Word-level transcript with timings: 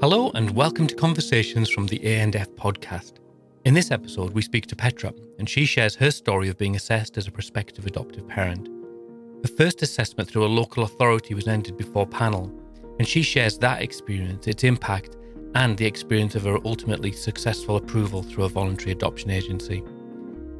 Hello 0.00 0.30
and 0.34 0.48
welcome 0.52 0.86
to 0.86 0.94
Conversations 0.94 1.68
from 1.68 1.86
the 1.86 2.00
A&F 2.06 2.48
podcast. 2.52 3.16
In 3.66 3.74
this 3.74 3.90
episode, 3.90 4.30
we 4.32 4.40
speak 4.40 4.64
to 4.68 4.74
Petra, 4.74 5.12
and 5.38 5.46
she 5.46 5.66
shares 5.66 5.94
her 5.96 6.10
story 6.10 6.48
of 6.48 6.56
being 6.56 6.74
assessed 6.74 7.18
as 7.18 7.26
a 7.26 7.30
prospective 7.30 7.84
adoptive 7.84 8.26
parent. 8.26 8.66
Her 9.42 9.54
first 9.58 9.82
assessment 9.82 10.26
through 10.26 10.46
a 10.46 10.56
local 10.56 10.84
authority 10.84 11.34
was 11.34 11.46
ended 11.46 11.76
before 11.76 12.06
panel, 12.06 12.50
and 12.98 13.06
she 13.06 13.20
shares 13.20 13.58
that 13.58 13.82
experience, 13.82 14.46
its 14.46 14.64
impact, 14.64 15.18
and 15.54 15.76
the 15.76 15.84
experience 15.84 16.34
of 16.34 16.44
her 16.44 16.56
ultimately 16.64 17.12
successful 17.12 17.76
approval 17.76 18.22
through 18.22 18.44
a 18.44 18.48
voluntary 18.48 18.92
adoption 18.92 19.28
agency. 19.28 19.84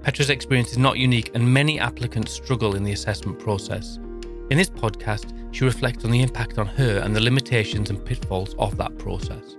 Petra's 0.02 0.28
experience 0.28 0.70
is 0.70 0.76
not 0.76 0.98
unique, 0.98 1.30
and 1.32 1.50
many 1.50 1.80
applicants 1.80 2.30
struggle 2.30 2.76
in 2.76 2.84
the 2.84 2.92
assessment 2.92 3.38
process. 3.38 3.96
In 4.50 4.58
this 4.58 4.68
podcast, 4.68 5.32
she 5.52 5.64
reflects 5.64 6.04
on 6.04 6.10
the 6.10 6.22
impact 6.22 6.58
on 6.58 6.66
her 6.66 6.98
and 6.98 7.14
the 7.14 7.20
limitations 7.20 7.90
and 7.90 8.04
pitfalls 8.04 8.54
of 8.58 8.76
that 8.76 8.96
process. 8.98 9.56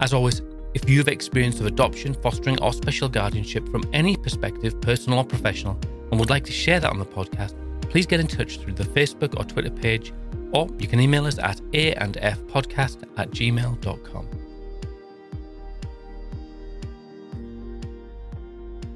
As 0.00 0.12
always, 0.12 0.42
if 0.72 0.88
you 0.88 0.98
have 0.98 1.08
experience 1.08 1.60
of 1.60 1.66
adoption, 1.66 2.14
fostering, 2.14 2.60
or 2.62 2.72
special 2.72 3.08
guardianship 3.08 3.68
from 3.68 3.84
any 3.92 4.16
perspective, 4.16 4.80
personal 4.80 5.18
or 5.18 5.24
professional, 5.24 5.78
and 6.10 6.20
would 6.20 6.30
like 6.30 6.44
to 6.44 6.52
share 6.52 6.80
that 6.80 6.90
on 6.90 6.98
the 6.98 7.04
podcast, 7.04 7.54
please 7.82 8.06
get 8.06 8.20
in 8.20 8.26
touch 8.26 8.58
through 8.58 8.74
the 8.74 8.84
Facebook 8.84 9.36
or 9.38 9.44
Twitter 9.44 9.70
page, 9.70 10.12
or 10.52 10.68
you 10.78 10.86
can 10.86 11.00
email 11.00 11.26
us 11.26 11.38
at 11.38 11.60
a 11.72 11.92
and 11.94 12.16
f 12.18 12.38
podcast 12.42 13.02
at 13.16 13.30
gmail.com. 13.30 14.28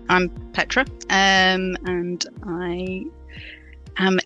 I'm 0.09 0.29
Petra, 0.53 0.83
um, 1.11 1.77
and 1.87 2.25
I 2.45 3.05
am 3.97 4.21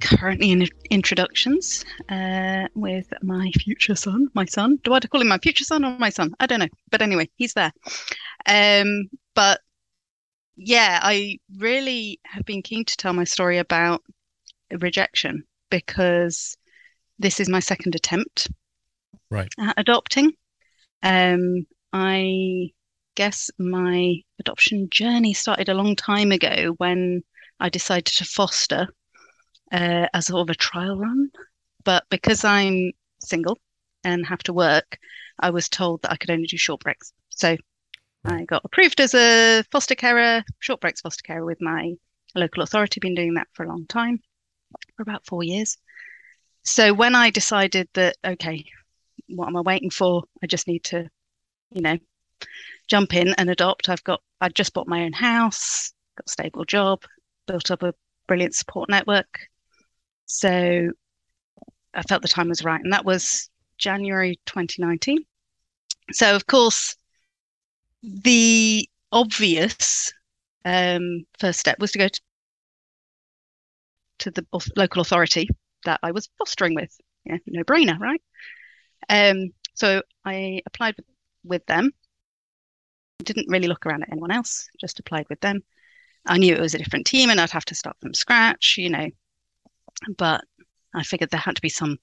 currently 0.00 0.50
in 0.50 0.68
introductions 0.90 1.84
uh, 2.08 2.66
with 2.74 3.12
my 3.22 3.50
future 3.58 3.94
son, 3.94 4.28
my 4.34 4.44
son. 4.44 4.78
Do 4.84 4.92
I 4.92 5.00
call 5.00 5.20
him 5.20 5.28
my 5.28 5.38
future 5.38 5.64
son 5.64 5.84
or 5.84 5.98
my 5.98 6.10
son? 6.10 6.34
I 6.40 6.46
don't 6.46 6.60
know. 6.60 6.68
But 6.90 7.02
anyway, 7.02 7.28
he's 7.36 7.54
there. 7.54 7.72
Um, 8.46 9.08
but 9.34 9.60
yeah, 10.56 11.00
I 11.02 11.38
really 11.56 12.20
have 12.24 12.44
been 12.44 12.62
keen 12.62 12.84
to 12.84 12.96
tell 12.96 13.12
my 13.12 13.24
story 13.24 13.58
about 13.58 14.02
rejection 14.70 15.44
because 15.70 16.56
this 17.18 17.40
is 17.40 17.48
my 17.48 17.60
second 17.60 17.94
attempt 17.94 18.48
right. 19.30 19.52
at 19.58 19.74
adopting. 19.76 20.32
Um, 21.02 21.66
I 21.92 22.70
guess 23.14 23.50
my 23.58 24.16
adoption 24.38 24.88
journey 24.90 25.32
started 25.32 25.68
a 25.68 25.74
long 25.74 25.96
time 25.96 26.32
ago 26.32 26.74
when 26.78 27.22
I 27.58 27.68
decided 27.68 28.06
to 28.06 28.24
foster 28.24 28.88
uh, 29.72 30.06
as 30.12 30.26
sort 30.26 30.42
of 30.42 30.50
a 30.50 30.58
trial 30.58 30.96
run. 30.96 31.30
But 31.84 32.04
because 32.10 32.44
I'm 32.44 32.92
single 33.20 33.58
and 34.04 34.26
have 34.26 34.42
to 34.44 34.52
work, 34.52 34.98
I 35.38 35.50
was 35.50 35.68
told 35.68 36.02
that 36.02 36.12
I 36.12 36.16
could 36.16 36.30
only 36.30 36.46
do 36.46 36.56
short 36.56 36.80
breaks. 36.80 37.12
So 37.30 37.56
I 38.24 38.44
got 38.44 38.64
approved 38.64 39.00
as 39.00 39.14
a 39.14 39.62
foster 39.70 39.94
carer, 39.94 40.42
short 40.58 40.80
breaks 40.80 41.00
foster 41.00 41.22
carer 41.22 41.44
with 41.44 41.60
my 41.60 41.94
local 42.34 42.62
authority. 42.62 43.00
Been 43.00 43.14
doing 43.14 43.34
that 43.34 43.48
for 43.52 43.64
a 43.64 43.68
long 43.68 43.86
time, 43.86 44.20
for 44.96 45.02
about 45.02 45.26
four 45.26 45.42
years. 45.44 45.78
So 46.64 46.92
when 46.92 47.14
I 47.14 47.30
decided 47.30 47.88
that, 47.94 48.16
okay, 48.24 48.64
what 49.28 49.46
am 49.46 49.56
I 49.56 49.60
waiting 49.60 49.90
for? 49.90 50.24
I 50.42 50.46
just 50.46 50.66
need 50.66 50.82
to, 50.84 51.08
you 51.72 51.82
know, 51.82 51.98
jump 52.88 53.14
in 53.14 53.34
and 53.38 53.50
adopt. 53.50 53.88
I've 53.88 54.02
got, 54.04 54.20
I 54.40 54.48
just 54.48 54.72
bought 54.74 54.88
my 54.88 55.04
own 55.04 55.12
house, 55.12 55.92
got 56.16 56.26
a 56.26 56.30
stable 56.30 56.64
job, 56.64 57.02
built 57.46 57.70
up 57.70 57.82
a 57.82 57.94
brilliant 58.26 58.54
support 58.54 58.88
network. 58.88 59.38
So 60.26 60.90
I 61.94 62.02
felt 62.02 62.22
the 62.22 62.28
time 62.28 62.48
was 62.48 62.64
right. 62.64 62.80
And 62.80 62.92
that 62.92 63.04
was 63.04 63.48
January 63.78 64.38
2019. 64.46 65.24
So, 66.12 66.36
of 66.36 66.46
course, 66.46 66.96
the 68.02 68.88
obvious 69.12 70.12
um, 70.64 71.24
first 71.38 71.60
step 71.60 71.78
was 71.80 71.92
to 71.92 71.98
go 71.98 72.08
to, 72.08 72.20
to 74.18 74.30
the 74.30 74.46
local 74.76 75.00
authority 75.00 75.48
that 75.84 76.00
I 76.02 76.12
was 76.12 76.28
fostering 76.38 76.74
with. 76.74 76.94
Yeah, 77.24 77.38
no 77.46 77.64
brainer, 77.64 77.98
right? 77.98 78.22
Um, 79.08 79.52
so 79.74 80.02
I 80.24 80.60
applied 80.66 80.94
with, 80.96 81.06
with 81.44 81.66
them. 81.66 81.92
Didn't 83.22 83.48
really 83.48 83.68
look 83.68 83.86
around 83.86 84.02
at 84.02 84.12
anyone 84.12 84.30
else, 84.30 84.68
just 84.80 85.00
applied 85.00 85.26
with 85.28 85.40
them. 85.40 85.62
I 86.26 86.38
knew 86.38 86.54
it 86.54 86.60
was 86.60 86.74
a 86.74 86.78
different 86.78 87.06
team 87.06 87.30
and 87.30 87.40
I'd 87.40 87.50
have 87.50 87.64
to 87.66 87.74
start 87.74 87.96
from 88.00 88.14
scratch, 88.14 88.76
you 88.78 88.90
know, 88.90 89.08
but 90.16 90.44
I 90.94 91.02
figured 91.02 91.30
there 91.30 91.40
had 91.40 91.56
to 91.56 91.62
be 91.62 91.68
some, 91.68 91.98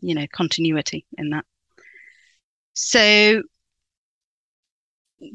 you 0.00 0.14
know, 0.14 0.26
continuity 0.32 1.06
in 1.18 1.30
that. 1.30 1.44
So 2.74 3.42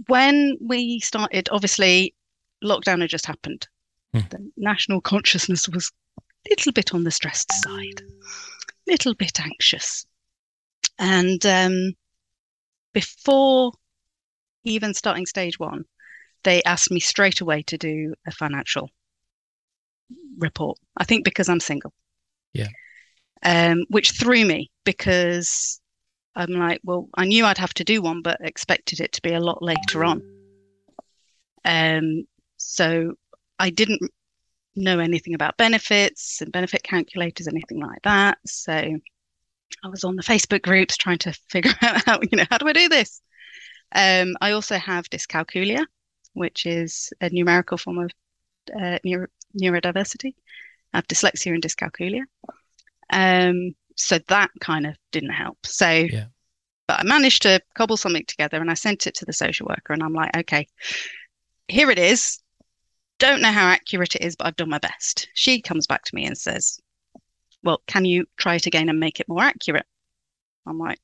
when 0.07 0.57
we 0.61 0.99
started, 0.99 1.49
obviously, 1.51 2.15
lockdown 2.63 3.01
had 3.01 3.09
just 3.09 3.25
happened. 3.25 3.67
Hmm. 4.13 4.21
The 4.29 4.51
national 4.57 5.01
consciousness 5.01 5.67
was 5.69 5.91
a 6.17 6.21
little 6.49 6.71
bit 6.71 6.93
on 6.93 7.03
the 7.03 7.11
stressed 7.11 7.51
side, 7.51 8.01
a 8.01 8.91
little 8.91 9.13
bit 9.15 9.39
anxious. 9.39 10.05
And 10.97 11.45
um, 11.45 11.93
before 12.93 13.71
even 14.63 14.93
starting 14.93 15.25
stage 15.25 15.59
one, 15.59 15.85
they 16.43 16.63
asked 16.63 16.91
me 16.91 16.99
straight 16.99 17.41
away 17.41 17.63
to 17.63 17.77
do 17.77 18.13
a 18.27 18.31
financial 18.31 18.89
report. 20.39 20.77
I 20.97 21.03
think 21.03 21.23
because 21.23 21.49
I'm 21.49 21.59
single. 21.59 21.93
Yeah. 22.53 22.67
Um, 23.43 23.85
which 23.89 24.11
threw 24.11 24.45
me 24.45 24.71
because 24.83 25.79
I'm 26.35 26.51
like, 26.51 26.81
well, 26.83 27.09
I 27.15 27.25
knew 27.25 27.45
I'd 27.45 27.57
have 27.57 27.73
to 27.75 27.83
do 27.83 28.01
one, 28.01 28.21
but 28.21 28.39
expected 28.41 28.99
it 28.99 29.11
to 29.13 29.21
be 29.21 29.33
a 29.33 29.39
lot 29.39 29.61
later 29.61 30.03
on. 30.03 30.21
Um, 31.65 32.25
so 32.57 33.13
I 33.59 33.69
didn't 33.69 34.01
know 34.75 34.99
anything 34.99 35.33
about 35.33 35.57
benefits 35.57 36.41
and 36.41 36.51
benefit 36.51 36.83
calculators, 36.83 37.47
anything 37.47 37.79
like 37.79 38.01
that. 38.03 38.37
So 38.45 38.73
I 38.73 39.87
was 39.87 40.03
on 40.03 40.15
the 40.15 40.23
Facebook 40.23 40.61
groups 40.61 40.97
trying 40.97 41.17
to 41.19 41.33
figure 41.49 41.73
out 41.81 42.05
how, 42.05 42.19
you 42.21 42.37
know, 42.37 42.45
how 42.49 42.57
do 42.57 42.67
I 42.67 42.73
do 42.73 42.89
this? 42.89 43.21
Um, 43.93 44.35
I 44.41 44.51
also 44.51 44.77
have 44.77 45.09
dyscalculia, 45.09 45.85
which 46.33 46.65
is 46.65 47.11
a 47.21 47.29
numerical 47.29 47.77
form 47.77 47.99
of 47.99 48.11
uh, 48.79 48.99
neuro- 49.03 49.27
neurodiversity. 49.59 50.33
I 50.93 50.97
have 50.97 51.07
dyslexia 51.07 51.53
and 51.53 51.63
dyscalculia. 51.63 52.23
Um, 53.11 53.75
so 53.95 54.19
that 54.27 54.51
kind 54.59 54.85
of 54.85 54.95
didn't 55.11 55.31
help. 55.31 55.57
So, 55.65 55.89
yeah. 55.89 56.25
but 56.87 56.99
I 56.99 57.03
managed 57.03 57.41
to 57.43 57.61
cobble 57.75 57.97
something 57.97 58.25
together 58.25 58.61
and 58.61 58.71
I 58.71 58.75
sent 58.75 59.07
it 59.07 59.15
to 59.15 59.25
the 59.25 59.33
social 59.33 59.67
worker 59.67 59.93
and 59.93 60.01
I'm 60.01 60.13
like, 60.13 60.35
okay, 60.37 60.67
here 61.67 61.91
it 61.91 61.99
is. 61.99 62.39
Don't 63.19 63.41
know 63.41 63.51
how 63.51 63.67
accurate 63.67 64.15
it 64.15 64.21
is, 64.21 64.35
but 64.35 64.47
I've 64.47 64.55
done 64.55 64.69
my 64.69 64.79
best. 64.79 65.27
She 65.33 65.61
comes 65.61 65.85
back 65.85 66.03
to 66.05 66.15
me 66.15 66.25
and 66.25 66.37
says, 66.37 66.79
well, 67.63 67.81
can 67.87 68.05
you 68.05 68.25
try 68.37 68.55
it 68.55 68.65
again 68.65 68.89
and 68.89 68.99
make 68.99 69.19
it 69.19 69.27
more 69.27 69.43
accurate? 69.43 69.85
I'm 70.65 70.79
like, 70.79 70.99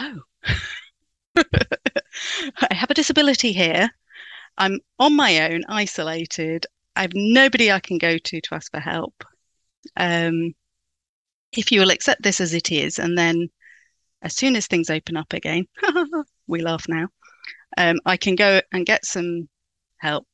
oh, 0.00 0.20
I 1.36 2.74
have 2.74 2.90
a 2.90 2.94
disability 2.94 3.52
here. 3.52 3.90
I'm 4.60 4.78
on 4.98 5.16
my 5.16 5.50
own, 5.50 5.64
isolated. 5.68 6.66
I 6.94 7.00
have 7.00 7.14
nobody 7.14 7.72
I 7.72 7.80
can 7.80 7.96
go 7.96 8.18
to 8.18 8.40
to 8.42 8.54
ask 8.54 8.70
for 8.70 8.78
help. 8.78 9.24
Um, 9.96 10.54
if 11.50 11.72
you 11.72 11.80
will 11.80 11.90
accept 11.90 12.22
this 12.22 12.42
as 12.42 12.52
it 12.52 12.70
is, 12.70 12.98
and 12.98 13.16
then 13.16 13.48
as 14.20 14.36
soon 14.36 14.56
as 14.56 14.66
things 14.66 14.90
open 14.90 15.16
up 15.16 15.32
again, 15.32 15.66
we 16.46 16.60
laugh 16.60 16.84
now, 16.90 17.08
um, 17.78 18.00
I 18.04 18.18
can 18.18 18.34
go 18.34 18.60
and 18.70 18.84
get 18.84 19.06
some 19.06 19.48
help 19.96 20.26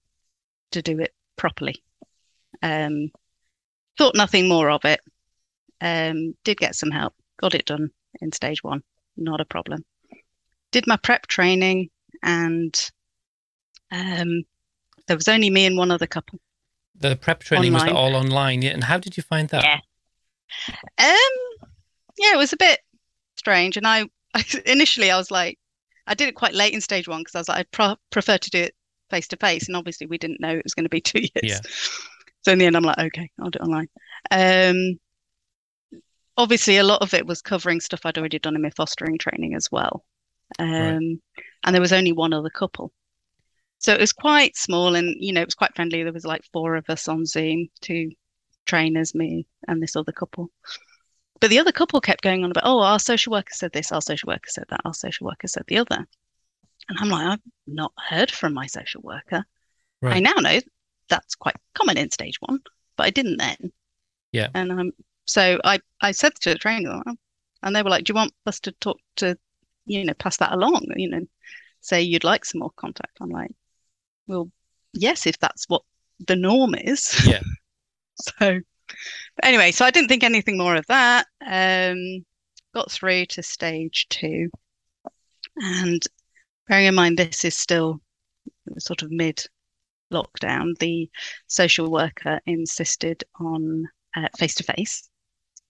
to 0.73 0.83
do 0.83 0.99
it 0.99 1.15
properly. 1.37 1.77
Um, 2.65 3.13
thought 3.97 4.17
nothing 4.17 4.49
more 4.49 4.71
of 4.71 4.85
it. 4.85 5.01
Um, 5.81 6.35
did 6.43 6.59
get 6.59 6.75
some 6.75 6.91
help, 6.91 7.15
got 7.37 7.55
it 7.55 7.67
done 7.67 7.91
in 8.21 8.33
stage 8.33 8.65
one, 8.65 8.83
not 9.17 9.41
a 9.41 9.45
problem. 9.45 9.85
Did 10.73 10.89
my 10.89 10.97
prep 10.97 11.29
training 11.29 11.91
and 12.25 12.75
um, 13.91 14.43
there 15.07 15.17
was 15.17 15.29
only 15.29 15.51
me 15.51 15.67
and 15.67 15.77
one 15.77 15.91
other 15.91 16.07
couple. 16.07 16.41
The 16.99 17.17
prep 17.17 17.41
training 17.41 17.75
online. 17.75 17.95
was 17.95 17.97
all 17.97 18.17
online, 18.17 18.63
yeah. 18.63 18.71
And 18.71 18.85
how 18.85 18.99
did 18.99 19.17
you 19.17 19.23
find 19.23 19.49
that? 19.51 19.63
Yeah. 19.63 19.81
Um, 20.99 21.67
yeah, 22.19 22.33
it 22.33 22.39
was 22.39 22.53
a 22.53 22.57
bit 22.57 22.81
strange. 23.37 23.77
And 23.77 23.87
I, 23.87 24.09
I 24.35 24.45
initially 24.67 25.11
I 25.11 25.17
was 25.17 25.31
like, 25.31 25.59
I 26.07 26.15
did 26.15 26.29
it 26.29 26.35
quite 26.35 26.55
late 26.55 26.73
in 26.73 26.81
stage 26.81 27.09
one 27.09 27.21
because 27.21 27.35
I 27.35 27.41
was 27.41 27.49
like, 27.49 27.67
I'd 27.81 27.99
prefer 28.11 28.39
to 28.39 28.51
do 28.51 28.59
it 28.59 28.75
face 29.11 29.29
to 29.29 29.37
face. 29.37 29.67
And 29.67 29.77
obviously, 29.77 30.07
we 30.07 30.19
didn't 30.19 30.41
know 30.41 30.51
it 30.51 30.65
was 30.65 30.75
going 30.75 30.85
to 30.85 30.91
be 30.91 31.01
two 31.03 31.21
years. 31.21 31.31
Yeah. 31.43 31.61
So 32.43 32.53
in 32.53 32.59
the 32.59 32.67
end, 32.67 32.77
I'm 32.77 32.85
like, 32.85 32.99
okay, 32.99 33.31
I'll 33.41 33.51
do 33.51 33.59
it 33.61 33.67
online. 33.67 33.89
Um, 34.31 35.01
obviously, 36.37 36.79
a 36.79 36.85
lot 36.85 37.03
of 37.03 37.13
it 37.13 37.27
was 37.27 37.43
covering 37.43 37.81
stuff 37.81 38.01
I'd 38.05 38.19
already 38.19 38.39
done 38.39 38.55
in 38.55 38.63
my 38.63 38.71
fostering 38.71 39.19
training 39.19 39.55
as 39.55 39.71
well. 39.71 40.05
Um, 40.59 40.71
right. 40.71 41.19
And 41.65 41.75
there 41.75 41.81
was 41.81 41.93
only 41.93 42.13
one 42.13 42.33
other 42.33 42.51
couple. 42.51 42.93
So 43.79 43.93
it 43.93 44.01
was 44.01 44.13
quite 44.13 44.57
small 44.57 44.95
and, 44.95 45.17
you 45.19 45.33
know, 45.33 45.43
it 45.43 45.47
was 45.47 45.55
quite 45.55 45.75
friendly. 45.75 46.03
There 46.03 46.13
was 46.13 46.25
like 46.25 46.43
four 46.53 46.77
of 46.77 46.89
us 46.89 47.09
on 47.09 47.27
Zoom, 47.27 47.69
two 47.81 48.11
trainers, 48.65 49.15
me 49.15 49.47
and 49.69 49.83
this 49.83 49.97
other 49.97 50.13
couple. 50.13 50.51
but 51.41 51.51
the 51.51 51.59
other 51.59 51.73
couple 51.73 52.01
kept 52.01 52.23
going 52.23 52.45
on 52.45 52.51
about, 52.51 52.65
oh, 52.67 52.81
our 52.81 52.99
social 52.99 53.31
worker 53.33 53.53
said 53.53 53.73
this, 53.73 53.93
our 53.93 54.01
social 54.01 54.29
worker 54.29 54.49
said 54.49 54.65
that, 54.71 54.81
our 54.85 54.95
social 54.95 55.27
worker 55.27 55.47
said 55.47 55.65
the 55.67 55.79
other. 55.79 56.07
And 56.89 56.99
I'm 56.99 57.09
like, 57.09 57.27
I've 57.27 57.41
not 57.67 57.93
heard 57.97 58.31
from 58.31 58.55
my 58.55 58.67
social 58.67 59.03
worker. 59.03 59.45
Right. 60.01 60.17
I 60.17 60.21
now 60.21 60.35
know 60.35 60.59
that's 61.09 61.35
quite 61.35 61.57
common 61.75 61.99
in 61.99 62.11
stage 62.11 62.37
one, 62.41 62.61
but 62.97 63.07
I 63.07 63.11
didn't 63.11 63.39
then. 63.39 63.73
Yeah. 64.33 64.49
And 64.55 64.73
um, 64.73 64.93
so 65.27 65.61
I, 65.65 65.81
I 66.01 66.13
said 66.13 66.35
to 66.41 66.51
the 66.51 66.59
trainer, 66.59 67.03
and 67.63 67.77
they 67.77 67.83
were 67.83 67.91
like, 67.91 68.05
do 68.05 68.13
you 68.13 68.17
want 68.17 68.33
us 68.47 68.61
to 68.61 68.73
talk 68.73 68.99
to, 69.17 69.37
you 69.85 70.05
know, 70.05 70.15
pass 70.15 70.39
that 70.39 70.53
along, 70.53 70.87
you 70.97 71.11
know, 71.11 71.27
say 71.81 72.03
you'd 72.03 72.25
like 72.25 72.45
some 72.45 72.61
more 72.61 72.73
contact? 72.77 73.19
I'm 73.21 73.31
like, 73.31 73.51
well, 74.27 74.51
yes, 74.93 75.27
if 75.27 75.39
that's 75.39 75.69
what 75.69 75.83
the 76.27 76.37
norm 76.37 76.75
is. 76.75 77.27
Yeah. 77.27 77.41
so 78.21 78.61
anyway, 79.43 79.71
so 79.73 79.85
I 79.85 79.91
didn't 79.91 80.09
think 80.09 80.25
anything 80.25 80.59
more 80.59 80.77
of 80.77 80.87
that. 80.87 81.27
Um, 81.47 82.25
got 82.75 82.91
through 82.91 83.27
to 83.27 83.43
stage 83.43 84.07
two. 84.09 84.51
And 85.57 86.03
bearing 86.69 86.87
in 86.87 86.95
mind, 86.95 87.19
this 87.19 87.45
is 87.45 87.57
still 87.57 88.01
sort 88.79 89.03
of 89.03 89.11
mid 89.11 89.43
lockdown, 90.13 90.79
the 90.79 91.09
social 91.47 91.91
worker 91.91 92.41
insisted 92.47 93.25
on 93.41 93.89
face 94.39 94.55
to 94.57 94.63
face. 94.63 95.09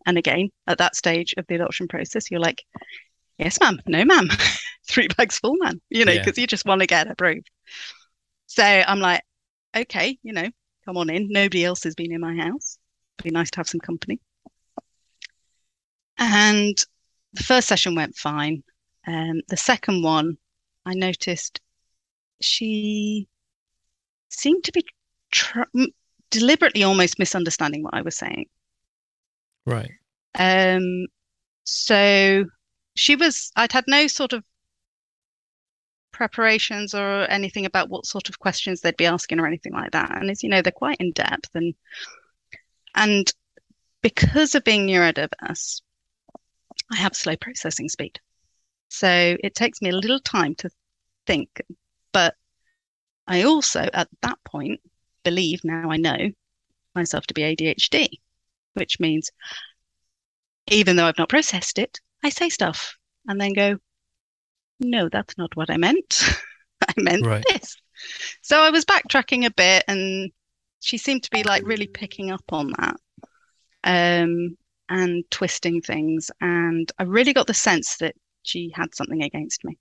And 0.07 0.19
again, 0.19 0.51
at 0.67 0.79
that 0.79 0.97
stage 0.97 1.35
of 1.37 1.47
the 1.49 1.57
adoption 1.57 1.89
process, 1.89 2.31
you're 2.31 2.41
like, 2.41 2.63
yes, 3.39 3.59
ma'am, 3.61 3.81
no, 3.87 4.05
ma'am, 4.05 4.29
three 4.89 5.09
bags 5.17 5.39
full, 5.39 5.57
man, 5.59 5.81
you 5.91 6.05
know, 6.05 6.17
because 6.17 6.39
yeah. 6.39 6.43
you 6.43 6.47
just 6.47 6.65
want 6.67 6.81
to 6.81 6.87
get 6.87 7.11
approved. 7.11 7.51
So 8.57 8.65
I'm 8.65 9.01
like, 9.01 9.23
okay, 9.77 10.19
you 10.23 10.33
know, 10.33 10.49
come 10.87 10.97
on 10.97 11.11
in. 11.11 11.29
Nobody 11.29 11.63
else 11.63 11.85
has 11.85 11.95
been 11.95 12.11
in 12.11 12.23
my 12.23 12.35
house. 12.35 12.79
It'd 13.19 13.25
be 13.25 13.31
nice 13.31 13.51
to 13.51 13.59
have 13.59 13.69
some 13.69 13.81
company. 13.81 14.19
And 16.17 16.75
the 17.35 17.43
first 17.43 17.69
session 17.69 17.95
went 17.95 18.17
fine. 18.17 18.65
Um, 19.07 19.43
the 19.49 19.59
second 19.59 20.03
one, 20.03 20.39
I 20.87 20.95
noticed 20.95 21.61
she 22.41 23.29
seemed 24.31 24.65
to 24.65 24.73
be 24.73 24.87
tr- 25.31 25.61
deliberately 26.31 26.83
almost 26.83 27.19
misunderstanding 27.19 27.83
what 27.83 27.93
I 27.93 28.01
was 28.01 28.17
saying. 28.17 28.47
Right. 29.67 29.91
Um. 30.39 31.05
So 31.65 32.47
she 32.95 33.17
was. 33.17 33.53
I'd 33.55 33.73
had 33.73 33.85
no 33.87 34.07
sort 34.07 34.33
of 34.33 34.43
preparations 36.17 36.95
or 36.95 37.31
anything 37.31 37.67
about 37.67 37.91
what 37.91 38.07
sort 38.07 38.29
of 38.31 38.39
questions 38.39 38.81
they'd 38.81 38.97
be 38.97 39.07
asking 39.07 39.39
or 39.39 39.47
anything 39.47 39.75
like 39.75 39.93
that. 39.93 40.11
And 40.11 40.31
as 40.31 40.43
you 40.43 40.49
know, 40.49 40.63
they're 40.63 40.73
quite 40.73 40.97
in 40.99 41.13
depth 41.13 41.51
and 41.55 41.75
and 42.95 43.31
because 44.03 44.55
of 44.55 44.65
being 44.65 44.87
neurodiverse, 44.87 45.83
I 46.91 46.97
have 46.97 47.15
slow 47.15 47.37
processing 47.37 47.89
speed. 47.89 48.19
So 48.89 49.37
it 49.43 49.55
takes 49.55 49.83
me 49.83 49.91
a 49.91 49.97
little 49.97 50.21
time 50.21 50.55
to 50.57 50.71
think. 51.27 51.61
But 52.13 52.35
I 53.27 53.43
also, 53.43 53.81
at 53.93 54.09
that 54.23 54.39
point, 54.45 54.81
believe 55.25 55.61
now 55.65 55.91
I 55.91 55.97
know 55.97 56.31
myself 56.95 57.27
to 57.27 57.35
be 57.35 57.43
ADHD, 57.43 58.09
which 58.75 59.01
means 59.01 59.31
even 60.69 60.97
though 60.97 61.07
I've 61.07 61.19
not 61.19 61.29
processed 61.29 61.79
it, 61.79 62.01
I 62.25 62.31
say 62.31 62.49
stuff 62.49 62.97
and 63.29 63.39
then 63.41 63.53
go, 63.53 63.77
no, 64.81 65.09
that's 65.09 65.37
not 65.39 65.55
what 65.57 65.71
I 65.71 65.77
meant. 65.77 66.23
I 66.89 66.93
meant 66.97 67.27
right. 67.27 67.45
this. 67.49 67.77
So 68.43 68.61
I 68.61 68.71
was 68.71 68.85
backtracking 68.85 69.47
a 69.47 69.51
bit 69.51 69.85
and 69.89 70.31
she 70.81 70.99
seemed 70.99 71.23
to 71.25 71.31
be 71.31 71.43
like 71.43 71.67
really 71.67 71.87
picking 71.87 72.31
up 72.31 72.45
on 72.51 72.73
that 72.79 72.97
um, 73.85 74.57
and 74.89 75.25
twisting 75.31 75.81
things. 75.81 76.31
And 76.41 76.91
I 76.99 77.05
really 77.05 77.33
got 77.33 77.47
the 77.47 77.55
sense 77.55 77.97
that 77.99 78.15
she 78.43 78.71
had 78.75 78.95
something 78.95 79.23
against 79.23 79.65
me. 79.65 79.79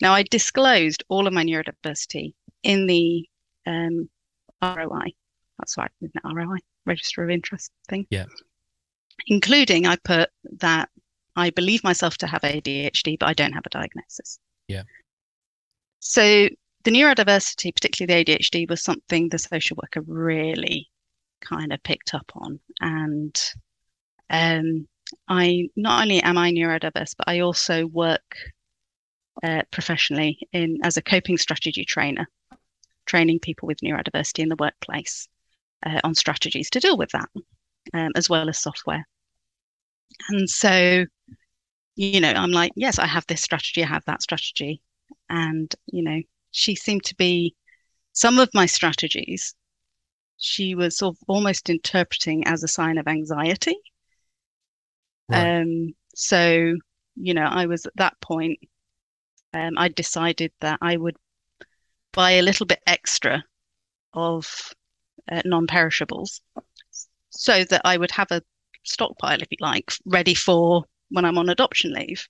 Now, 0.00 0.12
I 0.12 0.24
disclosed 0.24 1.04
all 1.08 1.26
of 1.26 1.32
my 1.32 1.44
neurodiversity 1.44 2.34
in 2.62 2.86
the 2.86 3.26
um, 3.66 4.08
ROI. 4.62 5.12
That's 5.58 5.78
right? 5.78 5.90
ROI, 6.24 6.58
Register 6.84 7.24
of 7.24 7.30
Interest 7.30 7.70
thing. 7.88 8.06
Yeah. 8.10 8.26
Including, 9.28 9.86
I 9.86 9.96
put 9.96 10.28
that 10.58 10.90
I 11.36 11.50
believe 11.50 11.84
myself 11.84 12.16
to 12.18 12.26
have 12.26 12.42
ADHD, 12.42 13.18
but 13.18 13.28
I 13.28 13.34
don't 13.34 13.52
have 13.52 13.66
a 13.66 13.70
diagnosis. 13.70 14.38
Yeah. 14.68 14.82
So 16.00 16.48
the 16.84 16.90
neurodiversity, 16.90 17.74
particularly 17.74 18.24
the 18.24 18.36
ADHD, 18.36 18.68
was 18.68 18.82
something 18.82 19.28
the 19.28 19.38
social 19.38 19.76
worker 19.82 20.02
really 20.06 20.88
kind 21.40 21.72
of 21.72 21.82
picked 21.82 22.14
up 22.14 22.30
on. 22.34 22.60
And 22.80 23.36
um, 24.30 24.88
I 25.28 25.68
not 25.76 26.02
only 26.02 26.22
am 26.22 26.38
I 26.38 26.50
neurodiverse, 26.50 27.14
but 27.16 27.28
I 27.28 27.40
also 27.40 27.86
work 27.86 28.36
uh, 29.42 29.62
professionally 29.70 30.38
in 30.52 30.78
as 30.82 30.96
a 30.96 31.02
coping 31.02 31.38
strategy 31.38 31.84
trainer, 31.84 32.26
training 33.04 33.40
people 33.40 33.66
with 33.66 33.80
neurodiversity 33.80 34.40
in 34.40 34.48
the 34.48 34.56
workplace 34.58 35.28
uh, 35.84 36.00
on 36.04 36.14
strategies 36.14 36.70
to 36.70 36.80
deal 36.80 36.96
with 36.96 37.10
that, 37.10 37.28
um, 37.94 38.10
as 38.16 38.28
well 38.30 38.48
as 38.48 38.58
software. 38.58 39.06
And 40.30 40.48
so, 40.48 41.04
you 41.96 42.20
know, 42.20 42.32
I'm 42.32 42.52
like, 42.52 42.72
yes, 42.76 42.98
I 42.98 43.06
have 43.06 43.26
this 43.26 43.42
strategy, 43.42 43.82
I 43.82 43.86
have 43.86 44.04
that 44.04 44.22
strategy. 44.22 44.82
And, 45.28 45.74
you 45.86 46.02
know, 46.02 46.20
she 46.50 46.74
seemed 46.74 47.04
to 47.04 47.16
be 47.16 47.54
some 48.12 48.38
of 48.38 48.50
my 48.54 48.66
strategies, 48.66 49.54
she 50.36 50.74
was 50.74 50.98
sort 50.98 51.16
of 51.16 51.18
almost 51.26 51.70
interpreting 51.70 52.46
as 52.46 52.62
a 52.62 52.68
sign 52.68 52.98
of 52.98 53.08
anxiety. 53.08 53.76
Right. 55.28 55.62
Um, 55.62 55.94
so, 56.14 56.74
you 57.16 57.34
know, 57.34 57.46
I 57.46 57.66
was 57.66 57.86
at 57.86 57.96
that 57.96 58.20
point, 58.20 58.58
um, 59.54 59.78
I 59.78 59.88
decided 59.88 60.52
that 60.60 60.78
I 60.82 60.96
would 60.96 61.16
buy 62.12 62.32
a 62.32 62.42
little 62.42 62.66
bit 62.66 62.80
extra 62.86 63.42
of 64.12 64.74
uh, 65.30 65.42
non 65.44 65.66
perishables 65.66 66.40
so 67.30 67.64
that 67.64 67.82
I 67.84 67.96
would 67.96 68.10
have 68.12 68.28
a 68.30 68.42
stockpile, 68.84 69.40
if 69.40 69.48
you 69.50 69.58
like, 69.60 69.92
ready 70.04 70.34
for 70.34 70.84
when 71.10 71.24
I'm 71.24 71.38
on 71.38 71.48
adoption 71.48 71.92
leave. 71.92 72.26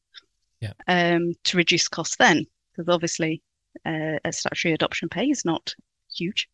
Yeah. 0.60 0.72
Um, 0.88 1.32
to 1.44 1.56
reduce 1.56 1.88
costs 1.88 2.16
then, 2.16 2.46
because 2.72 2.92
obviously 2.92 3.42
uh, 3.84 4.18
a 4.24 4.32
statutory 4.32 4.74
adoption 4.74 5.08
pay 5.08 5.26
is 5.26 5.44
not 5.44 5.74
huge. 6.14 6.48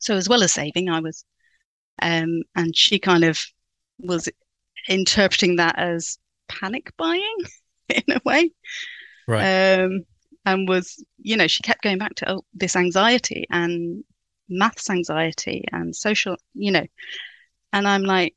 So 0.00 0.16
as 0.16 0.28
well 0.28 0.42
as 0.42 0.52
saving, 0.52 0.88
I 0.88 1.00
was, 1.00 1.24
um, 2.02 2.42
and 2.56 2.76
she 2.76 2.98
kind 2.98 3.24
of 3.24 3.40
was 3.98 4.28
interpreting 4.88 5.56
that 5.56 5.78
as 5.78 6.18
panic 6.48 6.92
buying 6.96 7.36
in 7.88 8.02
a 8.10 8.20
way. 8.24 8.50
Right. 9.28 9.78
Um, 9.78 10.04
and 10.46 10.68
was, 10.68 11.02
you 11.18 11.36
know, 11.36 11.46
she 11.46 11.62
kept 11.62 11.82
going 11.82 11.98
back 11.98 12.14
to 12.16 12.32
oh, 12.32 12.44
this 12.52 12.76
anxiety 12.76 13.46
and 13.50 14.04
maths 14.48 14.90
anxiety 14.90 15.64
and 15.72 15.94
social, 15.96 16.36
you 16.52 16.70
know, 16.70 16.86
and 17.72 17.88
I'm 17.88 18.02
like, 18.02 18.34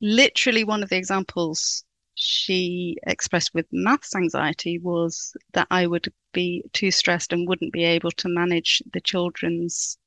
literally 0.00 0.64
one 0.64 0.82
of 0.82 0.88
the 0.88 0.96
examples 0.96 1.84
she 2.14 2.96
expressed 3.06 3.52
with 3.54 3.66
maths 3.72 4.14
anxiety 4.14 4.78
was 4.78 5.36
that 5.52 5.66
I 5.70 5.86
would 5.86 6.12
be 6.32 6.64
too 6.72 6.90
stressed 6.90 7.32
and 7.32 7.48
wouldn't 7.48 7.72
be 7.72 7.84
able 7.84 8.10
to 8.12 8.28
manage 8.28 8.82
the 8.92 9.00
children's 9.00 9.98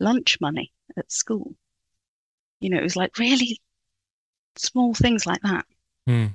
lunch 0.00 0.38
money 0.40 0.72
at 0.96 1.10
school. 1.10 1.54
You 2.60 2.70
know, 2.70 2.78
it 2.78 2.82
was 2.82 2.96
like 2.96 3.18
really 3.18 3.60
small 4.56 4.94
things 4.94 5.26
like 5.26 5.42
that. 5.42 5.66
Mm. 6.08 6.34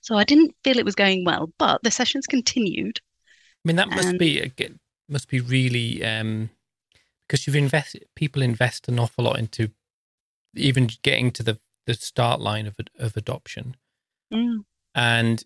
So 0.00 0.16
I 0.16 0.24
didn't 0.24 0.54
feel 0.64 0.78
it 0.78 0.84
was 0.84 0.94
going 0.94 1.24
well, 1.24 1.52
but 1.58 1.82
the 1.82 1.90
sessions 1.90 2.26
continued. 2.26 3.00
I 3.64 3.68
mean, 3.68 3.76
that 3.76 3.90
must 3.90 4.08
and... 4.08 4.18
be 4.18 4.50
must 5.08 5.28
be 5.28 5.40
really 5.40 6.02
um, 6.04 6.50
because 7.26 7.46
you've 7.46 7.56
invested. 7.56 8.06
People 8.16 8.42
invest 8.42 8.88
an 8.88 8.98
awful 8.98 9.24
lot 9.24 9.38
into 9.38 9.70
even 10.54 10.88
getting 11.02 11.30
to 11.32 11.42
the 11.42 11.60
the 11.86 11.94
start 11.94 12.40
line 12.40 12.66
of 12.66 12.76
of 12.98 13.16
adoption, 13.16 13.76
mm. 14.32 14.64
and 14.94 15.44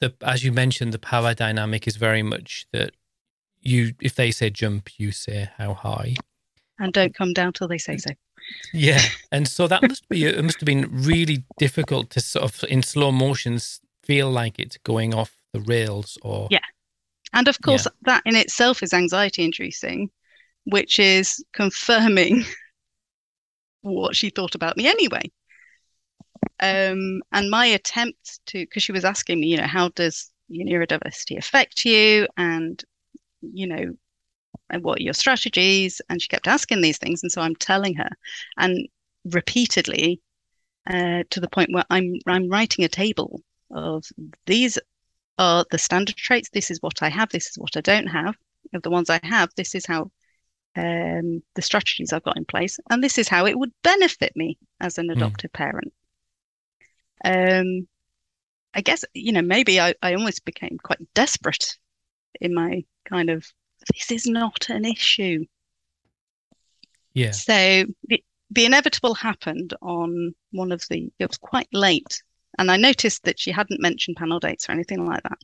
the 0.00 0.14
as 0.22 0.44
you 0.44 0.52
mentioned, 0.52 0.92
the 0.92 0.98
power 0.98 1.34
dynamic 1.34 1.86
is 1.86 1.96
very 1.96 2.22
much 2.22 2.66
that 2.72 2.92
you 3.60 3.94
if 4.00 4.14
they 4.14 4.30
say 4.30 4.50
jump, 4.50 4.98
you 4.98 5.12
say 5.12 5.50
how 5.58 5.74
high, 5.74 6.14
and 6.78 6.92
don't 6.92 7.14
come 7.14 7.32
down 7.32 7.52
till 7.52 7.68
they 7.68 7.78
say 7.78 7.96
so. 7.96 8.10
Yeah, 8.72 9.02
and 9.32 9.46
so 9.46 9.66
that 9.66 9.82
must 9.82 10.08
be 10.08 10.24
it 10.24 10.42
must 10.42 10.60
have 10.60 10.66
been 10.66 10.88
really 10.90 11.44
difficult 11.58 12.10
to 12.10 12.20
sort 12.20 12.44
of 12.44 12.64
in 12.68 12.82
slow 12.82 13.12
motions 13.12 13.80
feel 14.04 14.30
like 14.30 14.58
it's 14.58 14.78
going 14.78 15.14
off 15.14 15.36
the 15.52 15.60
rails 15.60 16.16
or 16.22 16.48
yeah, 16.50 16.58
and 17.32 17.48
of 17.48 17.60
course 17.62 17.86
yeah. 17.86 17.92
that 18.02 18.22
in 18.24 18.36
itself 18.36 18.82
is 18.82 18.94
anxiety 18.94 19.44
inducing, 19.44 20.10
which 20.64 20.98
is 20.98 21.44
confirming 21.52 22.44
what 23.82 24.16
she 24.16 24.30
thought 24.30 24.54
about 24.54 24.76
me 24.76 24.86
anyway. 24.86 25.30
Um, 26.60 27.22
and 27.32 27.50
my 27.50 27.66
attempt 27.66 28.40
to, 28.46 28.58
because 28.60 28.82
she 28.82 28.92
was 28.92 29.04
asking 29.04 29.40
me, 29.40 29.48
you 29.48 29.56
know, 29.58 29.66
how 29.66 29.88
does 29.90 30.30
your 30.48 30.66
neurodiversity 30.66 31.38
affect 31.38 31.84
you? 31.84 32.26
And, 32.36 32.82
you 33.42 33.66
know, 33.66 33.94
and 34.70 34.82
what 34.84 35.00
are 35.00 35.02
your 35.02 35.14
strategies? 35.14 36.00
And 36.08 36.20
she 36.20 36.28
kept 36.28 36.48
asking 36.48 36.80
these 36.80 36.98
things. 36.98 37.22
And 37.22 37.32
so 37.32 37.42
I'm 37.42 37.56
telling 37.56 37.94
her, 37.96 38.08
and 38.56 38.88
repeatedly, 39.24 40.20
uh, 40.88 41.24
to 41.30 41.40
the 41.40 41.48
point 41.48 41.72
where 41.72 41.84
I'm 41.90 42.14
I'm 42.26 42.48
writing 42.48 42.84
a 42.84 42.88
table 42.88 43.42
of 43.70 44.04
these 44.46 44.78
are 45.38 45.64
the 45.70 45.78
standard 45.78 46.16
traits. 46.16 46.50
This 46.50 46.70
is 46.70 46.78
what 46.82 47.02
I 47.02 47.08
have. 47.10 47.30
This 47.30 47.48
is 47.48 47.58
what 47.58 47.76
I 47.76 47.80
don't 47.80 48.08
have. 48.08 48.36
Of 48.74 48.82
the 48.82 48.90
ones 48.90 49.10
I 49.10 49.20
have, 49.24 49.50
this 49.56 49.74
is 49.74 49.86
how 49.86 50.10
um, 50.76 51.42
the 51.56 51.62
strategies 51.62 52.12
I've 52.12 52.24
got 52.24 52.36
in 52.38 52.44
place, 52.44 52.78
and 52.90 53.02
this 53.04 53.18
is 53.18 53.28
how 53.28 53.46
it 53.46 53.58
would 53.58 53.72
benefit 53.82 54.32
me 54.36 54.58
as 54.80 54.98
an 54.98 55.10
Hmm. 55.14 55.20
adoptive 55.22 55.52
parent. 55.52 55.92
Um, 57.24 57.88
I 58.74 58.80
guess 58.80 59.04
you 59.14 59.32
know 59.32 59.42
maybe 59.42 59.80
I, 59.80 59.94
I 60.02 60.14
almost 60.14 60.44
became 60.44 60.78
quite 60.82 61.00
desperate 61.14 61.78
in 62.40 62.54
my 62.54 62.84
kind 63.08 63.30
of 63.30 63.46
this 63.92 64.10
is 64.10 64.26
not 64.26 64.68
an 64.68 64.84
issue. 64.84 65.44
Yeah. 67.14 67.32
So 67.32 67.84
the, 68.04 68.22
the 68.50 68.64
inevitable 68.64 69.14
happened 69.14 69.74
on 69.82 70.34
one 70.52 70.72
of 70.72 70.82
the, 70.90 71.10
it 71.18 71.28
was 71.28 71.38
quite 71.38 71.68
late. 71.72 72.22
And 72.58 72.70
I 72.70 72.76
noticed 72.76 73.24
that 73.24 73.38
she 73.38 73.50
hadn't 73.50 73.80
mentioned 73.80 74.16
panel 74.16 74.40
dates 74.40 74.68
or 74.68 74.72
anything 74.72 75.04
like 75.04 75.22
that, 75.22 75.38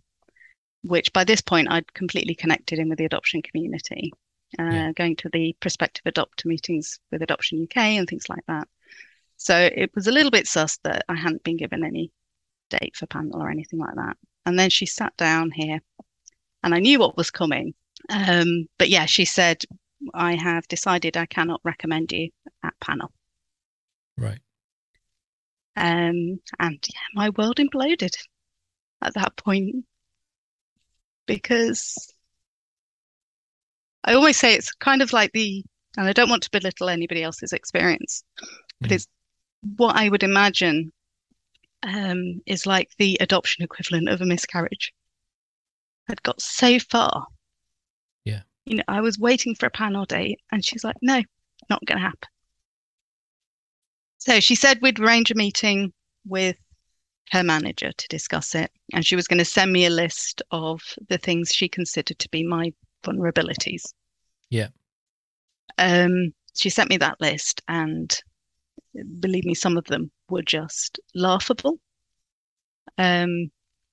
which 0.82 1.12
by 1.12 1.24
this 1.24 1.40
point 1.40 1.70
I'd 1.70 1.92
completely 1.94 2.34
connected 2.34 2.78
in 2.78 2.88
with 2.88 2.98
the 2.98 3.04
adoption 3.04 3.42
community, 3.42 4.12
uh, 4.58 4.62
Yeah. 4.64 4.92
going 4.92 5.16
to 5.16 5.28
the 5.32 5.54
prospective 5.60 6.04
adopter 6.04 6.46
meetings 6.46 6.98
with 7.10 7.22
Adoption 7.22 7.62
UK 7.62 7.76
and 7.76 8.08
things 8.08 8.28
like 8.28 8.44
that. 8.48 8.68
So 9.44 9.68
it 9.76 9.90
was 9.94 10.06
a 10.06 10.10
little 10.12 10.30
bit 10.30 10.46
sus 10.46 10.78
that 10.84 11.04
I 11.06 11.14
hadn't 11.14 11.44
been 11.44 11.58
given 11.58 11.84
any 11.84 12.10
date 12.70 12.96
for 12.96 13.06
panel 13.06 13.42
or 13.42 13.50
anything 13.50 13.78
like 13.78 13.94
that. 13.94 14.16
And 14.46 14.58
then 14.58 14.70
she 14.70 14.86
sat 14.86 15.14
down 15.18 15.50
here 15.50 15.80
and 16.62 16.74
I 16.74 16.78
knew 16.78 16.98
what 16.98 17.18
was 17.18 17.30
coming. 17.30 17.74
Um, 18.08 18.68
but 18.78 18.88
yeah, 18.88 19.04
she 19.04 19.26
said, 19.26 19.62
I 20.14 20.34
have 20.34 20.66
decided 20.68 21.18
I 21.18 21.26
cannot 21.26 21.60
recommend 21.62 22.10
you 22.10 22.30
at 22.62 22.72
panel. 22.80 23.12
Right. 24.16 24.40
Um, 25.76 26.40
and 26.58 26.82
yeah, 26.88 27.00
my 27.12 27.28
world 27.28 27.56
imploded 27.56 28.14
at 29.02 29.12
that 29.12 29.36
point 29.36 29.84
because 31.26 32.14
I 34.04 34.14
always 34.14 34.38
say 34.38 34.54
it's 34.54 34.72
kind 34.72 35.02
of 35.02 35.12
like 35.12 35.32
the, 35.32 35.62
and 35.98 36.08
I 36.08 36.14
don't 36.14 36.30
want 36.30 36.44
to 36.44 36.50
belittle 36.50 36.88
anybody 36.88 37.22
else's 37.22 37.52
experience, 37.52 38.24
but 38.80 38.88
Mhm. 38.88 38.94
it's 38.94 39.06
what 39.76 39.96
I 39.96 40.08
would 40.08 40.22
imagine 40.22 40.92
um, 41.82 42.40
is 42.46 42.66
like 42.66 42.90
the 42.98 43.16
adoption 43.20 43.64
equivalent 43.64 44.08
of 44.08 44.20
a 44.20 44.26
miscarriage. 44.26 44.92
I'd 46.08 46.22
got 46.22 46.40
so 46.40 46.78
far. 46.78 47.26
Yeah. 48.24 48.42
You 48.66 48.76
know, 48.76 48.84
I 48.88 49.00
was 49.00 49.18
waiting 49.18 49.54
for 49.54 49.66
a 49.66 49.70
panel 49.70 50.04
date 50.04 50.40
and 50.52 50.64
she's 50.64 50.84
like, 50.84 50.96
no, 51.02 51.22
not 51.70 51.84
going 51.86 51.98
to 51.98 52.04
happen. 52.04 52.28
So 54.18 54.40
she 54.40 54.54
said 54.54 54.80
we'd 54.80 55.00
arrange 55.00 55.30
a 55.30 55.34
meeting 55.34 55.92
with 56.26 56.56
her 57.30 57.42
manager 57.42 57.92
to 57.92 58.08
discuss 58.08 58.54
it. 58.54 58.70
And 58.92 59.04
she 59.04 59.16
was 59.16 59.26
going 59.26 59.38
to 59.38 59.44
send 59.44 59.72
me 59.72 59.86
a 59.86 59.90
list 59.90 60.42
of 60.50 60.80
the 61.08 61.18
things 61.18 61.52
she 61.52 61.68
considered 61.68 62.18
to 62.18 62.28
be 62.30 62.46
my 62.46 62.72
vulnerabilities. 63.04 63.92
Yeah. 64.50 64.68
Um, 65.78 66.32
she 66.56 66.70
sent 66.70 66.90
me 66.90 66.96
that 66.98 67.20
list, 67.20 67.62
and 67.66 68.14
believe 69.20 69.44
me, 69.44 69.54
some 69.54 69.76
of 69.76 69.84
them 69.84 70.10
were 70.28 70.42
just 70.42 70.98
laughable. 71.14 71.78
Um, 72.98 73.50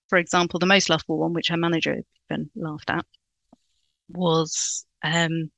for 0.10 0.18
example, 0.18 0.60
the 0.60 0.66
most 0.66 0.90
laughable 0.90 1.18
one, 1.20 1.34
which 1.34 1.50
her 1.50 1.58
manager 1.58 2.02
even 2.30 2.50
laughed 2.56 2.90
at, 2.90 3.06
was 4.10 4.86
um, 5.04 5.52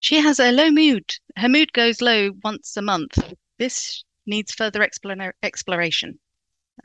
she 0.00 0.20
has 0.20 0.38
a 0.38 0.52
low 0.52 0.70
mood. 0.70 1.04
Her 1.36 1.48
mood 1.48 1.72
goes 1.72 2.00
low 2.00 2.30
once 2.42 2.76
a 2.76 2.82
month. 2.82 3.18
This 3.58 4.04
needs 4.26 4.52
further 4.52 4.80
explana- 4.80 5.32
exploration. 5.42 6.18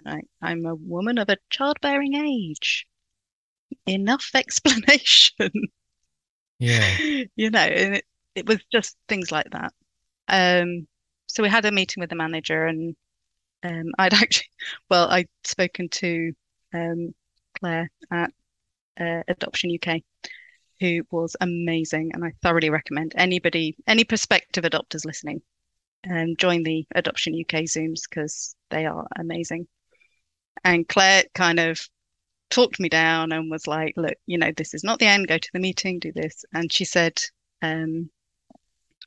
I, 0.05 0.21
I'm 0.41 0.65
a 0.65 0.75
woman 0.75 1.17
of 1.17 1.29
a 1.29 1.37
childbearing 1.49 2.15
age. 2.15 2.87
Enough 3.85 4.29
explanation. 4.35 5.51
Yeah. 6.59 6.97
you 7.35 7.49
know, 7.49 7.59
and 7.59 7.95
it, 7.95 8.05
it 8.35 8.47
was 8.47 8.59
just 8.71 8.97
things 9.07 9.31
like 9.31 9.49
that. 9.51 9.73
Um, 10.27 10.87
so 11.29 11.43
we 11.43 11.49
had 11.49 11.65
a 11.65 11.71
meeting 11.71 12.01
with 12.01 12.09
the 12.09 12.15
manager, 12.15 12.65
and 12.65 12.95
um, 13.63 13.91
I'd 13.99 14.13
actually, 14.13 14.49
well, 14.89 15.09
I'd 15.09 15.29
spoken 15.43 15.89
to 15.89 16.33
um, 16.73 17.13
Claire 17.59 17.89
at 18.11 18.31
uh, 18.99 19.23
Adoption 19.27 19.75
UK, 19.81 20.01
who 20.79 21.03
was 21.11 21.35
amazing, 21.41 22.11
and 22.13 22.23
I 22.25 22.33
thoroughly 22.41 22.69
recommend 22.69 23.13
anybody, 23.15 23.75
any 23.87 24.03
prospective 24.03 24.63
adopters 24.63 25.05
listening, 25.05 25.41
um, 26.09 26.35
join 26.37 26.63
the 26.63 26.85
Adoption 26.95 27.33
UK 27.33 27.63
Zooms 27.63 28.01
because 28.09 28.55
they 28.69 28.85
are 28.85 29.07
amazing. 29.17 29.67
And 30.63 30.87
Claire 30.87 31.23
kind 31.35 31.59
of 31.59 31.79
talked 32.49 32.79
me 32.79 32.89
down 32.89 33.31
and 33.31 33.51
was 33.51 33.67
like, 33.67 33.93
look, 33.95 34.15
you 34.25 34.37
know, 34.37 34.51
this 34.55 34.73
is 34.73 34.83
not 34.83 34.99
the 34.99 35.05
end. 35.05 35.27
Go 35.27 35.37
to 35.37 35.49
the 35.53 35.59
meeting, 35.59 35.99
do 35.99 36.11
this. 36.11 36.43
And 36.53 36.71
she 36.71 36.85
said, 36.85 37.19
um, 37.61 38.09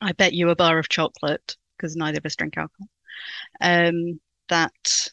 I 0.01 0.11
bet 0.13 0.33
you 0.33 0.49
a 0.49 0.55
bar 0.55 0.79
of 0.79 0.89
chocolate, 0.89 1.57
because 1.83 1.97
neither 1.97 2.19
of 2.19 2.25
us 2.25 2.37
drink 2.37 2.57
alcohol, 2.57 2.87
um, 3.59 4.21
that 4.47 5.09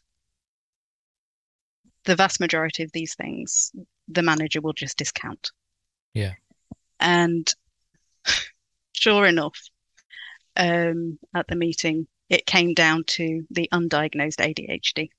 the 2.05 2.15
vast 2.15 2.39
majority 2.39 2.85
of 2.85 2.93
these 2.93 3.15
things, 3.17 3.73
the 4.07 4.23
manager 4.23 4.61
will 4.61 4.73
just 4.73 4.97
discount. 4.97 5.51
Yeah. 6.15 6.35
And 7.01 7.53
sure 8.93 9.27
enough, 9.27 9.59
um, 10.57 11.19
at 11.35 11.49
the 11.49 11.57
meeting, 11.57 12.07
it 12.29 12.47
came 12.47 12.73
down 12.73 13.03
to 13.09 13.45
the 13.51 13.69
undiagnosed 13.73 14.39
ADHD. 14.39 15.11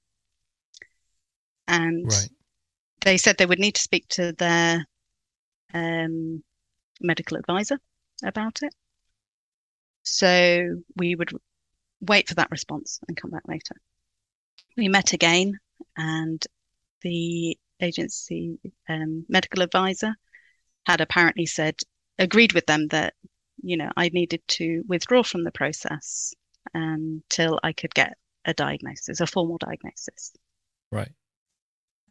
And 1.68 2.06
Right. 2.06 2.30
they 3.02 3.18
said 3.18 3.38
they 3.38 3.46
would 3.46 3.60
need 3.60 3.76
to 3.76 3.82
speak 3.82 4.08
to 4.10 4.32
their 4.32 4.86
um, 5.74 6.44
medical 7.02 7.36
advisor 7.36 7.78
about 8.24 8.64
it. 8.64 8.74
So 10.04 10.82
we 10.96 11.16
would 11.16 11.32
wait 12.02 12.28
for 12.28 12.36
that 12.36 12.52
response 12.52 13.00
and 13.08 13.18
come 13.18 13.32
back 13.32 13.48
later. 13.48 13.76
We 14.78 14.88
met 14.88 15.14
again, 15.14 15.60
and 15.98 16.46
the 17.02 17.58
agency 17.82 18.58
um, 18.88 19.26
medical 19.28 19.62
advisor 19.62 20.14
had 20.86 21.02
apparently 21.02 21.46
said, 21.46 21.76
agreed 22.18 22.54
with 22.54 22.66
them 22.66 22.88
that, 22.88 23.14
you 23.62 23.78
know, 23.78 23.92
I 23.96 24.10
needed 24.10 24.42
to 24.50 24.84
withdraw 24.88 25.24
from 25.24 25.44
the 25.44 25.52
process 25.52 26.34
until 26.74 27.60
I 27.64 27.74
could 27.74 27.94
get 27.94 28.18
a 28.46 28.54
diagnosis, 28.54 29.22
a 29.22 29.28
formal 29.28 29.58
diagnosis. 29.58 30.32
Right. 30.92 31.12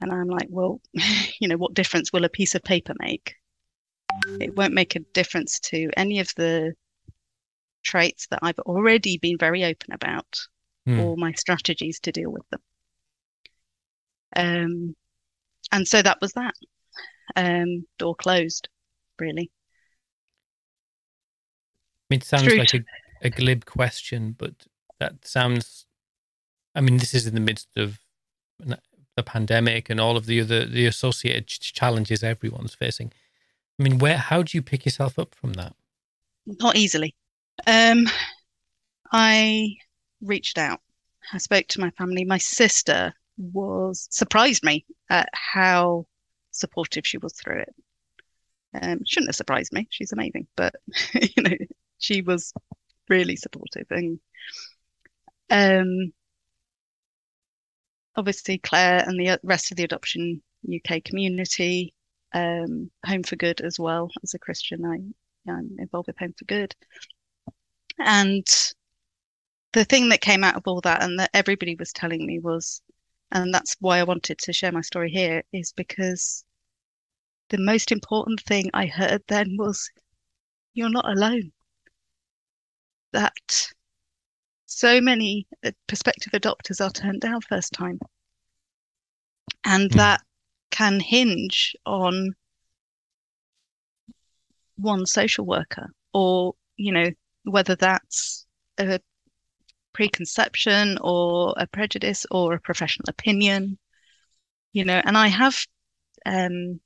And 0.01 0.13
I'm 0.13 0.29
like, 0.29 0.49
well, 0.49 0.81
you 1.41 1.49
know, 1.49 1.57
what 1.57 1.75
difference 1.75 2.13
will 2.13 2.25
a 2.25 2.29
piece 2.29 2.55
of 2.55 2.63
paper 2.63 2.95
make? 2.99 3.35
It 4.41 4.57
won't 4.57 4.75
make 4.75 4.97
a 4.97 5.01
difference 5.15 5.61
to 5.61 5.89
any 5.97 6.19
of 6.19 6.33
the 6.37 6.75
traits 7.83 8.27
that 8.31 8.41
I've 8.43 8.59
already 8.61 9.19
been 9.19 9.39
very 9.39 9.65
open 9.65 9.93
about 9.93 10.39
Hmm. 10.87 10.99
or 11.01 11.17
my 11.17 11.33
strategies 11.33 12.01
to 12.01 12.13
deal 12.13 12.31
with 12.31 12.49
them. 12.51 12.61
Um, 14.35 14.97
and 15.73 15.87
so 15.87 16.01
that 16.01 16.19
was 16.21 16.33
that. 16.33 16.55
Um, 17.37 17.87
door 17.99 18.15
closed, 18.15 18.69
really. 19.19 19.51
I 22.11 22.15
mean, 22.15 22.21
it 22.21 22.25
sounds 22.25 22.45
True. 22.45 22.59
like 22.59 22.75
a, 22.75 22.81
a 23.23 23.31
glib 23.31 23.67
question, 23.67 24.35
but 24.37 24.55
that 24.99 25.27
sounds. 25.27 25.87
I 26.75 26.81
mean, 26.81 26.97
this 26.97 27.15
is 27.15 27.27
in 27.27 27.35
the 27.35 27.41
midst 27.41 27.69
of 27.77 28.01
the 29.17 29.23
pandemic 29.23 29.91
and 29.91 30.01
all 30.01 30.17
of 30.17 30.27
the 30.27 30.41
other 30.41 30.65
the 30.65 30.87
associated 30.87 31.47
challenges 31.47 32.25
everyone's 32.25 32.75
facing. 32.75 33.13
I 33.79 33.83
mean, 33.83 33.99
where? 33.99 34.17
How 34.17 34.43
do 34.43 34.57
you 34.57 34.63
pick 34.63 34.85
yourself 34.85 35.19
up 35.19 35.35
from 35.35 35.53
that? 35.55 35.75
Not 36.47 36.77
easily. 36.77 37.15
Um, 37.67 38.07
I 39.13 39.77
reached 40.21 40.59
out. 40.59 40.81
I 41.33 41.39
spoke 41.39 41.67
to 41.69 41.81
my 41.81 41.91
family. 41.91 42.25
My 42.25 42.39
sister 42.39 43.13
was 43.37 44.07
surprised 44.11 44.65
me 44.65 44.85
at 45.09 45.29
how 45.33 46.07
supportive 46.51 47.07
she 47.07 47.19
was 47.19 47.35
through 47.35 47.61
it. 47.61 47.75
Um, 48.83 49.01
shouldn't 49.05 49.31
have 49.31 49.37
surprised 49.37 49.73
me. 49.73 49.89
She's 49.91 50.13
amazing, 50.13 50.47
but 50.57 50.75
you 51.15 51.43
know, 51.43 51.57
she 51.99 52.23
was 52.23 52.53
really 53.09 53.35
supportive 53.37 53.87
and 53.91 54.21
um 55.51 56.13
obviously 58.17 58.59
Claire 58.59 59.05
and 59.07 59.19
the 59.19 59.39
rest 59.43 59.71
of 59.71 59.77
the 59.77 59.85
adoption 59.85 60.43
UK 60.69 61.03
community, 61.03 61.95
um, 62.35 62.91
Home 63.07 63.23
for 63.23 63.37
Good 63.37 63.61
as 63.61 63.79
well. 63.79 64.11
As 64.23 64.35
a 64.35 64.39
Christian, 64.39 64.85
I, 64.85 65.51
I'm 65.51 65.77
involved 65.79 66.09
with 66.09 66.19
Home 66.19 66.35
for 66.39 66.45
Good. 66.45 66.75
And 68.01 68.47
the 69.73 69.85
thing 69.85 70.09
that 70.09 70.21
came 70.21 70.43
out 70.43 70.57
of 70.57 70.63
all 70.67 70.81
that 70.81 71.03
and 71.03 71.19
that 71.19 71.31
everybody 71.35 71.77
was 71.77 71.93
telling 71.93 72.27
me 72.27 72.39
was, 72.39 72.83
and 73.31 73.55
that's 73.55 73.77
why 73.81 73.99
I 73.99 74.05
wanted 74.05 74.39
to 74.39 74.53
share 74.53 74.73
my 74.73 74.81
story 74.81 75.11
here, 75.11 75.43
is 75.53 75.73
because 75.73 76.45
the 77.51 77.59
most 77.59 77.93
important 77.93 78.41
thing 78.41 78.71
I 78.75 78.87
heard 78.87 79.23
then 79.29 79.57
was, 79.59 79.91
you're 80.75 80.91
not 80.91 81.09
alone. 81.09 81.53
That 83.13 83.69
so 84.67 85.01
many 85.01 85.47
uh, 85.65 85.73
prospective 85.87 86.33
adopters 86.33 86.85
are 86.85 86.91
turned 86.91 87.21
down 87.21 87.41
first 87.43 87.73
time. 87.73 87.99
And 89.65 89.91
Mm. 89.91 89.97
that 89.97 90.23
can 90.71 91.01
hinge 91.01 91.75
on 91.85 92.35
one 94.77 95.07
social 95.07 95.45
worker 95.45 95.89
or, 96.15 96.55
you 96.77 96.93
know, 96.93 97.11
whether 97.45 97.75
that's 97.77 98.47
a 98.79 99.01
preconception 99.93 100.99
or 101.01 101.55
a 101.57 101.67
prejudice 101.67 102.27
or 102.31 102.55
a 102.55 102.61
professional 102.61 103.09
opinion, 103.09 103.79
you 104.73 104.85
know, 104.85 105.01
and 105.05 105.17
I 105.17 105.29
have 105.29 105.57
um, 106.27 106.81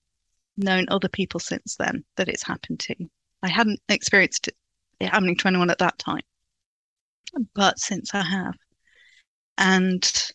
known 0.56 0.86
other 0.88 1.08
people 1.08 1.40
since 1.40 1.76
then 1.76 2.04
that 2.16 2.28
it's 2.28 2.46
happened 2.46 2.80
to. 2.80 2.94
I 3.42 3.48
hadn't 3.48 3.80
experienced 3.88 4.48
it, 4.48 4.56
happening 5.00 5.36
to 5.36 5.48
anyone 5.48 5.70
at 5.70 5.78
that 5.78 5.98
time, 5.98 6.22
but 7.54 7.78
since 7.78 8.14
I 8.14 8.22
have, 8.22 8.54
and 9.58 10.32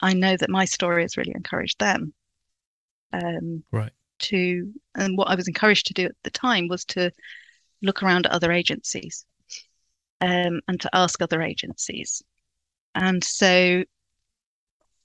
I 0.00 0.14
know 0.14 0.36
that 0.36 0.50
my 0.50 0.64
story 0.64 1.02
has 1.02 1.16
really 1.16 1.32
encouraged 1.34 1.78
them. 1.78 2.14
Um, 3.12 3.64
Right. 3.70 3.92
To 4.20 4.72
and 4.96 5.16
what 5.16 5.28
I 5.28 5.36
was 5.36 5.46
encouraged 5.46 5.86
to 5.86 5.94
do 5.94 6.06
at 6.06 6.16
the 6.24 6.30
time 6.30 6.66
was 6.66 6.84
to 6.86 7.12
look 7.82 8.02
around 8.02 8.26
at 8.26 8.32
other 8.32 8.50
agencies, 8.50 9.24
um, 10.20 10.60
and 10.68 10.80
to 10.80 10.90
ask 10.92 11.20
other 11.22 11.42
agencies, 11.42 12.22
and 12.94 13.22
so 13.22 13.84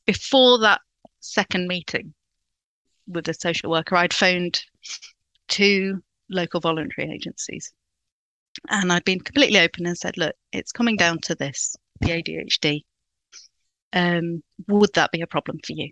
before 0.05 0.59
that 0.59 0.81
second 1.19 1.67
meeting 1.67 2.13
with 3.07 3.25
the 3.25 3.33
social 3.33 3.69
worker, 3.69 3.95
I'd 3.95 4.13
phoned 4.13 4.63
two 5.47 6.01
local 6.29 6.59
voluntary 6.59 7.11
agencies. 7.11 7.71
And 8.69 8.91
I'd 8.91 9.03
been 9.03 9.19
completely 9.19 9.59
open 9.59 9.85
and 9.85 9.97
said, 9.97 10.17
look, 10.17 10.35
it's 10.51 10.71
coming 10.71 10.95
down 10.95 11.19
to 11.23 11.35
this, 11.35 11.75
the 12.01 12.09
ADHD. 12.09 12.83
Um, 13.93 14.43
would 14.67 14.93
that 14.93 15.11
be 15.11 15.21
a 15.21 15.27
problem 15.27 15.59
for 15.65 15.73
you? 15.73 15.91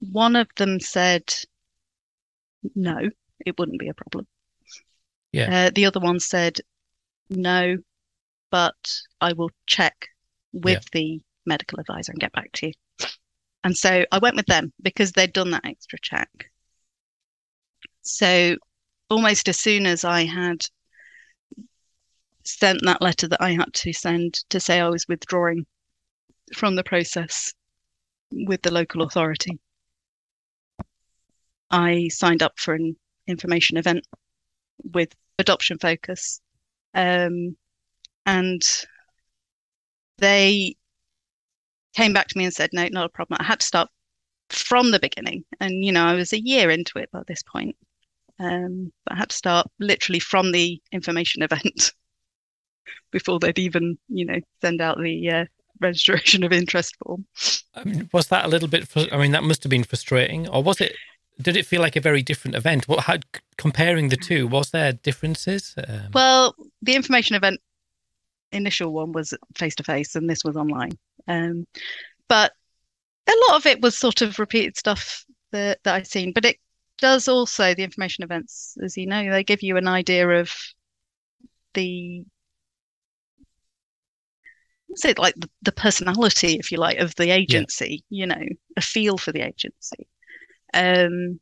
One 0.00 0.36
of 0.36 0.48
them 0.56 0.78
said, 0.78 1.24
no, 2.74 2.98
it 3.44 3.58
wouldn't 3.58 3.80
be 3.80 3.88
a 3.88 3.94
problem. 3.94 4.26
Yeah. 5.32 5.66
Uh, 5.66 5.70
the 5.74 5.86
other 5.86 6.00
one 6.00 6.20
said, 6.20 6.60
no, 7.30 7.76
but 8.50 8.76
I 9.20 9.32
will 9.32 9.50
check 9.66 10.08
with 10.52 10.84
the 10.92 11.20
medical 11.46 11.80
advisor 11.80 12.12
and 12.12 12.20
get 12.20 12.32
back 12.32 12.52
to 12.52 12.68
you. 12.68 12.72
And 13.64 13.76
so 13.76 14.04
I 14.12 14.18
went 14.18 14.36
with 14.36 14.46
them 14.46 14.72
because 14.82 15.12
they'd 15.12 15.32
done 15.32 15.50
that 15.50 15.64
extra 15.64 15.98
check. 16.00 16.50
So 18.02 18.56
almost 19.10 19.48
as 19.48 19.58
soon 19.58 19.86
as 19.86 20.04
I 20.04 20.24
had 20.24 20.64
sent 22.44 22.80
that 22.84 23.02
letter 23.02 23.28
that 23.28 23.42
I 23.42 23.50
had 23.52 23.72
to 23.74 23.92
send 23.92 24.34
to 24.50 24.60
say 24.60 24.80
I 24.80 24.88
was 24.88 25.06
withdrawing 25.08 25.66
from 26.54 26.76
the 26.76 26.84
process 26.84 27.52
with 28.30 28.62
the 28.62 28.72
local 28.72 29.02
authority, 29.02 29.58
I 31.70 32.08
signed 32.08 32.42
up 32.42 32.58
for 32.58 32.74
an 32.74 32.96
information 33.26 33.76
event 33.76 34.06
with 34.82 35.14
Adoption 35.38 35.78
Focus. 35.78 36.40
Um, 36.94 37.56
and 38.28 38.62
they 40.18 40.76
came 41.94 42.12
back 42.12 42.28
to 42.28 42.36
me 42.36 42.44
and 42.44 42.52
said, 42.52 42.70
no, 42.74 42.86
not 42.88 43.06
a 43.06 43.08
problem. 43.08 43.38
I 43.40 43.44
had 43.44 43.60
to 43.60 43.66
start 43.66 43.88
from 44.50 44.90
the 44.90 45.00
beginning. 45.00 45.44
And, 45.60 45.82
you 45.82 45.92
know, 45.92 46.04
I 46.04 46.14
was 46.14 46.34
a 46.34 46.40
year 46.40 46.68
into 46.68 46.98
it 46.98 47.10
by 47.10 47.22
this 47.26 47.42
point. 47.42 47.74
Um, 48.38 48.92
but 49.06 49.14
I 49.14 49.16
had 49.16 49.30
to 49.30 49.36
start 49.36 49.66
literally 49.80 50.20
from 50.20 50.52
the 50.52 50.78
information 50.92 51.42
event 51.50 51.94
before 53.10 53.38
they'd 53.38 53.58
even, 53.58 53.98
you 54.08 54.26
know, 54.26 54.40
send 54.60 54.82
out 54.82 54.98
the 54.98 55.30
uh, 55.30 55.44
registration 55.80 56.44
of 56.44 56.52
interest 56.52 56.96
form. 57.02 57.24
I 57.74 57.84
mean, 57.84 58.10
was 58.12 58.28
that 58.28 58.44
a 58.44 58.48
little 58.48 58.68
bit? 58.68 58.86
I 59.10 59.16
mean, 59.16 59.32
that 59.32 59.42
must 59.42 59.62
have 59.62 59.70
been 59.70 59.84
frustrating, 59.84 60.46
or 60.48 60.62
was 60.62 60.82
it? 60.82 60.94
Did 61.40 61.56
it 61.56 61.66
feel 61.66 61.80
like 61.80 61.96
a 61.96 62.00
very 62.00 62.22
different 62.22 62.56
event? 62.56 62.88
What 62.88 63.04
how 63.04 63.16
comparing 63.56 64.08
the 64.08 64.16
two? 64.16 64.46
Was 64.48 64.70
there 64.70 64.92
differences? 64.92 65.74
Um, 65.88 66.10
Well, 66.12 66.54
the 66.82 66.96
information 66.96 67.36
event 67.36 67.60
initial 68.52 68.92
one 68.92 69.12
was 69.12 69.34
face 69.56 69.74
to 69.76 69.84
face, 69.84 70.14
and 70.16 70.28
this 70.28 70.44
was 70.44 70.56
online. 70.56 70.92
Um, 71.26 71.66
but 72.28 72.52
a 73.28 73.34
lot 73.48 73.58
of 73.58 73.66
it 73.66 73.80
was 73.82 73.98
sort 73.98 74.22
of 74.22 74.38
repeated 74.38 74.76
stuff 74.76 75.24
that 75.52 75.80
that 75.84 75.94
I've 75.94 76.06
seen. 76.06 76.32
But 76.32 76.44
it 76.44 76.58
does 76.98 77.28
also 77.28 77.74
the 77.74 77.84
information 77.84 78.24
events, 78.24 78.76
as 78.82 78.96
you 78.96 79.06
know, 79.06 79.30
they 79.30 79.44
give 79.44 79.62
you 79.62 79.76
an 79.76 79.88
idea 79.88 80.28
of 80.28 80.52
the 81.74 82.24
what's 84.86 85.04
it 85.04 85.18
like 85.18 85.34
the, 85.36 85.48
the 85.62 85.72
personality, 85.72 86.54
if 86.54 86.72
you 86.72 86.78
like, 86.78 86.98
of 86.98 87.14
the 87.16 87.30
agency. 87.30 88.04
You 88.10 88.26
know, 88.26 88.42
a 88.76 88.80
feel 88.80 89.18
for 89.18 89.32
the 89.32 89.42
agency. 89.42 90.08
Um, 90.74 91.40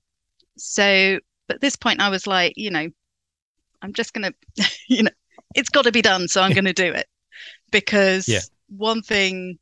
so, 0.57 1.19
but 1.49 1.57
at 1.57 1.61
this 1.61 1.77
point, 1.77 2.01
I 2.01 2.11
was 2.11 2.27
like, 2.27 2.55
you 2.57 2.71
know, 2.71 2.89
I'm 3.83 3.93
just 3.93 4.13
gonna, 4.13 4.33
you 4.89 5.05
know, 5.05 5.11
it's 5.57 5.69
got 5.69 5.85
to 5.85 5.93
be 5.93 6.03
done, 6.03 6.29
so 6.29 6.43
I'm 6.43 6.53
going 6.53 6.65
to 6.65 6.73
do 6.73 6.93
it 6.93 7.07
because 7.71 8.29
Yeah. 8.29 8.41
one 8.69 9.03
thing 9.03 9.59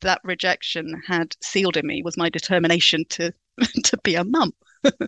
that 0.00 0.20
rejection 0.24 1.00
had 1.06 1.36
sealed 1.42 1.76
in 1.76 1.86
me 1.86 2.02
was 2.02 2.16
my 2.16 2.28
determination 2.28 3.04
to 3.10 3.32
to 3.84 3.96
be 3.98 4.14
a 4.16 4.24
mum. 4.24 4.52
um, 4.84 4.98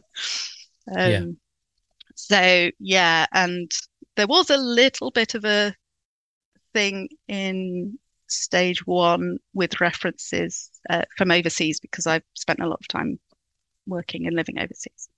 Yeah. 0.89 1.25
So 2.15 2.71
yeah, 2.79 3.27
and 3.33 3.71
there 4.17 4.27
was 4.29 4.51
a 4.51 4.57
little 4.57 5.11
bit 5.11 5.35
of 5.35 5.45
a 5.45 5.75
thing 6.73 7.09
in 7.29 7.99
stage 8.29 8.87
one 8.87 9.39
with 9.53 9.81
references 9.81 10.71
uh, 10.91 11.03
from 11.17 11.31
overseas 11.31 11.81
because 11.81 12.07
I've 12.07 12.23
spent 12.35 12.61
a 12.61 12.67
lot 12.67 12.81
of 12.81 12.89
time 12.89 13.19
working 13.87 14.27
and 14.27 14.37
living 14.37 14.59
overseas. 14.59 15.09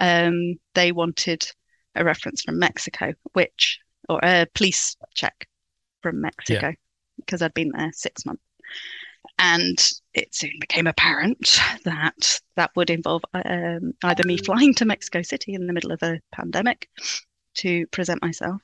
Um, 0.00 0.58
they 0.74 0.92
wanted 0.92 1.50
a 1.96 2.04
reference 2.04 2.42
from 2.42 2.58
Mexico, 2.58 3.12
which 3.32 3.80
or 4.08 4.20
a 4.22 4.46
police 4.54 4.96
check 5.14 5.48
from 6.02 6.20
Mexico 6.20 6.72
because 7.16 7.42
I'd 7.42 7.54
been 7.54 7.72
there 7.72 7.90
six 7.92 8.24
months. 8.24 8.42
And 9.38 9.78
it 10.14 10.34
soon 10.34 10.52
became 10.60 10.86
apparent 10.86 11.60
that 11.84 12.40
that 12.54 12.70
would 12.76 12.90
involve 12.90 13.22
um, 13.34 13.92
either 14.04 14.22
me 14.24 14.36
flying 14.38 14.74
to 14.74 14.84
Mexico 14.84 15.22
City 15.22 15.54
in 15.54 15.66
the 15.66 15.72
middle 15.72 15.92
of 15.92 16.02
a 16.02 16.20
pandemic 16.32 16.88
to 17.56 17.86
present 17.88 18.22
myself, 18.22 18.62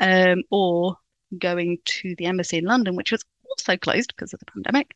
um, 0.00 0.42
or 0.50 0.96
going 1.38 1.78
to 1.84 2.14
the 2.16 2.26
embassy 2.26 2.58
in 2.58 2.64
London, 2.64 2.96
which 2.96 3.12
was 3.12 3.24
also 3.48 3.76
closed 3.76 4.12
because 4.14 4.32
of 4.32 4.40
the 4.40 4.46
pandemic, 4.46 4.94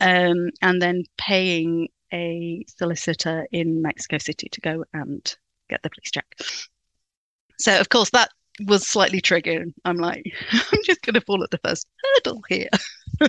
um, 0.00 0.50
and 0.62 0.82
then 0.82 1.04
paying 1.16 1.88
a 2.12 2.64
solicitor 2.68 3.46
in 3.50 3.82
Mexico 3.82 4.18
City 4.18 4.48
to 4.50 4.60
go 4.60 4.84
and 4.92 5.36
get 5.68 5.82
the 5.82 5.90
police 5.90 6.10
check. 6.10 6.26
So, 7.58 7.78
of 7.78 7.88
course, 7.88 8.10
that 8.10 8.30
was 8.66 8.86
slightly 8.86 9.20
triggered. 9.20 9.72
I'm 9.84 9.96
like, 9.96 10.24
I'm 10.52 10.80
just 10.84 11.02
going 11.02 11.14
to 11.14 11.20
fall 11.20 11.42
at 11.42 11.50
the 11.50 11.58
first 11.58 11.86
hurdle 12.02 12.42
here. 12.48 12.68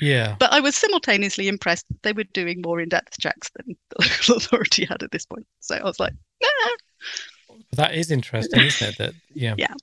yeah. 0.00 0.36
But 0.38 0.52
I 0.52 0.60
was 0.60 0.76
simultaneously 0.76 1.48
impressed 1.48 1.86
that 1.88 2.02
they 2.02 2.12
were 2.12 2.24
doing 2.24 2.62
more 2.62 2.80
in-depth 2.80 3.18
checks 3.20 3.50
than 3.56 3.76
the 3.90 4.08
local 4.08 4.36
authority 4.36 4.84
had 4.84 5.02
at 5.02 5.10
this 5.10 5.26
point. 5.26 5.46
So 5.60 5.76
I 5.76 5.84
was 5.84 6.00
like, 6.00 6.14
nah. 6.42 7.56
That 7.72 7.94
is 7.94 8.10
interesting, 8.10 8.62
isn't 8.62 8.88
it? 8.88 8.98
That 8.98 9.14
yeah. 9.32 9.54
Yeah. 9.58 9.74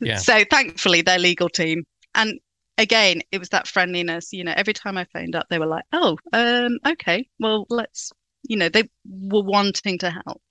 Yeah. 0.00 0.16
So 0.16 0.44
thankfully, 0.50 1.02
their 1.02 1.18
legal 1.18 1.48
team, 1.48 1.84
and 2.14 2.38
again, 2.76 3.22
it 3.32 3.38
was 3.38 3.48
that 3.50 3.66
friendliness. 3.66 4.32
You 4.32 4.44
know, 4.44 4.52
every 4.56 4.72
time 4.72 4.98
I 4.98 5.04
phoned 5.12 5.34
up, 5.34 5.46
they 5.48 5.58
were 5.58 5.66
like, 5.66 5.84
"Oh, 5.92 6.16
um, 6.32 6.78
okay, 6.86 7.28
well, 7.40 7.66
let's." 7.70 8.12
You 8.42 8.56
know, 8.56 8.68
they 8.68 8.84
were 9.04 9.42
wanting 9.42 9.98
to 9.98 10.10
help. 10.10 10.42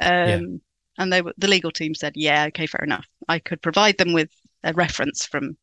Um, 0.00 0.60
and 0.98 1.12
they 1.12 1.22
were 1.22 1.34
the 1.38 1.48
legal 1.48 1.70
team 1.70 1.94
said, 1.94 2.14
"Yeah, 2.16 2.46
okay, 2.46 2.66
fair 2.66 2.84
enough. 2.84 3.06
I 3.28 3.38
could 3.38 3.62
provide 3.62 3.98
them 3.98 4.12
with 4.12 4.30
a 4.62 4.72
reference 4.72 5.26
from 5.26 5.56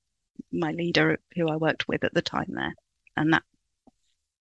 my 0.52 0.72
leader 0.72 1.20
who 1.36 1.50
I 1.50 1.56
worked 1.56 1.88
with 1.88 2.04
at 2.04 2.14
the 2.14 2.22
time 2.22 2.48
there, 2.50 2.74
and 3.18 3.34
that, 3.34 3.44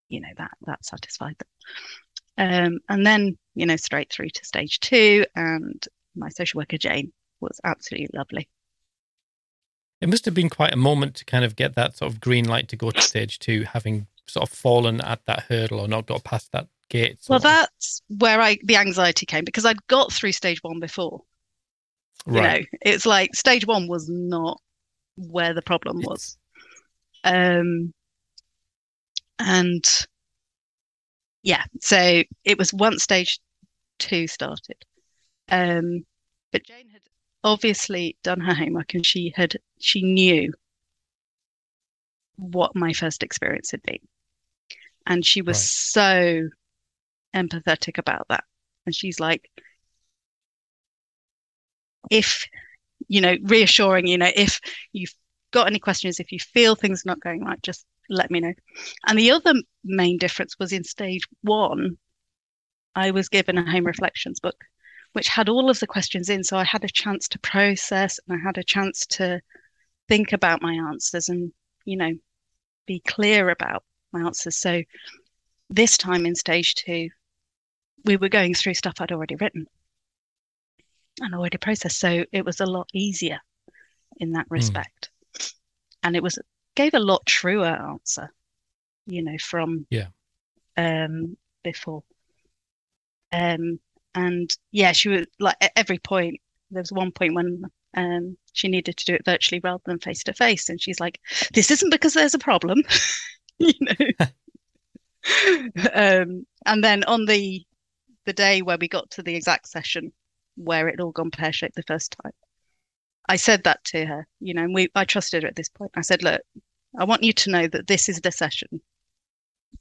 you 0.08 0.20
know, 0.20 0.28
that 0.36 0.52
that 0.66 0.84
satisfied 0.84 1.36
them." 1.38 1.48
Um, 2.38 2.78
and 2.88 3.06
then, 3.06 3.38
you 3.54 3.66
know, 3.66 3.76
straight 3.76 4.12
through 4.12 4.30
to 4.30 4.44
stage 4.44 4.80
two, 4.80 5.26
and 5.36 5.86
my 6.14 6.28
social 6.30 6.58
worker 6.58 6.78
Jane 6.78 7.12
was 7.40 7.60
absolutely 7.64 8.08
lovely. 8.14 8.48
It 10.00 10.08
must 10.08 10.24
have 10.24 10.34
been 10.34 10.48
quite 10.48 10.72
a 10.72 10.78
moment 10.78 11.14
to 11.16 11.24
kind 11.26 11.44
of 11.44 11.56
get 11.56 11.74
that 11.74 11.98
sort 11.98 12.10
of 12.10 12.20
green 12.20 12.46
light 12.46 12.68
to 12.68 12.76
go 12.76 12.90
to 12.90 13.02
stage 13.02 13.38
two, 13.38 13.64
having 13.64 14.06
sort 14.26 14.48
of 14.48 14.56
fallen 14.56 15.00
at 15.02 15.26
that 15.26 15.44
hurdle 15.48 15.80
or 15.80 15.88
not 15.88 16.06
got 16.06 16.24
past 16.24 16.52
that 16.52 16.68
gate. 16.90 17.18
Well, 17.28 17.38
that's 17.38 18.02
where 18.08 18.40
I 18.40 18.58
the 18.62 18.76
anxiety 18.76 19.24
came 19.24 19.44
because 19.44 19.64
I'd 19.64 19.86
got 19.86 20.12
through 20.12 20.32
stage 20.32 20.62
one 20.62 20.80
before. 20.80 21.22
You 22.26 22.40
right. 22.40 22.60
know, 22.60 22.78
it's 22.82 23.06
like 23.06 23.34
stage 23.34 23.66
one 23.66 23.88
was 23.88 24.08
not 24.08 24.60
where 25.16 25.54
the 25.54 25.62
problem 25.62 26.00
It's- 26.00 26.08
was. 26.10 26.36
Um, 27.24 27.94
and 29.38 29.84
yeah, 31.42 31.64
so 31.80 32.22
it 32.44 32.58
was 32.58 32.72
once 32.74 33.02
stage 33.02 33.40
two 33.98 34.26
started. 34.26 34.76
Um, 35.48 36.04
but 36.52 36.64
Jane 36.64 36.88
had 36.92 37.02
obviously 37.42 38.16
done 38.22 38.40
her 38.40 38.54
homework 38.54 38.94
and 38.94 39.04
she 39.06 39.32
had 39.34 39.56
she 39.78 40.02
knew 40.02 40.52
what 42.36 42.74
my 42.74 42.92
first 42.92 43.22
experience 43.22 43.70
had 43.70 43.82
been. 43.82 43.98
And 45.06 45.24
she 45.24 45.42
was 45.42 45.56
right. 45.56 45.64
so 45.64 46.48
empathetic 47.34 47.98
about 47.98 48.26
that. 48.28 48.44
And 48.86 48.94
she's 48.94 49.20
like, 49.20 49.50
if, 52.10 52.46
you 53.08 53.20
know, 53.20 53.36
reassuring, 53.42 54.06
you 54.06 54.18
know, 54.18 54.30
if 54.34 54.60
you've 54.92 55.14
got 55.52 55.66
any 55.66 55.78
questions, 55.78 56.20
if 56.20 56.32
you 56.32 56.38
feel 56.38 56.74
things 56.74 57.04
are 57.04 57.10
not 57.10 57.20
going 57.20 57.44
right, 57.44 57.62
just 57.62 57.84
let 58.08 58.30
me 58.30 58.40
know. 58.40 58.52
And 59.06 59.18
the 59.18 59.30
other 59.30 59.54
main 59.84 60.18
difference 60.18 60.58
was 60.58 60.72
in 60.72 60.84
stage 60.84 61.22
one, 61.42 61.98
I 62.94 63.10
was 63.12 63.28
given 63.28 63.58
a 63.58 63.70
home 63.70 63.84
reflections 63.84 64.40
book, 64.40 64.56
which 65.12 65.28
had 65.28 65.48
all 65.48 65.70
of 65.70 65.78
the 65.80 65.86
questions 65.86 66.28
in. 66.28 66.42
So 66.42 66.56
I 66.56 66.64
had 66.64 66.84
a 66.84 66.88
chance 66.88 67.28
to 67.28 67.38
process 67.38 68.18
and 68.26 68.38
I 68.38 68.44
had 68.44 68.58
a 68.58 68.64
chance 68.64 69.06
to 69.06 69.40
think 70.08 70.32
about 70.32 70.62
my 70.62 70.74
answers 70.74 71.28
and, 71.28 71.52
you 71.84 71.96
know, 71.96 72.12
be 72.86 73.00
clear 73.06 73.50
about 73.50 73.84
my 74.12 74.22
answers. 74.22 74.56
So 74.56 74.82
this 75.68 75.96
time 75.96 76.26
in 76.26 76.34
stage 76.34 76.74
two, 76.74 77.10
we 78.04 78.16
were 78.16 78.28
going 78.28 78.54
through 78.54 78.74
stuff 78.74 78.94
I'd 79.00 79.12
already 79.12 79.36
written 79.36 79.66
and 81.20 81.34
already 81.34 81.58
processed. 81.58 81.98
So 81.98 82.24
it 82.32 82.44
was 82.44 82.60
a 82.60 82.66
lot 82.66 82.88
easier 82.92 83.40
in 84.18 84.32
that 84.32 84.46
hmm. 84.48 84.54
respect. 84.54 85.10
Mm. 85.38 85.54
And 86.02 86.16
it 86.16 86.22
was 86.22 86.38
gave 86.74 86.94
a 86.94 87.00
lot 87.00 87.26
truer 87.26 87.66
answer, 87.66 88.32
you 89.06 89.22
know, 89.22 89.36
from 89.38 89.86
yeah 89.90 90.08
um 90.76 91.36
before. 91.62 92.02
Um 93.32 93.78
and 94.14 94.56
yeah, 94.72 94.92
she 94.92 95.08
was 95.08 95.26
like 95.38 95.56
at 95.60 95.72
every 95.76 95.98
point 95.98 96.40
there 96.70 96.82
was 96.82 96.92
one 96.92 97.12
point 97.12 97.34
when 97.34 97.64
um 97.96 98.36
she 98.52 98.68
needed 98.68 98.96
to 98.96 99.04
do 99.04 99.14
it 99.14 99.24
virtually 99.24 99.60
rather 99.62 99.82
than 99.84 99.98
face 99.98 100.24
to 100.24 100.32
face. 100.32 100.68
And 100.68 100.80
she's 100.80 101.00
like, 101.00 101.20
This 101.52 101.70
isn't 101.70 101.90
because 101.90 102.14
there's 102.14 102.34
a 102.34 102.38
problem, 102.38 102.82
you 103.58 103.74
know. 103.80 104.26
um 105.92 106.46
and 106.64 106.82
then 106.82 107.04
on 107.04 107.26
the 107.26 107.62
the 108.30 108.34
day 108.34 108.62
where 108.62 108.78
we 108.78 108.86
got 108.86 109.10
to 109.10 109.24
the 109.24 109.34
exact 109.34 109.66
session 109.66 110.12
where 110.54 110.86
it 110.86 111.00
all 111.00 111.10
gone 111.10 111.32
pear 111.32 111.52
shaped 111.52 111.74
the 111.74 111.82
first 111.82 112.16
time. 112.22 112.30
I 113.28 113.34
said 113.34 113.64
that 113.64 113.82
to 113.86 114.06
her, 114.06 114.28
you 114.38 114.54
know, 114.54 114.62
and 114.62 114.72
we 114.72 114.88
I 114.94 115.04
trusted 115.04 115.42
her 115.42 115.48
at 115.48 115.56
this 115.56 115.68
point. 115.68 115.90
I 115.96 116.02
said, 116.02 116.22
look, 116.22 116.40
I 116.96 117.04
want 117.04 117.24
you 117.24 117.32
to 117.32 117.50
know 117.50 117.66
that 117.66 117.88
this 117.88 118.08
is 118.08 118.20
the 118.20 118.30
session 118.30 118.80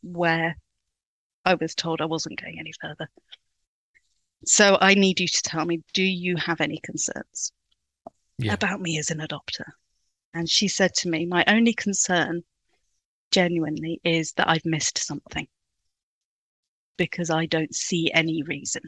where 0.02 0.58
I 1.46 1.54
was 1.54 1.76
told 1.76 2.02
I 2.02 2.06
wasn't 2.06 2.42
going 2.42 2.58
any 2.60 2.74
further. 2.82 3.08
So 4.48 4.80
I 4.82 4.96
need 4.96 5.20
you 5.20 5.28
to 5.28 5.42
tell 5.44 5.66
me, 5.66 5.84
do 5.94 6.04
you 6.04 6.36
have 6.38 6.60
any 6.60 6.80
concerns 6.84 7.52
yeah. 8.40 8.54
about 8.54 8.82
me 8.82 8.98
as 8.98 9.12
an 9.12 9.20
adopter? 9.20 9.66
And 10.34 10.50
she 10.50 10.68
said 10.68 10.96
to 10.96 11.10
me, 11.10 11.28
my 11.28 11.44
only 11.46 11.74
concern 11.74 12.42
genuinely 13.30 14.02
is 14.04 14.34
that 14.34 14.50
I've 14.50 14.66
missed 14.66 14.98
something 14.98 15.48
because 17.00 17.30
I 17.30 17.46
don't 17.48 17.74
see 17.74 18.12
any 18.14 18.44
reason. 18.44 18.84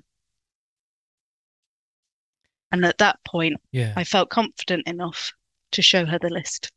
And 2.72 2.86
at 2.86 3.00
that 3.00 3.20
point, 3.26 3.56
yeah. 3.72 3.94
I 3.96 4.04
felt 4.04 4.30
confident 4.30 4.86
enough 4.86 5.32
to 5.72 5.82
show 5.82 6.06
her 6.06 6.20
the 6.20 6.30
list 6.30 6.72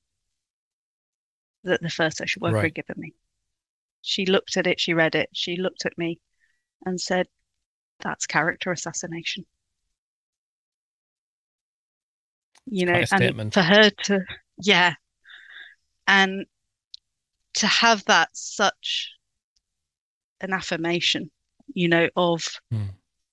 that 1.64 1.83
the 1.83 1.90
first 1.90 2.18
social 2.18 2.40
worker 2.40 2.55
right. 2.55 2.64
had 2.64 2.75
given 2.75 2.94
me. 2.97 3.12
She 4.01 4.27
looked 4.27 4.57
at 4.57 4.66
it, 4.66 4.81
she 4.81 4.94
read 4.94 5.14
it, 5.14 5.29
she 5.33 5.57
looked 5.57 5.85
at 5.85 5.99
me 5.99 6.20
and 6.87 7.01
said, 7.01 7.27
That's 8.01 8.27
character 8.27 8.70
assassination. 8.70 9.44
You 12.66 12.87
know, 12.87 13.05
and 13.12 13.53
for 13.53 13.62
her 13.62 13.90
to, 14.05 14.20
yeah. 14.62 14.94
And 16.07 16.47
to 17.55 17.66
have 17.66 18.05
that 18.05 18.31
such 18.33 19.11
an 20.45 20.53
affirmation, 20.53 21.31
you 21.73 21.89
know, 21.89 22.09
of 22.17 22.45
mm. 22.73 22.89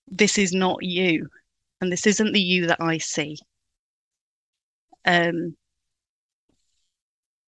this 0.07 0.37
is 0.37 0.53
not 0.53 0.83
you 0.83 1.27
and 1.79 1.91
this 1.91 2.07
isn't 2.07 2.31
the 2.31 2.41
you 2.41 2.67
that 2.67 2.81
I 2.81 2.99
see. 2.99 3.37
Um, 5.05 5.55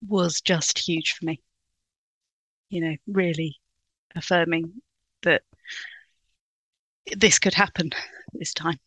was 0.07 0.41
just 0.41 0.79
huge 0.79 1.13
for 1.13 1.25
me. 1.25 1.39
You 2.69 2.81
know, 2.81 2.95
really 3.07 3.55
affirming 4.15 4.73
that 5.21 5.43
this 7.15 7.39
could 7.39 7.53
happen 7.53 7.91
this 8.33 8.53
time. 8.53 8.79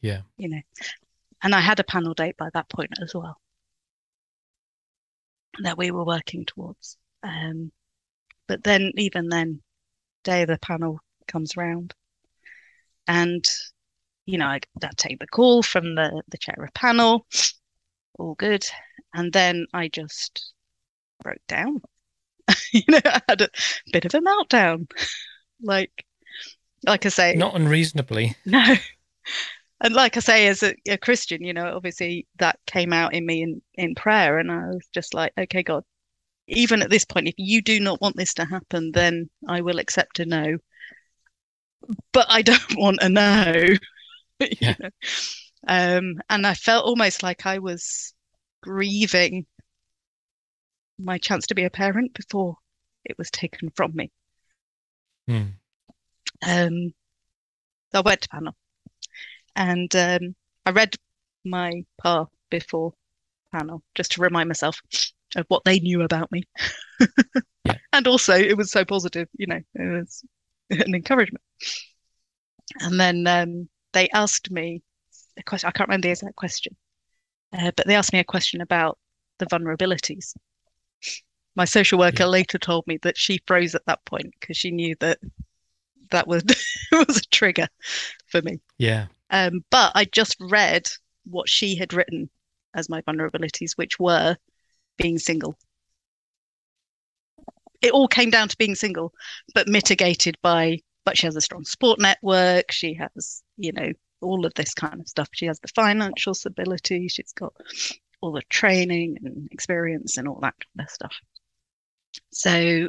Yeah. 0.00 0.20
You 0.36 0.48
know, 0.48 0.60
and 1.42 1.54
I 1.54 1.60
had 1.60 1.80
a 1.80 1.84
panel 1.84 2.14
date 2.14 2.36
by 2.36 2.50
that 2.54 2.68
point 2.68 2.92
as 3.02 3.14
well 3.14 3.36
that 5.62 5.78
we 5.78 5.90
were 5.90 6.04
working 6.04 6.44
towards. 6.44 6.96
Um, 7.22 7.72
but 8.46 8.62
then, 8.62 8.92
even 8.96 9.28
then, 9.28 9.62
day 10.24 10.42
of 10.42 10.48
the 10.48 10.58
panel 10.58 10.98
comes 11.28 11.56
round, 11.56 11.94
and 13.06 13.44
you 14.26 14.38
know, 14.38 14.46
I, 14.46 14.60
I 14.82 14.90
take 14.96 15.20
the 15.20 15.26
call 15.26 15.62
from 15.62 15.94
the 15.94 16.22
the 16.28 16.38
chair 16.38 16.56
of 16.58 16.74
panel, 16.74 17.26
all 18.18 18.34
good, 18.34 18.66
and 19.12 19.32
then 19.32 19.66
I 19.72 19.88
just 19.88 20.52
broke 21.22 21.46
down. 21.46 21.82
you 22.72 22.82
know, 22.88 23.00
I 23.04 23.20
had 23.28 23.40
a 23.42 23.48
bit 23.92 24.04
of 24.04 24.14
a 24.14 24.20
meltdown. 24.20 24.90
like, 25.62 26.04
like 26.84 27.06
I 27.06 27.08
say, 27.10 27.34
not 27.34 27.54
unreasonably. 27.54 28.36
No. 28.44 28.74
And 29.80 29.94
like 29.94 30.16
I 30.16 30.20
say, 30.20 30.46
as 30.46 30.62
a, 30.62 30.74
a 30.88 30.96
Christian, 30.96 31.44
you 31.44 31.52
know, 31.52 31.76
obviously 31.76 32.26
that 32.38 32.58
came 32.66 32.92
out 32.92 33.12
in 33.12 33.26
me 33.26 33.42
in, 33.42 33.60
in 33.74 33.94
prayer. 33.94 34.38
And 34.38 34.50
I 34.50 34.68
was 34.68 34.88
just 34.94 35.12
like, 35.12 35.32
okay, 35.36 35.62
God, 35.62 35.84
even 36.46 36.82
at 36.82 36.90
this 36.90 37.04
point, 37.04 37.28
if 37.28 37.34
you 37.38 37.62
do 37.62 37.80
not 37.80 38.00
want 38.00 38.16
this 38.16 38.34
to 38.34 38.44
happen, 38.44 38.92
then 38.92 39.30
I 39.48 39.60
will 39.62 39.78
accept 39.78 40.18
a 40.20 40.26
no. 40.26 40.58
But 42.12 42.26
I 42.28 42.42
don't 42.42 42.60
want 42.76 42.98
a 43.02 43.08
no. 43.08 43.64
yeah. 44.60 44.76
Um, 45.66 46.20
and 46.28 46.46
I 46.46 46.54
felt 46.54 46.84
almost 46.84 47.22
like 47.22 47.46
I 47.46 47.58
was 47.58 48.12
grieving 48.62 49.46
my 50.98 51.18
chance 51.18 51.46
to 51.46 51.54
be 51.54 51.64
a 51.64 51.70
parent 51.70 52.14
before 52.14 52.56
it 53.04 53.16
was 53.18 53.30
taken 53.30 53.70
from 53.74 53.92
me. 53.94 54.10
Hmm. 55.26 55.42
Um, 56.46 56.92
so 57.92 57.98
I 57.98 58.00
went 58.00 58.20
to 58.22 58.28
panel 58.28 58.56
and 59.56 59.94
um, 59.96 60.34
I 60.66 60.70
read 60.70 60.96
my 61.44 61.84
PAR 61.98 62.28
before 62.50 62.92
panel 63.52 63.82
just 63.94 64.12
to 64.12 64.20
remind 64.20 64.48
myself 64.48 64.80
of 65.36 65.46
what 65.48 65.64
they 65.64 65.80
knew 65.80 66.02
about 66.02 66.30
me. 66.30 66.42
yeah. 67.64 67.74
And 67.92 68.06
also, 68.06 68.34
it 68.34 68.56
was 68.56 68.70
so 68.70 68.84
positive, 68.84 69.28
you 69.36 69.46
know, 69.46 69.60
it 69.74 70.00
was 70.00 70.24
an 70.70 70.94
encouragement. 70.94 71.42
And 72.80 72.98
then 72.98 73.26
um, 73.26 73.68
they 73.92 74.08
asked 74.10 74.50
me 74.50 74.82
a 75.38 75.42
question, 75.42 75.68
I 75.68 75.72
can't 75.72 75.88
remember 75.88 76.06
the 76.06 76.12
exact 76.12 76.36
question, 76.36 76.76
uh, 77.52 77.70
but 77.76 77.86
they 77.86 77.94
asked 77.94 78.12
me 78.12 78.18
a 78.18 78.24
question 78.24 78.60
about 78.60 78.98
the 79.38 79.46
vulnerabilities 79.46 80.34
my 81.56 81.64
social 81.64 81.98
worker 81.98 82.24
yeah. 82.24 82.28
later 82.28 82.58
told 82.58 82.86
me 82.86 82.98
that 83.02 83.16
she 83.16 83.40
froze 83.46 83.74
at 83.74 83.86
that 83.86 84.04
point 84.04 84.34
because 84.40 84.56
she 84.56 84.70
knew 84.70 84.94
that 85.00 85.18
that 86.10 86.26
was 86.26 86.42
was 86.92 87.18
a 87.18 87.28
trigger 87.30 87.68
for 88.26 88.42
me. 88.42 88.60
Yeah. 88.78 89.06
Um, 89.30 89.64
but 89.70 89.92
I 89.94 90.04
just 90.04 90.36
read 90.40 90.86
what 91.24 91.48
she 91.48 91.76
had 91.76 91.92
written 91.92 92.28
as 92.74 92.88
my 92.88 93.02
vulnerabilities, 93.02 93.72
which 93.76 93.98
were 93.98 94.36
being 94.96 95.18
single. 95.18 95.56
It 97.82 97.92
all 97.92 98.08
came 98.08 98.30
down 98.30 98.48
to 98.48 98.56
being 98.56 98.74
single, 98.74 99.12
but 99.54 99.68
mitigated 99.68 100.36
by. 100.42 100.78
But 101.04 101.18
she 101.18 101.26
has 101.26 101.36
a 101.36 101.40
strong 101.42 101.64
support 101.64 102.00
network. 102.00 102.72
She 102.72 102.94
has, 102.94 103.42
you 103.58 103.72
know, 103.72 103.92
all 104.22 104.46
of 104.46 104.54
this 104.54 104.72
kind 104.72 105.00
of 105.00 105.06
stuff. 105.06 105.28
She 105.32 105.44
has 105.44 105.60
the 105.60 105.68
financial 105.68 106.32
stability. 106.32 107.08
She's 107.08 107.34
got 107.34 107.52
all 108.22 108.32
the 108.32 108.40
training 108.48 109.18
and 109.22 109.46
experience 109.52 110.16
and 110.16 110.26
all 110.26 110.40
that 110.40 110.54
kind 110.58 110.86
of 110.86 110.90
stuff. 110.90 111.14
So, 112.32 112.88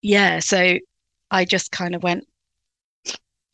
yeah, 0.00 0.38
so 0.38 0.78
I 1.30 1.44
just 1.44 1.72
kind 1.72 1.94
of 1.94 2.02
went, 2.02 2.26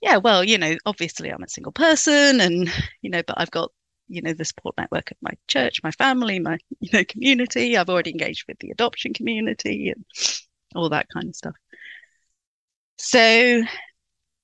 yeah, 0.00 0.18
well, 0.18 0.44
you 0.44 0.58
know, 0.58 0.76
obviously 0.86 1.30
I'm 1.30 1.42
a 1.42 1.48
single 1.48 1.72
person 1.72 2.40
and, 2.40 2.70
you 3.02 3.10
know, 3.10 3.22
but 3.26 3.40
I've 3.40 3.50
got, 3.50 3.72
you 4.08 4.22
know, 4.22 4.32
the 4.32 4.44
support 4.44 4.74
network 4.78 5.10
of 5.10 5.16
my 5.20 5.32
church, 5.46 5.80
my 5.82 5.90
family, 5.92 6.38
my, 6.38 6.58
you 6.80 6.90
know, 6.92 7.04
community. 7.04 7.76
I've 7.76 7.90
already 7.90 8.10
engaged 8.10 8.44
with 8.48 8.58
the 8.58 8.70
adoption 8.70 9.12
community 9.12 9.90
and 9.90 10.04
all 10.74 10.88
that 10.90 11.06
kind 11.12 11.28
of 11.28 11.36
stuff. 11.36 11.54
So 12.98 13.62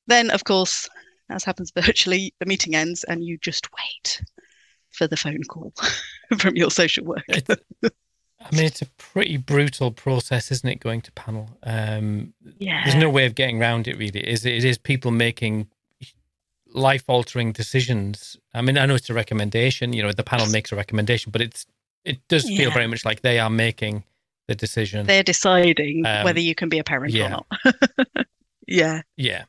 then, 0.06 0.30
of 0.30 0.44
course, 0.44 0.88
as 1.30 1.44
happens 1.44 1.72
virtually, 1.76 2.34
the 2.40 2.46
meeting 2.46 2.74
ends 2.74 3.04
and 3.04 3.24
you 3.24 3.38
just 3.38 3.68
wait 3.72 4.22
for 4.90 5.06
the 5.06 5.16
phone 5.16 5.42
call 5.44 5.72
from 6.38 6.56
your 6.56 6.70
social 6.70 7.04
worker. 7.04 7.56
I 8.40 8.54
mean, 8.54 8.66
it's 8.66 8.82
a 8.82 8.86
pretty 8.98 9.38
brutal 9.38 9.90
process, 9.90 10.52
isn't 10.52 10.68
it? 10.68 10.80
Going 10.80 11.00
to 11.02 11.12
panel. 11.12 11.58
Um, 11.62 12.34
yeah. 12.58 12.82
There's 12.84 12.96
no 12.96 13.08
way 13.08 13.24
of 13.24 13.34
getting 13.34 13.60
around 13.60 13.88
it, 13.88 13.96
really. 13.96 14.20
It 14.20 14.28
is 14.28 14.44
it 14.44 14.64
is 14.64 14.76
people 14.76 15.10
making 15.10 15.68
life 16.74 17.04
altering 17.08 17.52
decisions. 17.52 18.36
I 18.52 18.60
mean, 18.62 18.76
I 18.78 18.86
know 18.86 18.94
it's 18.96 19.10
a 19.10 19.14
recommendation. 19.14 19.92
You 19.92 20.02
know, 20.02 20.12
the 20.12 20.24
panel 20.24 20.46
makes 20.46 20.72
a 20.72 20.76
recommendation, 20.76 21.32
but 21.32 21.40
it's 21.40 21.66
it 22.04 22.20
does 22.28 22.44
feel 22.44 22.68
Yeah. 22.68 22.74
very 22.74 22.86
much 22.86 23.04
like 23.04 23.22
they 23.22 23.38
are 23.38 23.50
making 23.50 24.04
the 24.48 24.54
decision. 24.54 25.06
They're 25.06 25.22
deciding 25.22 26.04
Um, 26.06 26.24
whether 26.24 26.40
you 26.40 26.54
can 26.54 26.68
be 26.68 26.78
a 26.78 26.84
parent 26.84 27.12
yeah. 27.14 27.26
or 27.26 27.30
not. 27.30 27.46
yeah. 28.66 29.02
yeah, 29.16 29.44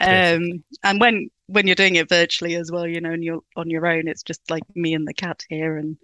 Um, 0.00 0.64
and 0.82 1.00
when 1.00 1.30
when 1.46 1.66
you're 1.66 1.74
doing 1.76 1.96
it 1.96 2.08
virtually 2.08 2.54
as 2.54 2.70
well, 2.70 2.86
you 2.86 3.00
know, 3.00 3.10
and 3.12 3.24
you're 3.24 3.42
on 3.56 3.70
your 3.70 3.86
own, 3.86 4.08
it's 4.08 4.22
just 4.22 4.40
like 4.50 4.62
me 4.74 4.94
and 4.94 5.06
the 5.06 5.14
cat 5.14 5.42
here 5.48 5.76
and 5.76 5.96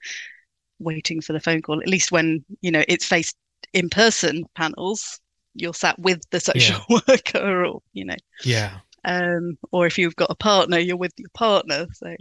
waiting 0.78 1.20
for 1.20 1.32
the 1.32 1.40
phone 1.40 1.62
call. 1.62 1.80
At 1.80 1.88
least 1.88 2.12
when, 2.12 2.44
you 2.60 2.70
know, 2.70 2.84
it's 2.88 3.06
faced 3.06 3.36
in 3.72 3.88
person 3.90 4.44
panels, 4.56 5.20
you're 5.54 5.74
sat 5.74 5.98
with 5.98 6.20
the 6.30 6.40
social 6.40 6.80
worker 7.08 7.64
or, 7.64 7.82
you 7.92 8.04
know, 8.04 8.16
yeah. 8.44 8.80
Um, 9.06 9.58
or 9.72 9.86
if 9.86 9.98
you've 9.98 10.16
got 10.16 10.30
a 10.32 10.36
partner, 10.36 10.78
you're 10.80 10.98
with 10.98 11.14
your 11.18 11.30
partner. 11.34 11.88
So 11.94 12.16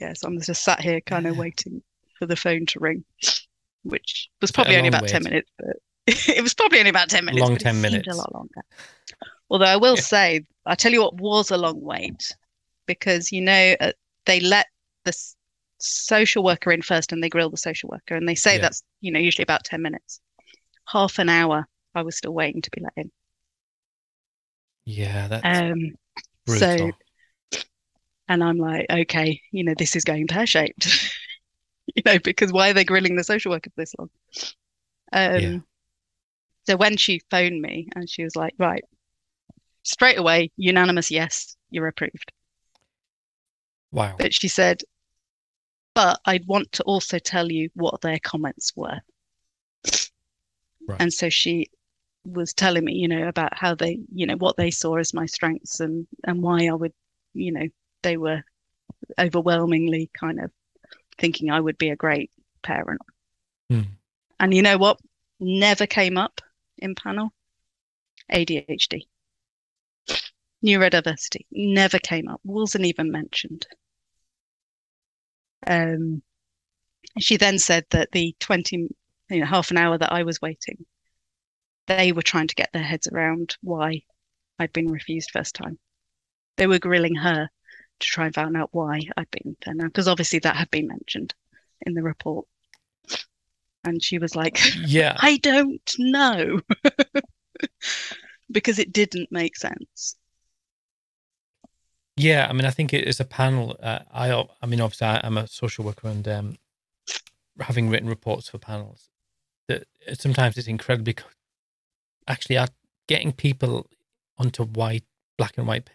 yeah, 0.00 0.14
so 0.14 0.28
I'm 0.28 0.40
just 0.40 0.64
sat 0.64 0.80
here 0.80 1.00
kind 1.02 1.26
of 1.28 1.36
waiting 1.36 1.82
for 2.18 2.26
the 2.26 2.36
phone 2.36 2.66
to 2.66 2.80
ring, 2.80 3.04
which 3.84 4.30
was 4.40 4.50
It's 4.50 4.56
a 4.56 4.60
bit 4.60 4.66
probably 4.66 4.76
only 4.76 4.88
about 4.88 5.08
10 5.08 5.24
minutes, 5.24 5.50
but 5.58 5.76
it 6.06 6.42
was 6.42 6.54
probably 6.54 6.78
only 6.80 6.90
about 6.90 7.10
10 7.10 7.24
minutes. 7.24 7.40
Long 7.40 7.56
10 7.58 7.80
minutes. 7.80 8.08
A 8.08 8.14
lot 8.14 8.34
longer. 8.34 8.62
Although 9.50 9.66
I 9.66 9.76
will 9.76 9.96
Yeah. 9.96 10.02
say, 10.02 10.42
I 10.66 10.76
tell 10.76 10.92
you 10.92 11.02
what 11.02 11.20
was 11.20 11.50
a 11.50 11.56
long 11.56 11.80
wait 11.80 12.32
because, 12.86 13.32
you 13.32 13.42
know, 13.42 13.76
uh, 13.80 13.92
they 14.26 14.40
let 14.40 14.66
the 15.04 15.10
s- 15.10 15.36
social 15.78 16.44
worker 16.44 16.72
in 16.72 16.82
first 16.82 17.12
and 17.12 17.22
they 17.22 17.28
grill 17.28 17.50
the 17.50 17.56
social 17.56 17.88
worker 17.90 18.16
and 18.16 18.28
they 18.28 18.34
say 18.36 18.56
Yeah. 18.56 18.60
that's, 18.60 18.82
you 19.00 19.12
know, 19.12 19.20
usually 19.20 19.44
about 19.44 19.64
10 19.64 19.82
minutes. 19.82 20.20
Half 20.88 21.18
an 21.20 21.28
hour, 21.30 21.68
I 21.94 22.02
was 22.02 22.16
still 22.18 22.34
waiting 22.34 22.62
to 22.62 22.70
be 22.72 22.82
let 22.82 22.94
in. 22.96 23.12
Yeah, 24.86 25.28
that's 25.28 25.62
Um, 25.70 25.92
brutal. 26.46 26.92
so 26.92 26.92
and 28.28 28.42
I'm 28.42 28.58
like, 28.58 28.86
okay, 28.90 29.40
you 29.52 29.64
know, 29.64 29.74
this 29.76 29.94
is 29.94 30.04
going 30.04 30.26
pear 30.26 30.46
shaped, 30.46 30.86
you 31.94 32.02
know, 32.04 32.18
because 32.18 32.52
why 32.52 32.70
are 32.70 32.74
they 32.74 32.84
grilling 32.84 33.16
the 33.16 33.24
social 33.24 33.52
worker 33.52 33.70
for 33.70 33.80
this 33.82 33.94
long? 33.98 34.10
Um, 35.12 35.40
Yeah. 35.40 35.58
So 36.66 36.76
when 36.76 36.96
she 36.96 37.20
phoned 37.30 37.62
me 37.62 37.88
and 37.94 38.10
she 38.10 38.24
was 38.24 38.34
like, 38.34 38.54
right, 38.58 38.84
straight 39.84 40.18
away, 40.18 40.50
unanimous 40.56 41.10
yes, 41.10 41.56
you're 41.70 41.86
approved. 41.86 42.32
wow. 43.92 44.14
But 44.18 44.34
she 44.34 44.48
said, 44.48 44.82
but 45.94 46.20
I'd 46.24 46.46
want 46.46 46.72
to 46.72 46.82
also 46.84 47.18
tell 47.18 47.50
you 47.50 47.70
what 47.74 48.00
their 48.00 48.18
comments 48.18 48.72
were. 48.76 49.00
Right. 50.86 51.00
And 51.00 51.12
so 51.12 51.28
she 51.28 51.68
was 52.26 52.52
telling 52.52 52.84
me, 52.84 52.94
you 52.94 53.08
know, 53.08 53.28
about 53.28 53.56
how 53.56 53.74
they, 53.74 54.00
you 54.12 54.26
know, 54.26 54.36
what 54.36 54.56
they 54.56 54.70
saw 54.70 54.96
as 54.96 55.14
my 55.14 55.26
strengths 55.26 55.80
and 55.80 56.06
and 56.24 56.42
why 56.42 56.66
I 56.66 56.72
would, 56.72 56.92
you 57.34 57.52
know, 57.52 57.66
they 58.02 58.16
were 58.16 58.42
overwhelmingly 59.18 60.10
kind 60.18 60.40
of 60.40 60.50
thinking 61.18 61.50
I 61.50 61.60
would 61.60 61.78
be 61.78 61.90
a 61.90 61.96
great 61.96 62.30
parent. 62.62 63.00
Hmm. 63.70 63.82
And 64.38 64.54
you 64.54 64.62
know 64.62 64.78
what? 64.78 64.98
Never 65.40 65.86
came 65.86 66.18
up 66.18 66.40
in 66.78 66.94
panel. 66.94 67.32
ADHD. 68.32 69.06
Neurodiversity 70.64 71.46
never 71.52 71.98
came 71.98 72.28
up, 72.28 72.40
wasn't 72.42 72.86
even 72.86 73.10
mentioned. 73.10 73.66
Um, 75.66 76.22
she 77.18 77.36
then 77.36 77.58
said 77.58 77.84
that 77.90 78.10
the 78.12 78.34
20, 78.40 78.88
you 79.30 79.40
know, 79.40 79.46
half 79.46 79.70
an 79.70 79.76
hour 79.76 79.96
that 79.98 80.12
I 80.12 80.22
was 80.22 80.40
waiting, 80.40 80.84
they 81.86 82.12
were 82.12 82.22
trying 82.22 82.48
to 82.48 82.54
get 82.54 82.72
their 82.72 82.82
heads 82.82 83.08
around 83.08 83.56
why 83.62 84.02
I'd 84.58 84.72
been 84.72 84.90
refused 84.90 85.30
first 85.30 85.54
time. 85.54 85.78
They 86.56 86.66
were 86.66 86.78
grilling 86.78 87.14
her 87.16 87.48
to 88.00 88.06
try 88.06 88.26
and 88.26 88.34
find 88.34 88.56
out 88.56 88.70
why 88.72 89.02
I'd 89.16 89.30
been 89.30 89.56
there 89.64 89.74
now, 89.74 89.86
because 89.86 90.08
obviously 90.08 90.38
that 90.40 90.56
had 90.56 90.70
been 90.70 90.86
mentioned 90.88 91.34
in 91.82 91.94
the 91.94 92.02
report. 92.02 92.46
And 93.84 94.02
she 94.02 94.18
was 94.18 94.34
like, 94.34 94.58
Yeah, 94.74 95.16
I 95.18 95.36
don't 95.38 95.94
know. 95.98 96.60
because 98.50 98.78
it 98.78 98.92
didn't 98.92 99.30
make 99.32 99.56
sense. 99.56 100.16
yeah. 102.16 102.46
I 102.48 102.52
mean, 102.52 102.64
I 102.64 102.70
think 102.70 102.92
it 102.92 103.06
is 103.06 103.20
a 103.20 103.24
panel. 103.24 103.76
Uh, 103.82 104.00
I, 104.12 104.44
I 104.62 104.66
mean, 104.66 104.80
obviously, 104.80 105.06
I, 105.08 105.20
I'm 105.22 105.36
a 105.38 105.46
social 105.46 105.84
worker, 105.84 106.08
and 106.08 106.26
um, 106.28 106.56
having 107.60 107.88
written 107.90 108.08
reports 108.08 108.48
for 108.48 108.58
panels, 108.58 109.10
that 109.68 109.86
sometimes 110.14 110.56
it's 110.56 110.68
incredibly 110.68 111.14
actually 112.28 112.58
uh, 112.58 112.66
getting 113.08 113.32
people 113.32 113.86
onto 114.38 114.64
white, 114.64 115.04
black 115.38 115.56
and 115.56 115.66
white, 115.66 115.88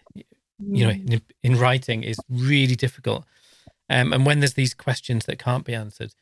you 0.59 0.85
know, 0.85 0.91
in, 0.91 1.21
in 1.43 1.57
writing 1.57 2.03
is 2.03 2.19
really 2.29 2.75
difficult. 2.75 3.25
Um, 3.89 4.13
and 4.13 4.25
when 4.25 4.39
there's 4.39 4.53
these 4.53 4.73
questions 4.73 5.25
that 5.25 5.39
can't 5.39 5.65
be 5.65 5.75
answered, 5.75 6.13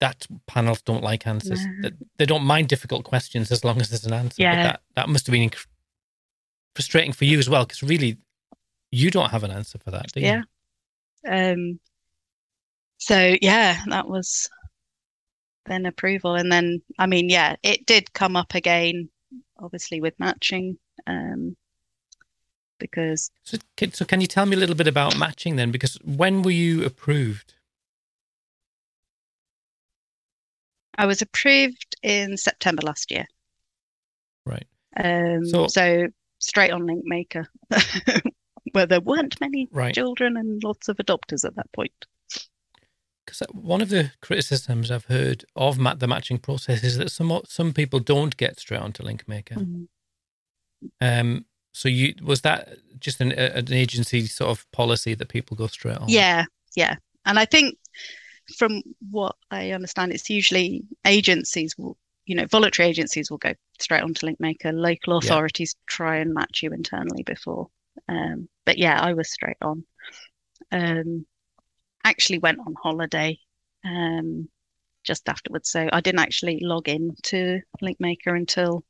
that 0.00 0.26
panels 0.46 0.82
don't 0.82 1.02
like 1.02 1.26
answers. 1.26 1.64
No. 1.64 1.82
That 1.82 1.94
They 2.18 2.26
don't 2.26 2.44
mind 2.44 2.68
difficult 2.68 3.04
questions 3.04 3.50
as 3.50 3.64
long 3.64 3.80
as 3.80 3.88
there's 3.88 4.06
an 4.06 4.12
answer. 4.12 4.36
But 4.38 4.42
Yeah. 4.42 4.62
that, 4.62 4.80
that 4.94 5.08
must 5.08 5.26
have 5.26 5.32
been 5.32 5.48
inc- 5.48 5.66
frustrating 6.74 7.12
for 7.12 7.24
you 7.24 7.38
as 7.38 7.48
well, 7.48 7.64
because 7.64 7.82
really, 7.82 8.18
you 8.92 9.10
don't 9.10 9.30
have 9.30 9.42
an 9.42 9.50
answer 9.50 9.78
for 9.78 9.90
that, 9.90 10.12
do 10.12 10.20
you? 10.20 10.26
Yeah. 10.26 11.52
Um, 11.52 11.80
so 12.98 13.36
yeah, 13.42 13.82
that 13.88 14.06
was 14.08 14.48
then 15.66 15.86
approval. 15.86 16.34
And 16.34 16.50
then, 16.50 16.82
I 16.98 17.06
mean, 17.06 17.28
yeah, 17.28 17.56
it 17.62 17.86
did 17.86 18.12
come 18.12 18.36
up 18.36 18.54
again, 18.54 19.08
obviously 19.58 20.00
with 20.00 20.18
matching, 20.18 20.78
um, 21.06 21.56
because 22.78 23.30
So, 23.42 23.58
can, 23.76 23.92
so 23.92 24.04
can 24.04 24.20
you 24.20 24.26
tell 24.26 24.46
me 24.46 24.56
a 24.56 24.58
little 24.58 24.74
bit 24.74 24.86
about 24.88 25.18
matching 25.18 25.56
then? 25.56 25.70
Because 25.70 25.94
when 26.04 26.42
were 26.42 26.50
you 26.50 26.84
approved? 26.84 27.54
I 30.98 31.06
was 31.06 31.20
approved 31.20 31.96
in 32.02 32.36
September 32.36 32.82
last 32.82 33.10
year. 33.10 33.26
Right. 34.46 34.66
Um, 34.96 35.44
So- 35.44 35.66
so 35.68 36.06
straight 36.38 36.70
on 36.70 36.86
Link 36.86 37.02
Maker, 37.04 37.46
where 38.72 38.86
there 38.86 39.00
weren't 39.00 39.40
many 39.40 39.68
Right. 39.70 39.94
children 39.94 40.36
and 40.36 40.62
lots 40.64 40.88
of 40.88 40.96
adopters 40.98 41.44
at 41.44 41.54
that 41.56 41.70
point. 41.72 42.06
Because 43.26 43.42
one 43.52 43.80
of 43.82 43.88
the 43.88 44.12
criticisms 44.22 44.90
I've 44.90 45.06
heard 45.06 45.44
of 45.56 45.78
ma- 45.78 45.94
the 45.94 46.06
matching 46.06 46.38
process 46.38 46.84
is 46.84 46.96
that 46.98 47.10
some 47.10 47.40
some 47.46 47.72
people 47.72 47.98
don't 47.98 48.36
get 48.36 48.58
straight 48.60 48.80
onto 48.80 49.02
LinkMaker. 49.02 49.58
Mhm. 49.58 49.88
Um, 51.00 51.44
so 51.72 51.88
you 51.88 52.14
was 52.22 52.42
that 52.42 52.76
just 53.00 53.20
an, 53.20 53.32
a- 53.32 53.56
an 53.56 53.72
agency 53.72 54.26
sort 54.26 54.50
of 54.50 54.70
policy 54.70 55.14
that 55.14 55.28
people 55.28 55.56
go 55.56 55.66
straight 55.66 55.98
on? 55.98 56.08
Yeah, 56.08 56.44
yeah. 56.76 56.94
And 57.24 57.38
I 57.38 57.44
think 57.44 57.76
from 58.56 58.82
what 59.10 59.34
I 59.50 59.72
understand, 59.72 60.12
it's 60.12 60.30
usually 60.30 60.84
agencies 61.04 61.76
will, 61.76 61.98
you 62.26 62.36
know, 62.36 62.46
voluntary 62.46 62.88
agencies 62.88 63.28
will 63.30 63.38
go 63.38 63.54
straight 63.80 64.02
onto 64.02 64.26
LinkMaker. 64.26 64.72
Local 64.72 65.14
Yeah. 65.14 65.18
authorities 65.18 65.74
try 65.86 66.18
and 66.18 66.32
match 66.32 66.62
you 66.62 66.70
internally 66.72 67.24
before. 67.24 67.68
Um, 68.08 68.48
but 68.64 68.78
yeah, 68.78 69.00
I 69.00 69.14
was 69.14 69.32
straight 69.32 69.56
on. 69.60 69.84
Um, 70.70 71.26
actually 72.08 72.38
went 72.38 72.60
on 72.60 72.74
holiday 72.80 73.38
um, 73.84 74.48
just 75.04 75.28
afterwards. 75.28 75.70
So 75.70 75.88
I 75.92 76.00
didn't 76.00 76.20
actually 76.20 76.60
log 76.60 76.88
in 76.88 77.14
to 77.24 77.60
LinkMaker 77.82 78.36
until 78.36 78.84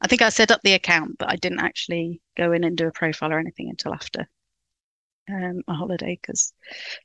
I 0.00 0.08
think 0.08 0.22
I 0.22 0.28
set 0.28 0.50
up 0.50 0.60
the 0.62 0.74
account, 0.74 1.16
but 1.18 1.30
I 1.30 1.36
didn't 1.36 1.60
actually 1.60 2.20
go 2.36 2.52
in 2.52 2.64
and 2.64 2.76
do 2.76 2.86
a 2.86 2.92
profile 2.92 3.32
or 3.32 3.38
anything 3.38 3.68
until 3.70 3.94
after 3.94 4.28
um, 5.28 5.62
a 5.68 5.74
holiday 5.74 6.18
because 6.20 6.52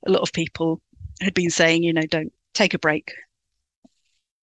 a 0.05 0.11
lot 0.11 0.21
of 0.21 0.33
people 0.33 0.81
had 1.21 1.33
been 1.33 1.49
saying, 1.49 1.83
you 1.83 1.93
know, 1.93 2.05
don't 2.09 2.33
take 2.53 2.73
a 2.73 2.79
break. 2.79 3.13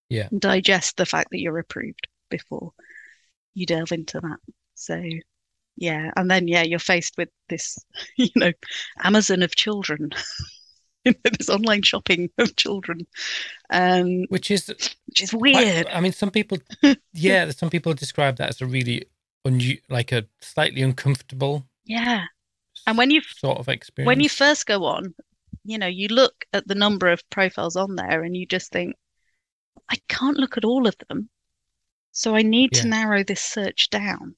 Yeah. 0.08 0.28
Digest 0.36 0.96
the 0.96 1.06
fact 1.06 1.28
that 1.30 1.40
you're 1.40 1.58
approved 1.58 2.08
before 2.30 2.72
you 3.54 3.66
delve 3.66 3.92
into 3.92 4.20
that. 4.20 4.38
So, 4.74 5.02
yeah. 5.76 6.10
And 6.16 6.30
then, 6.30 6.48
yeah, 6.48 6.62
you're 6.62 6.78
faced 6.78 7.14
with 7.18 7.28
this, 7.48 7.78
you 8.16 8.30
know, 8.34 8.52
Amazon 9.02 9.42
of 9.42 9.54
children, 9.54 10.10
you 11.08 11.14
know, 11.24 11.30
this 11.38 11.48
online 11.48 11.82
shopping 11.82 12.30
of 12.38 12.54
children, 12.56 13.06
um, 13.70 14.24
which 14.28 14.50
is 14.50 14.68
which 15.06 15.20
is 15.22 15.30
quite- 15.30 15.40
weird. 15.54 15.86
I 15.88 16.00
mean, 16.00 16.12
some 16.12 16.30
people, 16.30 16.58
yeah, 17.12 17.50
some 17.50 17.70
people 17.70 17.94
describe 17.94 18.36
that 18.36 18.48
as 18.50 18.60
a 18.60 18.66
really 18.66 19.06
un- 19.44 19.78
like 19.88 20.12
a 20.12 20.26
slightly 20.40 20.82
uncomfortable 20.82 21.66
Yeah. 21.84 22.24
And 22.86 22.96
when 22.96 23.10
you 23.10 23.20
sort 23.22 23.58
of 23.58 23.68
experience. 23.68 24.06
when 24.06 24.20
you 24.20 24.28
first 24.28 24.66
go 24.66 24.84
on, 24.84 25.14
you 25.64 25.78
know, 25.78 25.86
you 25.88 26.08
look 26.08 26.44
at 26.52 26.66
the 26.68 26.74
number 26.74 27.08
of 27.08 27.28
profiles 27.30 27.76
on 27.76 27.96
there 27.96 28.22
and 28.22 28.36
you 28.36 28.46
just 28.46 28.72
think, 28.72 28.94
I 29.90 29.96
can't 30.08 30.36
look 30.38 30.56
at 30.56 30.64
all 30.64 30.86
of 30.86 30.94
them. 31.08 31.28
So 32.12 32.34
I 32.34 32.42
need 32.42 32.72
to 32.74 32.86
narrow 32.88 33.22
this 33.24 33.42
search 33.42 33.90
down. 33.90 34.34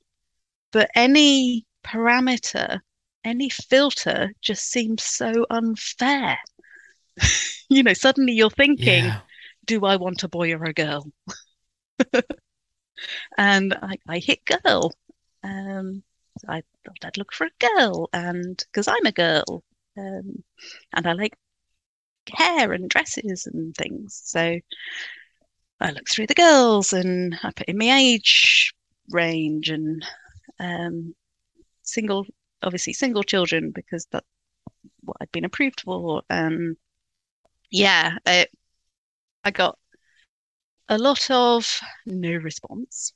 But 0.73 0.91
any 0.95 1.67
parameter, 1.85 2.81
any 3.25 3.51
filter 3.51 4.33
just 4.41 4.65
seems 4.71 5.03
so 5.05 5.47
unfair. 5.51 6.39
you 7.69 7.83
know, 7.83 7.93
suddenly 7.93 8.33
you're 8.33 8.51
thinking, 8.51 9.05
yeah, 9.05 9.21
do 9.65 9.85
I 9.85 9.97
want 9.97 10.23
a 10.23 10.29
boy 10.29 10.53
or 10.53 10.65
a 10.65 10.73
girl? 10.73 11.07
and 13.39 13.75
I, 13.75 13.97
I 14.09 14.19
hit 14.19 14.45
girl. 14.45 14.93
Um, 15.43 16.03
I 16.49 16.63
thought 16.85 17.05
I'd 17.05 17.17
look 17.17 17.33
for 17.33 17.47
a 17.47 17.67
girl, 17.77 18.09
and 18.13 18.63
because 18.73 18.89
I'm 18.89 19.07
a 19.07 19.13
girl, 19.13 19.63
um, 19.97 20.43
and 20.95 21.07
I 21.07 21.13
like 21.13 21.37
hair 22.29 22.73
and 22.73 22.89
dresses 22.89 23.47
and 23.47 23.75
things. 23.75 24.21
So 24.25 24.59
I 25.81 25.91
looked 25.91 26.11
through 26.11 26.27
the 26.27 26.35
girls 26.35 26.93
and 26.93 27.39
I 27.43 27.51
put 27.53 27.69
in 27.69 27.79
my 27.79 27.91
age 27.99 28.75
range 29.11 29.71
and 29.71 30.05
um, 30.59 31.15
single, 31.83 32.27
obviously 32.63 32.93
single 32.93 33.23
children 33.23 33.71
because 33.71 34.07
that's 34.11 34.27
what 35.03 35.17
I'd 35.21 35.33
been 35.33 35.45
approved 35.45 35.81
for. 35.81 36.23
Um, 36.31 36.77
yeah, 37.71 38.17
it, 38.27 38.51
I 39.45 39.51
got 39.51 39.79
a 40.89 40.99
lot 40.99 41.31
of 41.31 41.81
no 42.05 42.33
response. 42.33 43.13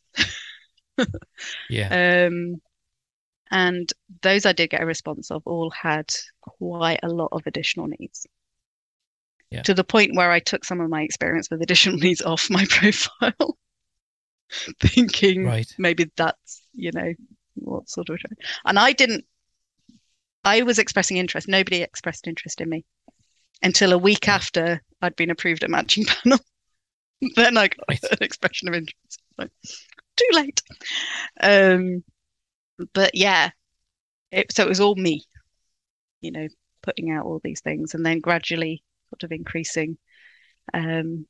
yeah. 1.68 2.26
Um, 2.28 2.60
and 3.50 3.92
those 4.22 4.46
I 4.46 4.52
did 4.52 4.70
get 4.70 4.82
a 4.82 4.86
response 4.86 5.30
of 5.30 5.42
all 5.44 5.70
had 5.70 6.10
quite 6.40 7.00
a 7.02 7.08
lot 7.08 7.28
of 7.32 7.42
additional 7.46 7.88
needs. 7.88 8.26
Yeah. 9.50 9.62
To 9.62 9.74
the 9.74 9.84
point 9.84 10.16
where 10.16 10.30
I 10.30 10.40
took 10.40 10.64
some 10.64 10.80
of 10.80 10.90
my 10.90 11.02
experience 11.02 11.50
with 11.50 11.62
additional 11.62 11.98
needs 11.98 12.22
off 12.22 12.50
my 12.50 12.64
profile, 12.70 13.58
thinking 14.80 15.44
right. 15.44 15.72
maybe 15.78 16.10
that's, 16.16 16.66
you 16.74 16.90
know, 16.92 17.12
what 17.54 17.88
sort 17.88 18.08
of. 18.10 18.18
And 18.64 18.78
I 18.78 18.92
didn't, 18.92 19.24
I 20.44 20.62
was 20.62 20.78
expressing 20.78 21.16
interest. 21.16 21.48
Nobody 21.48 21.82
expressed 21.82 22.26
interest 22.26 22.60
in 22.60 22.68
me 22.68 22.84
until 23.62 23.92
a 23.92 23.98
week 23.98 24.28
after 24.28 24.82
I'd 25.00 25.16
been 25.16 25.30
approved 25.30 25.64
at 25.64 25.70
matching 25.70 26.04
panel. 26.22 26.38
then 27.36 27.56
I 27.56 27.68
got 27.68 27.84
right. 27.88 28.04
an 28.10 28.18
expression 28.20 28.68
of 28.68 28.74
interest. 28.74 29.22
Like, 29.38 29.50
too 30.16 30.28
late. 30.32 30.62
Um, 31.40 32.04
but 32.92 33.14
yeah, 33.14 33.50
it, 34.30 34.52
so 34.52 34.64
it 34.64 34.68
was 34.68 34.80
all 34.80 34.94
me, 34.94 35.24
you 36.20 36.32
know, 36.32 36.48
putting 36.82 37.10
out 37.10 37.24
all 37.24 37.40
these 37.42 37.60
things 37.60 37.94
and 37.94 38.04
then 38.04 38.20
gradually 38.20 38.82
sort 39.10 39.22
of 39.22 39.32
increasing. 39.32 39.96
Um, 40.72 41.26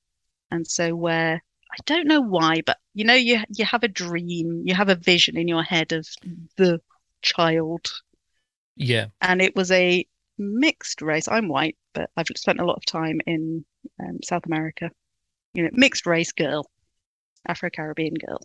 and 0.51 0.67
so 0.67 0.95
where 0.95 1.43
I 1.71 1.77
don't 1.87 2.07
know 2.07 2.21
why, 2.21 2.63
but 2.65 2.79
you 2.95 3.05
know, 3.05 3.15
you 3.15 3.43
you 3.49 3.65
have 3.65 3.83
a 3.83 3.89
dream, 3.89 4.63
you 4.65 4.75
have 4.75 4.89
a 4.89 4.95
vision 4.95 5.37
in 5.37 5.49
your 5.49 5.63
head 5.63 5.93
of 5.93 6.07
the 6.57 6.81
child. 7.23 7.87
Yeah. 8.77 9.07
And 9.21 9.43
it 9.43 9.57
was 9.57 9.71
a 9.71 10.07
mixed 10.39 11.03
race. 11.03 11.29
I'm 11.29 11.49
white, 11.49 11.77
but 11.93 12.11
I've 12.17 12.27
spent 12.37 12.61
a 12.61 12.65
lot 12.65 12.77
of 12.77 12.85
time 12.87 13.21
in 13.27 13.65
um, 14.01 14.19
South 14.23 14.47
America. 14.47 14.91
You 15.53 15.65
know, 15.65 15.71
mixed 15.73 16.07
race 16.07 16.33
girl, 16.33 16.67
Afro 17.47 17.71
Caribbean 17.71 18.15
girl 18.15 18.41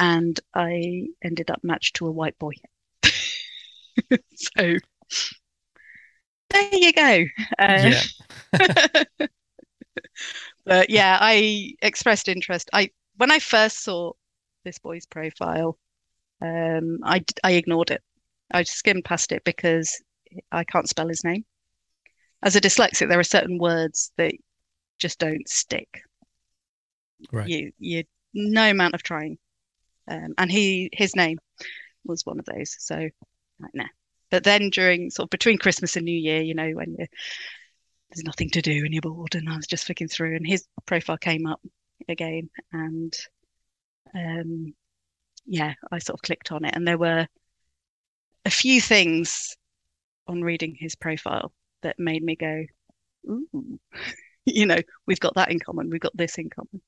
and 0.00 0.40
I 0.54 1.08
ended 1.22 1.50
up 1.50 1.60
matched 1.62 1.96
to 1.96 2.06
a 2.06 2.10
white 2.10 2.38
boy. 2.38 2.54
so 4.34 4.76
there 6.50 6.70
you 6.72 6.92
go. 6.92 7.24
Uh, 7.58 7.92
yeah. 7.92 9.04
but 10.64 10.90
yeah, 10.90 11.18
I 11.20 11.74
expressed 11.82 12.28
interest. 12.28 12.70
I 12.72 12.90
when 13.18 13.30
I 13.30 13.38
first 13.38 13.84
saw 13.84 14.12
this 14.64 14.78
boy's 14.78 15.06
profile, 15.06 15.78
um, 16.40 16.98
I 17.04 17.22
I 17.44 17.52
ignored 17.52 17.90
it. 17.90 18.02
I 18.50 18.62
skimmed 18.62 19.04
past 19.04 19.32
it 19.32 19.44
because 19.44 20.02
I 20.50 20.64
can't 20.64 20.88
spell 20.88 21.08
his 21.08 21.24
name. 21.24 21.44
As 22.42 22.56
a 22.56 22.60
dyslexic, 22.60 23.08
there 23.08 23.18
are 23.18 23.24
certain 23.24 23.58
words 23.58 24.12
that 24.16 24.32
just 24.98 25.18
don't 25.18 25.48
stick. 25.48 26.02
Right. 27.32 27.48
You 27.48 27.72
you 27.78 28.04
no 28.32 28.70
amount 28.70 28.94
of 28.94 29.02
trying 29.02 29.38
um, 30.10 30.34
and 30.38 30.50
he 30.50 30.90
his 30.92 31.14
name 31.16 31.38
was 32.04 32.26
one 32.26 32.38
of 32.38 32.44
those. 32.46 32.76
So 32.78 32.96
like, 32.96 33.74
nah. 33.74 33.86
But 34.30 34.44
then 34.44 34.70
during 34.70 35.10
sort 35.10 35.26
of 35.26 35.30
between 35.30 35.58
Christmas 35.58 35.96
and 35.96 36.04
New 36.04 36.18
Year, 36.18 36.40
you 36.40 36.54
know, 36.54 36.70
when 36.70 36.94
you 36.98 37.06
there's 38.10 38.24
nothing 38.24 38.50
to 38.50 38.62
do 38.62 38.84
and 38.84 38.92
you're 38.92 39.02
bored, 39.02 39.34
and 39.34 39.48
I 39.48 39.56
was 39.56 39.66
just 39.66 39.86
flicking 39.86 40.08
through, 40.08 40.36
and 40.36 40.46
his 40.46 40.66
profile 40.86 41.16
came 41.16 41.46
up 41.46 41.60
again, 42.08 42.50
and 42.72 43.12
um, 44.14 44.74
yeah, 45.46 45.74
I 45.90 45.98
sort 45.98 46.18
of 46.18 46.22
clicked 46.22 46.52
on 46.52 46.64
it, 46.64 46.74
and 46.74 46.86
there 46.86 46.98
were 46.98 47.26
a 48.44 48.50
few 48.50 48.80
things 48.80 49.56
on 50.30 50.42
reading 50.42 50.76
his 50.78 50.94
profile 50.94 51.52
that 51.82 51.98
made 51.98 52.22
me 52.22 52.36
go, 52.36 52.64
ooh, 53.28 53.78
you 54.44 54.66
know, 54.66 54.78
we've 55.06 55.20
got 55.20 55.34
that 55.34 55.50
in 55.50 55.58
common, 55.58 55.90
we've 55.90 56.00
got 56.00 56.16
this 56.16 56.38
in 56.38 56.48
common. 56.48 56.80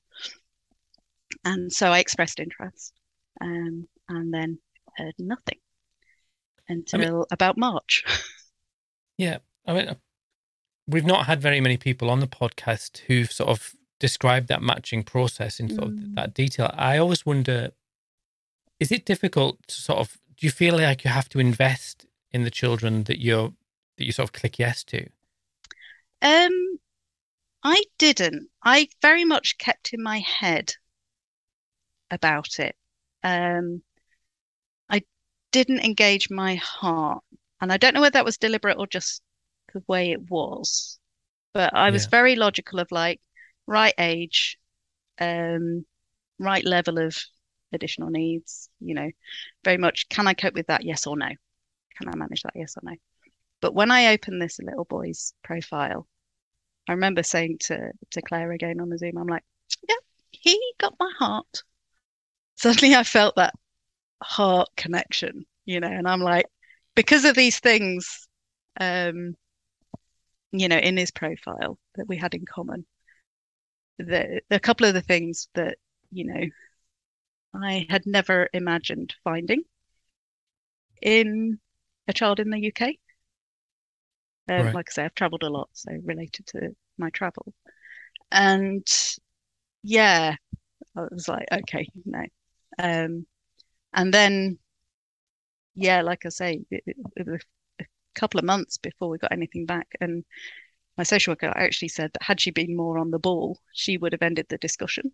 And 1.43 1.71
so 1.71 1.91
I 1.91 1.99
expressed 1.99 2.39
interest 2.39 2.93
um, 3.41 3.87
and 4.07 4.33
then 4.33 4.59
heard 4.97 5.15
nothing 5.19 5.57
until 6.69 7.01
I 7.01 7.05
mean, 7.05 7.23
about 7.31 7.57
March. 7.57 8.03
yeah, 9.17 9.39
I 9.67 9.73
mean, 9.73 9.95
we've 10.87 11.05
not 11.05 11.25
had 11.25 11.41
very 11.41 11.59
many 11.59 11.77
people 11.77 12.09
on 12.09 12.19
the 12.19 12.27
podcast 12.27 12.99
who've 12.99 13.31
sort 13.31 13.49
of 13.49 13.73
described 13.99 14.47
that 14.47 14.61
matching 14.61 15.03
process 15.03 15.59
in 15.59 15.69
sort 15.69 15.89
mm. 15.89 16.03
of 16.03 16.15
that 16.15 16.33
detail. 16.33 16.71
I 16.73 16.97
always 16.97 17.25
wonder, 17.25 17.71
is 18.79 18.91
it 18.91 19.05
difficult 19.05 19.59
to 19.67 19.75
sort 19.75 19.99
of? 19.99 20.17
Do 20.37 20.47
you 20.47 20.51
feel 20.51 20.77
like 20.77 21.03
you 21.03 21.11
have 21.11 21.29
to 21.29 21.39
invest 21.39 22.05
in 22.33 22.43
the 22.43 22.51
children 22.51 23.03
that 23.03 23.21
you're 23.21 23.53
that 23.97 24.05
you 24.05 24.11
sort 24.11 24.29
of 24.29 24.33
click 24.33 24.59
yes 24.59 24.83
to? 24.85 25.07
Um, 26.21 26.79
I 27.63 27.83
didn't. 27.97 28.49
I 28.63 28.89
very 29.01 29.25
much 29.25 29.57
kept 29.57 29.93
in 29.93 30.01
my 30.01 30.19
head 30.19 30.73
about 32.09 32.59
it 32.59 32.75
um, 33.23 33.81
I 34.89 35.01
didn't 35.51 35.79
engage 35.79 36.29
my 36.29 36.55
heart. 36.55 37.23
And 37.61 37.71
I 37.71 37.77
don't 37.77 37.93
know 37.93 38.01
whether 38.01 38.13
that 38.13 38.25
was 38.25 38.37
deliberate 38.37 38.77
or 38.77 38.87
just 38.87 39.21
the 39.73 39.81
way 39.87 40.11
it 40.11 40.29
was. 40.29 40.99
But 41.53 41.73
I 41.75 41.91
was 41.91 42.05
yeah. 42.05 42.09
very 42.09 42.35
logical 42.35 42.79
of 42.79 42.91
like, 42.91 43.21
right 43.67 43.93
age, 43.97 44.57
um, 45.19 45.85
right 46.39 46.65
level 46.65 46.97
of 46.97 47.17
additional 47.71 48.09
needs, 48.09 48.69
you 48.79 48.93
know, 48.93 49.09
very 49.63 49.77
much 49.77 50.09
can 50.09 50.27
I 50.27 50.33
cope 50.33 50.53
with 50.53 50.67
that? 50.67 50.83
Yes 50.83 51.07
or 51.07 51.15
no? 51.15 51.29
Can 51.97 52.09
I 52.09 52.15
manage 52.15 52.43
that? 52.43 52.53
Yes 52.55 52.77
or 52.77 52.81
no? 52.83 52.95
But 53.61 53.73
when 53.73 53.91
I 53.91 54.13
opened 54.13 54.41
this 54.41 54.59
little 54.59 54.85
boy's 54.85 55.33
profile, 55.43 56.07
I 56.87 56.93
remember 56.93 57.23
saying 57.23 57.59
to 57.61 57.91
to 58.11 58.21
Claire 58.21 58.51
again 58.51 58.81
on 58.81 58.89
the 58.89 58.97
Zoom, 58.97 59.17
I'm 59.17 59.27
like, 59.27 59.43
yeah, 59.87 59.95
he 60.31 60.73
got 60.79 60.95
my 60.99 61.11
heart 61.17 61.63
suddenly 62.55 62.95
I 62.95 63.03
felt 63.03 63.35
that 63.35 63.53
heart 64.21 64.69
connection, 64.75 65.45
you 65.65 65.79
know, 65.79 65.87
and 65.87 66.07
I'm 66.07 66.21
like, 66.21 66.45
because 66.95 67.25
of 67.25 67.35
these 67.35 67.59
things, 67.59 68.27
um, 68.79 69.35
you 70.51 70.67
know, 70.67 70.77
in 70.77 70.97
his 70.97 71.11
profile 71.11 71.77
that 71.95 72.07
we 72.07 72.17
had 72.17 72.33
in 72.33 72.45
common, 72.45 72.85
the 73.97 74.41
a 74.51 74.59
couple 74.59 74.87
of 74.87 74.93
the 74.93 75.01
things 75.01 75.49
that, 75.55 75.77
you 76.11 76.25
know, 76.25 76.45
I 77.55 77.85
had 77.89 78.05
never 78.05 78.49
imagined 78.53 79.15
finding 79.23 79.63
in 81.01 81.59
a 82.07 82.13
child 82.13 82.39
in 82.39 82.49
the 82.49 82.59
UK. 82.59 82.97
Um, 84.49 84.65
right. 84.65 84.75
Like 84.75 84.89
I 84.89 84.93
say, 84.93 85.05
I've 85.05 85.15
travelled 85.15 85.43
a 85.43 85.49
lot, 85.49 85.69
so 85.73 85.91
related 86.03 86.45
to 86.47 86.75
my 86.97 87.09
travel. 87.11 87.53
And 88.31 88.85
yeah, 89.83 90.35
I 90.95 91.01
was 91.11 91.27
like, 91.27 91.47
okay, 91.51 91.87
no, 92.05 92.23
um, 92.79 93.25
and 93.93 94.13
then, 94.13 94.59
yeah, 95.75 96.01
like 96.01 96.25
I 96.25 96.29
say, 96.29 96.61
it, 96.71 96.83
it, 96.85 96.97
it 97.15 97.27
was 97.27 97.41
a 97.79 97.85
couple 98.15 98.39
of 98.39 98.45
months 98.45 98.77
before 98.77 99.09
we 99.09 99.17
got 99.17 99.31
anything 99.31 99.65
back. 99.65 99.87
And 100.01 100.23
my 100.97 101.03
social 101.03 101.31
worker 101.31 101.47
actually 101.55 101.89
said 101.89 102.11
that 102.13 102.23
had 102.23 102.41
she 102.41 102.51
been 102.51 102.75
more 102.75 102.97
on 102.99 103.11
the 103.11 103.19
ball, 103.19 103.59
she 103.73 103.97
would 103.97 104.13
have 104.13 104.21
ended 104.21 104.47
the 104.49 104.57
discussion. 104.57 105.11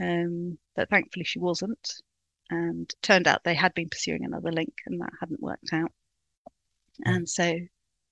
Um, 0.00 0.58
but 0.74 0.88
thankfully 0.90 1.24
she 1.24 1.38
wasn't. 1.38 2.00
And 2.50 2.92
turned 3.00 3.28
out 3.28 3.44
they 3.44 3.54
had 3.54 3.74
been 3.74 3.88
pursuing 3.88 4.24
another 4.24 4.50
link 4.50 4.74
and 4.86 5.00
that 5.00 5.12
hadn't 5.20 5.42
worked 5.42 5.72
out. 5.72 5.92
And 7.04 7.28
so 7.28 7.58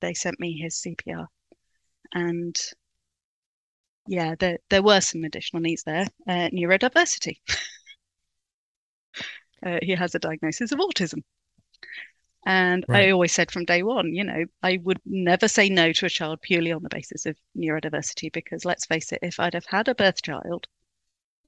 they 0.00 0.14
sent 0.14 0.38
me 0.40 0.56
his 0.56 0.76
CPR. 0.76 1.26
And 2.14 2.56
yeah, 4.06 4.34
there 4.38 4.58
there 4.70 4.82
were 4.82 5.00
some 5.00 5.24
additional 5.24 5.60
needs 5.60 5.82
there. 5.82 6.06
Uh, 6.26 6.48
neurodiversity. 6.50 7.36
uh, 9.66 9.78
he 9.82 9.94
has 9.94 10.14
a 10.14 10.18
diagnosis 10.18 10.72
of 10.72 10.78
autism. 10.78 11.22
And 12.46 12.84
right. 12.88 13.08
I 13.08 13.10
always 13.10 13.32
said 13.32 13.50
from 13.50 13.66
day 13.66 13.82
one, 13.82 14.14
you 14.14 14.24
know, 14.24 14.44
I 14.62 14.78
would 14.82 15.00
never 15.04 15.48
say 15.48 15.68
no 15.68 15.92
to 15.92 16.06
a 16.06 16.10
child 16.10 16.40
purely 16.40 16.72
on 16.72 16.82
the 16.82 16.88
basis 16.88 17.26
of 17.26 17.36
neurodiversity, 17.56 18.32
because 18.32 18.64
let's 18.64 18.86
face 18.86 19.12
it, 19.12 19.18
if 19.22 19.38
I'd 19.38 19.54
have 19.54 19.66
had 19.66 19.88
a 19.88 19.94
birth 19.94 20.22
child, 20.22 20.66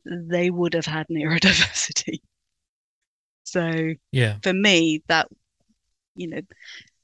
they 0.04 0.50
would 0.50 0.74
have 0.74 0.86
had 0.86 1.06
neurodiversity. 1.10 2.18
So 3.50 3.94
yeah, 4.12 4.36
for 4.42 4.52
me, 4.52 5.02
that, 5.08 5.28
you 6.14 6.28
know, 6.28 6.40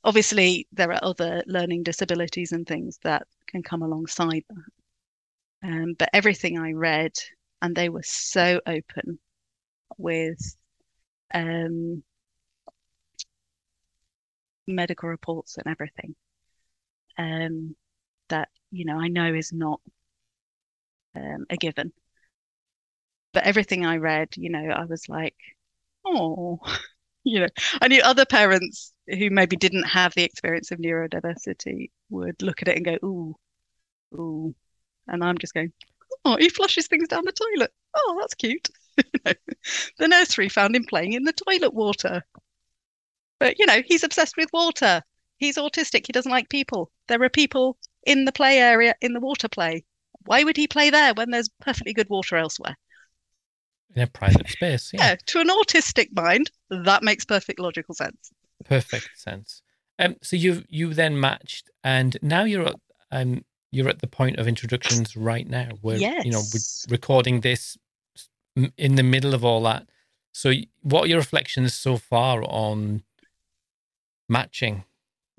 obviously 0.04 0.68
there 0.72 0.92
are 0.92 1.00
other 1.02 1.42
learning 1.46 1.82
disabilities 1.82 2.52
and 2.52 2.66
things 2.66 2.98
that 3.02 3.26
can 3.48 3.62
come 3.64 3.82
alongside 3.82 4.44
that. 4.48 5.68
Um, 5.68 5.94
but 5.98 6.10
everything 6.12 6.56
I 6.58 6.72
read, 6.72 7.12
and 7.60 7.74
they 7.74 7.88
were 7.88 8.04
so 8.04 8.60
open 8.64 9.18
with 9.98 10.56
um, 11.34 12.04
medical 14.68 15.08
reports 15.08 15.56
and 15.58 15.66
everything. 15.66 16.14
Um, 17.18 17.74
that 18.28 18.50
you 18.70 18.84
know 18.84 18.98
I 19.00 19.08
know 19.08 19.34
is 19.34 19.52
not 19.52 19.80
um, 21.16 21.46
a 21.50 21.56
given. 21.56 21.92
But 23.32 23.44
everything 23.44 23.84
I 23.84 23.96
read, 23.96 24.36
you 24.36 24.50
know, 24.50 24.70
I 24.70 24.84
was 24.84 25.08
like, 25.08 25.36
oh, 26.06 26.60
you 27.24 27.40
know, 27.40 27.48
I 27.80 27.88
knew 27.88 28.02
other 28.02 28.24
parents 28.24 28.92
who 29.08 29.30
maybe 29.30 29.56
didn't 29.56 29.84
have 29.84 30.14
the 30.14 30.24
experience 30.24 30.70
of 30.70 30.78
neurodiversity 30.78 31.90
would 32.10 32.40
look 32.42 32.62
at 32.62 32.68
it 32.68 32.76
and 32.76 32.84
go, 32.84 32.98
ooh, 33.04 33.36
ooh. 34.14 34.54
And 35.08 35.22
I'm 35.22 35.38
just 35.38 35.54
going, 35.54 35.72
oh, 36.24 36.36
he 36.36 36.48
flushes 36.48 36.88
things 36.88 37.08
down 37.08 37.24
the 37.24 37.32
toilet. 37.32 37.72
Oh, 37.94 38.16
that's 38.20 38.34
cute. 38.34 38.68
the 39.24 40.08
nursery 40.08 40.48
found 40.48 40.74
him 40.74 40.84
playing 40.84 41.12
in 41.12 41.24
the 41.24 41.32
toilet 41.32 41.74
water. 41.74 42.22
But, 43.38 43.58
you 43.58 43.66
know, 43.66 43.82
he's 43.84 44.02
obsessed 44.02 44.36
with 44.36 44.52
water. 44.52 45.02
He's 45.36 45.56
autistic. 45.56 46.06
He 46.06 46.12
doesn't 46.12 46.32
like 46.32 46.48
people. 46.48 46.90
There 47.08 47.22
are 47.22 47.28
people 47.28 47.78
in 48.06 48.24
the 48.24 48.32
play 48.32 48.58
area, 48.58 48.94
in 49.00 49.12
the 49.12 49.20
water 49.20 49.48
play. 49.48 49.84
Why 50.24 50.42
would 50.42 50.56
he 50.56 50.66
play 50.66 50.90
there 50.90 51.14
when 51.14 51.30
there's 51.30 51.50
perfectly 51.60 51.92
good 51.92 52.08
water 52.08 52.36
elsewhere? 52.36 52.76
In 53.94 54.02
a 54.02 54.06
private 54.06 54.48
space. 54.48 54.90
Yeah. 54.92 55.08
yeah 55.08 55.16
to 55.26 55.40
an 55.40 55.48
autistic 55.48 56.14
mind, 56.14 56.50
that 56.70 57.02
makes 57.02 57.24
perfect 57.24 57.58
logical 57.58 57.94
sense. 57.94 58.32
Perfect 58.64 59.10
sense. 59.14 59.62
Um, 59.98 60.16
so 60.22 60.36
you 60.36 60.64
you 60.68 60.92
then 60.92 61.18
matched, 61.18 61.70
and 61.82 62.16
now 62.20 62.44
you're 62.44 62.66
at 62.66 62.74
um 63.10 63.44
you're 63.70 63.88
at 63.88 64.00
the 64.00 64.06
point 64.06 64.38
of 64.38 64.46
introductions 64.46 65.16
right 65.16 65.48
now, 65.48 65.70
where 65.80 65.96
yes. 65.96 66.24
you 66.24 66.32
know 66.32 66.42
we're 66.52 66.92
recording 66.92 67.40
this 67.40 67.78
in 68.76 68.94
the 68.94 69.02
middle 69.02 69.34
of 69.34 69.44
all 69.44 69.62
that. 69.62 69.86
So, 70.32 70.52
what 70.82 71.04
are 71.04 71.08
your 71.08 71.18
reflections 71.18 71.74
so 71.74 71.96
far 71.96 72.42
on 72.44 73.02
matching, 74.28 74.84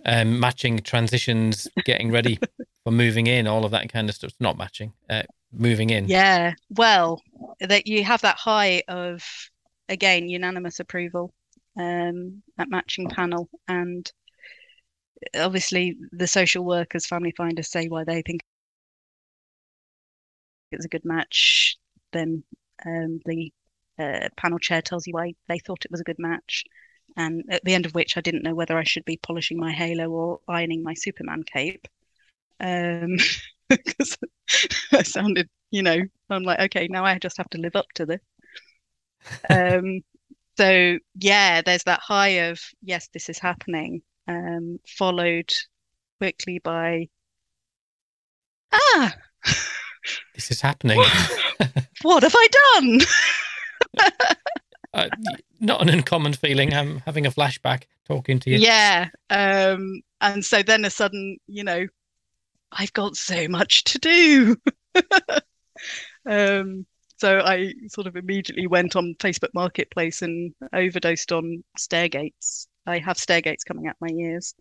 um, 0.06 0.40
matching 0.40 0.80
transitions, 0.80 1.68
getting 1.86 2.12
ready 2.12 2.40
for 2.84 2.92
moving 2.92 3.28
in, 3.28 3.48
all 3.48 3.66
of 3.66 3.72
that 3.72 3.92
kind 3.92 4.10
of 4.10 4.16
stuff? 4.16 4.34
Not 4.40 4.58
matching, 4.58 4.94
uh, 5.10 5.24
moving 5.52 5.90
in. 5.90 6.08
Yeah. 6.08 6.54
Well, 6.70 7.22
that 7.60 7.88
you 7.88 8.04
have 8.04 8.22
that 8.22 8.38
high 8.38 8.84
of 8.88 9.24
again 9.90 10.28
unanimous 10.28 10.80
approval 10.80 11.34
um, 11.78 12.42
at 12.58 12.70
matching 12.70 13.10
panel, 13.10 13.50
and 13.68 14.12
obviously 15.36 15.98
the 16.12 16.28
social 16.28 16.64
workers, 16.64 17.06
family 17.06 17.34
finders 17.36 17.70
say 17.72 17.88
why 17.88 18.04
they 18.04 18.22
think 18.22 18.42
it's 20.72 20.86
a 20.86 20.90
good 20.90 21.06
match. 21.06 21.78
Then 22.12 22.44
um, 22.86 23.20
the 23.26 23.52
uh, 24.00 24.30
panel 24.38 24.60
chair 24.60 24.82
tells 24.82 25.08
you 25.08 25.14
why 25.14 25.34
they 25.48 25.60
thought 25.60 25.86
it 25.86 25.92
was 25.92 26.02
a 26.02 26.06
good 26.06 26.20
match. 26.20 26.64
And 27.16 27.44
at 27.50 27.64
the 27.64 27.74
end 27.74 27.86
of 27.86 27.96
which, 27.96 28.16
I 28.18 28.22
didn't 28.22 28.44
know 28.44 28.54
whether 28.54 28.78
I 28.78 28.84
should 28.84 29.06
be 29.06 29.18
polishing 29.18 29.58
my 29.58 29.72
halo 29.72 30.10
or 30.10 30.40
ironing 30.48 30.84
my 30.84 30.94
Superman 30.94 31.44
cape. 31.44 31.88
Um, 32.60 33.18
because 33.86 34.18
I 34.92 35.04
sounded, 35.04 35.50
you 35.72 35.84
know, 35.84 36.00
I'm 36.30 36.44
like, 36.44 36.60
okay, 36.60 36.88
now 36.90 37.06
I 37.06 37.18
just 37.20 37.38
have 37.38 37.50
to 37.50 37.58
live 37.58 37.76
up 37.76 37.88
to 37.96 38.06
this. 38.06 38.22
um, 39.50 40.02
so 40.58 40.98
yeah, 41.16 41.62
there's 41.62 41.84
that 41.84 42.00
high 42.02 42.50
of 42.50 42.60
yes, 42.82 43.10
this 43.14 43.30
is 43.30 43.40
happening, 43.40 44.02
um, 44.28 44.80
followed 44.88 45.54
quickly 46.20 46.60
by 46.60 47.10
ah, 48.72 49.14
this 50.34 50.52
is 50.52 50.62
happening. 50.62 51.02
what 52.02 52.24
have 52.24 52.36
I 52.36 52.48
done? 52.76 53.00
uh, 54.94 55.10
not 55.60 55.82
an 55.82 55.90
uncommon 55.90 56.34
feeling. 56.34 56.74
I'm 56.74 57.00
having 57.00 57.26
a 57.26 57.32
flashback 57.32 57.84
talking 58.06 58.40
to 58.40 58.50
you. 58.50 58.58
Yeah. 58.58 59.10
Um, 59.30 60.02
and 60.22 60.44
so 60.44 60.64
then 60.64 60.86
a 60.86 60.90
sudden, 60.90 61.38
you 61.48 61.64
know, 61.64 61.88
I've 62.72 62.94
got 62.94 63.16
so 63.16 63.48
much 63.48 63.84
to 63.86 64.00
do. 64.00 64.56
um, 66.26 66.86
so 67.18 67.40
I 67.40 67.74
sort 67.88 68.08
of 68.08 68.16
immediately 68.16 68.68
went 68.68 68.96
on 68.96 69.16
Facebook 69.20 69.54
Marketplace 69.54 70.22
and 70.22 70.54
overdosed 70.74 71.32
on 71.32 71.64
Stairgates. 71.78 72.68
I 72.86 73.00
have 73.00 73.18
Stairgates 73.18 73.64
coming 73.66 73.88
out 73.88 73.96
my 74.00 74.10
ears. 74.10 74.54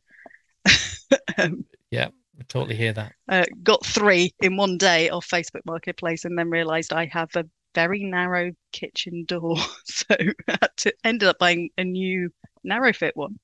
um, 1.38 1.64
yeah, 1.90 2.08
I 2.38 2.42
totally 2.48 2.76
hear 2.76 2.92
that. 2.94 3.12
Uh, 3.28 3.44
got 3.62 3.84
three 3.84 4.34
in 4.40 4.56
one 4.56 4.78
day 4.78 5.10
off 5.10 5.28
Facebook 5.28 5.64
Marketplace, 5.66 6.24
and 6.24 6.38
then 6.38 6.50
realised 6.50 6.92
I 6.92 7.06
have 7.06 7.34
a 7.36 7.44
very 7.74 8.04
narrow 8.04 8.52
kitchen 8.72 9.24
door, 9.26 9.56
so 9.84 10.14
I 10.48 10.56
had 10.60 10.70
to 10.78 10.94
ended 11.04 11.28
up 11.28 11.38
buying 11.38 11.70
a 11.76 11.84
new 11.84 12.30
narrow 12.64 12.92
fit 12.92 13.16
one. 13.16 13.38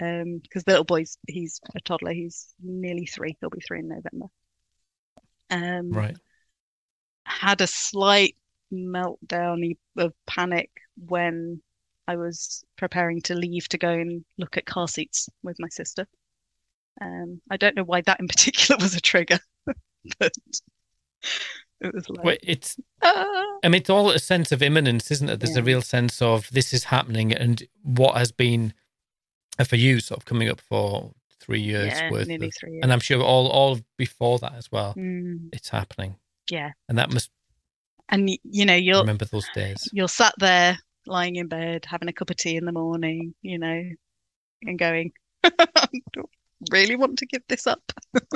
Um, 0.00 0.38
because 0.42 0.62
the 0.64 0.72
little 0.72 0.84
boy's 0.84 1.18
he's 1.26 1.60
a 1.74 1.80
toddler, 1.80 2.12
he's 2.12 2.54
nearly 2.62 3.06
three. 3.06 3.36
He'll 3.40 3.50
be 3.50 3.60
three 3.60 3.80
in 3.80 3.88
November. 3.88 4.26
Um, 5.50 5.90
right. 5.90 6.16
Had 7.24 7.60
a 7.60 7.66
slight 7.66 8.36
meltdown 8.72 9.76
of 9.96 10.12
panic 10.26 10.70
when 11.06 11.60
I 12.06 12.16
was 12.16 12.64
preparing 12.76 13.20
to 13.22 13.34
leave 13.34 13.68
to 13.70 13.78
go 13.78 13.90
and 13.90 14.24
look 14.38 14.56
at 14.56 14.66
car 14.66 14.88
seats 14.88 15.28
with 15.42 15.56
my 15.58 15.68
sister. 15.68 16.06
Um, 17.00 17.40
I 17.50 17.56
don't 17.56 17.76
know 17.76 17.84
why 17.84 18.00
that 18.02 18.20
in 18.20 18.28
particular 18.28 18.78
was 18.80 18.94
a 18.94 19.00
trigger, 19.00 19.38
but 20.18 20.32
it 21.80 21.94
was 21.94 22.08
like 22.08 22.24
well, 22.24 22.36
it's. 22.42 22.76
Uh, 23.02 23.24
I 23.62 23.68
mean, 23.68 23.80
it's 23.80 23.90
all 23.90 24.10
a 24.10 24.18
sense 24.18 24.52
of 24.52 24.62
imminence, 24.62 25.10
isn't 25.10 25.28
it? 25.28 25.40
There's 25.40 25.54
yeah. 25.54 25.62
a 25.62 25.64
real 25.64 25.82
sense 25.82 26.20
of 26.22 26.50
this 26.50 26.72
is 26.72 26.84
happening, 26.84 27.32
and 27.32 27.66
what 27.82 28.16
has 28.16 28.32
been 28.32 28.74
for 29.64 29.76
you, 29.76 30.00
sort 30.00 30.20
of 30.20 30.24
coming 30.24 30.48
up 30.48 30.60
for 30.60 31.12
three 31.40 31.60
years 31.60 31.94
yeah, 31.94 32.10
worth, 32.10 32.28
nearly 32.28 32.48
of, 32.48 32.54
three 32.58 32.72
years. 32.72 32.80
and 32.82 32.92
I'm 32.92 33.00
sure 33.00 33.22
all 33.22 33.48
all 33.48 33.78
before 33.96 34.38
that 34.40 34.54
as 34.54 34.70
well. 34.70 34.94
Mm. 34.94 35.48
It's 35.52 35.68
happening. 35.68 36.16
Yeah, 36.50 36.72
and 36.88 36.98
that 36.98 37.12
must. 37.12 37.30
And 38.08 38.30
you 38.42 38.64
know, 38.64 38.74
you'll 38.74 39.00
remember 39.00 39.26
those 39.26 39.48
days. 39.54 39.88
You're 39.92 40.08
sat 40.08 40.34
there 40.38 40.78
lying 41.06 41.36
in 41.36 41.48
bed, 41.48 41.84
having 41.86 42.08
a 42.08 42.12
cup 42.12 42.30
of 42.30 42.36
tea 42.36 42.56
in 42.56 42.64
the 42.64 42.72
morning, 42.72 43.34
you 43.42 43.58
know, 43.58 43.82
and 44.62 44.78
going, 44.78 45.12
I 45.44 45.50
don't 46.12 46.30
really 46.70 46.96
want 46.96 47.18
to 47.18 47.26
give 47.26 47.42
this 47.48 47.66
up. 47.66 47.82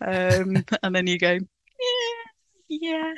um, 0.00 0.64
and 0.82 0.94
then 0.94 1.06
you 1.06 1.18
go, 1.18 1.32
yeah, 1.32 2.24
yeah. 2.68 3.12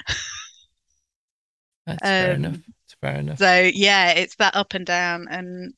That's 1.86 2.02
um, 2.02 2.08
fair 2.08 2.32
enough. 2.32 2.56
It's 2.84 2.94
fair 3.00 3.16
enough. 3.16 3.38
So 3.38 3.70
yeah, 3.74 4.10
it's 4.10 4.36
that 4.36 4.56
up 4.56 4.74
and 4.74 4.86
down, 4.86 5.26
and 5.28 5.74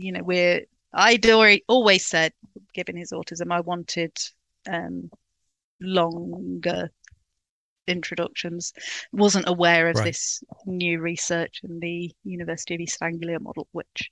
you 0.00 0.12
know, 0.12 0.22
we're. 0.22 0.62
I'd 0.92 1.24
always 1.68 2.04
said, 2.04 2.32
given 2.74 2.96
his 2.96 3.12
autism, 3.12 3.52
I 3.52 3.60
wanted 3.60 4.16
um, 4.68 5.08
longer 5.80 6.90
introductions. 7.86 8.72
Wasn't 9.12 9.48
aware 9.48 9.88
of 9.88 9.96
right. 9.96 10.06
this 10.06 10.42
new 10.66 11.00
research 11.00 11.60
in 11.62 11.78
the 11.78 12.10
University 12.24 12.74
of 12.74 12.80
East 12.80 13.00
Anglia 13.02 13.38
model, 13.38 13.68
which 13.72 14.10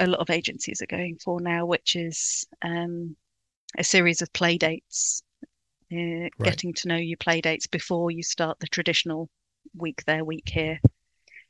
a 0.00 0.06
lot 0.06 0.20
of 0.20 0.28
agencies 0.28 0.82
are 0.82 0.86
going 0.86 1.16
for 1.22 1.40
now, 1.40 1.64
which 1.64 1.96
is 1.96 2.46
um, 2.62 3.16
a 3.78 3.84
series 3.84 4.20
of 4.20 4.32
play 4.32 4.58
dates, 4.58 5.22
uh, 5.92 5.96
right. 5.96 6.32
getting 6.42 6.74
to 6.74 6.88
know 6.88 6.96
your 6.96 7.16
play 7.16 7.40
dates 7.40 7.66
before 7.66 8.10
you 8.10 8.22
start 8.22 8.58
the 8.60 8.66
traditional 8.66 9.30
week 9.74 10.02
there, 10.04 10.24
week 10.24 10.48
here, 10.48 10.78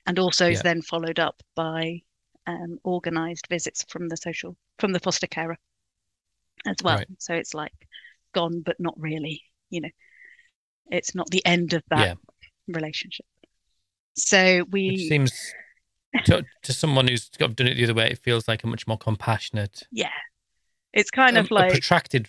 and 0.07 0.19
also 0.19 0.47
yeah. 0.47 0.53
is 0.53 0.63
then 0.63 0.83
followed 0.83 1.19
up 1.19 1.43
by 1.57 2.03
um, 2.47 2.79
organised 2.85 3.47
visits 3.49 3.85
from 3.89 4.09
the 4.09 4.17
social 4.17 4.57
from 4.79 4.93
the 4.93 5.01
foster 5.01 5.27
carer 5.27 5.59
as 6.67 6.77
well. 6.83 6.99
Right. 6.99 7.07
So 7.19 7.35
it's 7.35 7.55
like 7.55 7.73
gone, 8.35 8.61
but 8.61 8.79
not 8.79 8.95
really. 8.99 9.43
You 9.71 9.83
know, 9.83 9.91
it's 10.91 11.15
not 11.15 11.29
the 11.31 11.45
end 11.45 11.73
of 11.73 11.83
that 11.91 11.99
yeah. 12.01 12.15
relationship. 12.69 13.27
So 14.17 14.65
we 14.71 14.91
Which 14.91 15.09
seems 15.09 15.33
to, 16.27 16.45
to 16.63 16.73
someone 16.73 17.09
who's 17.09 17.29
got 17.31 17.57
done 17.57 17.67
it 17.67 17.75
the 17.75 17.85
other 17.85 17.95
way, 17.95 18.09
it 18.11 18.19
feels 18.19 18.47
like 18.47 18.63
a 18.65 18.67
much 18.67 18.87
more 18.87 18.99
compassionate. 18.99 19.83
Yeah, 19.91 20.09
it's 20.93 21.11
kind 21.11 21.37
um, 21.37 21.45
of 21.45 21.51
like 21.51 21.73
protracted, 21.73 22.29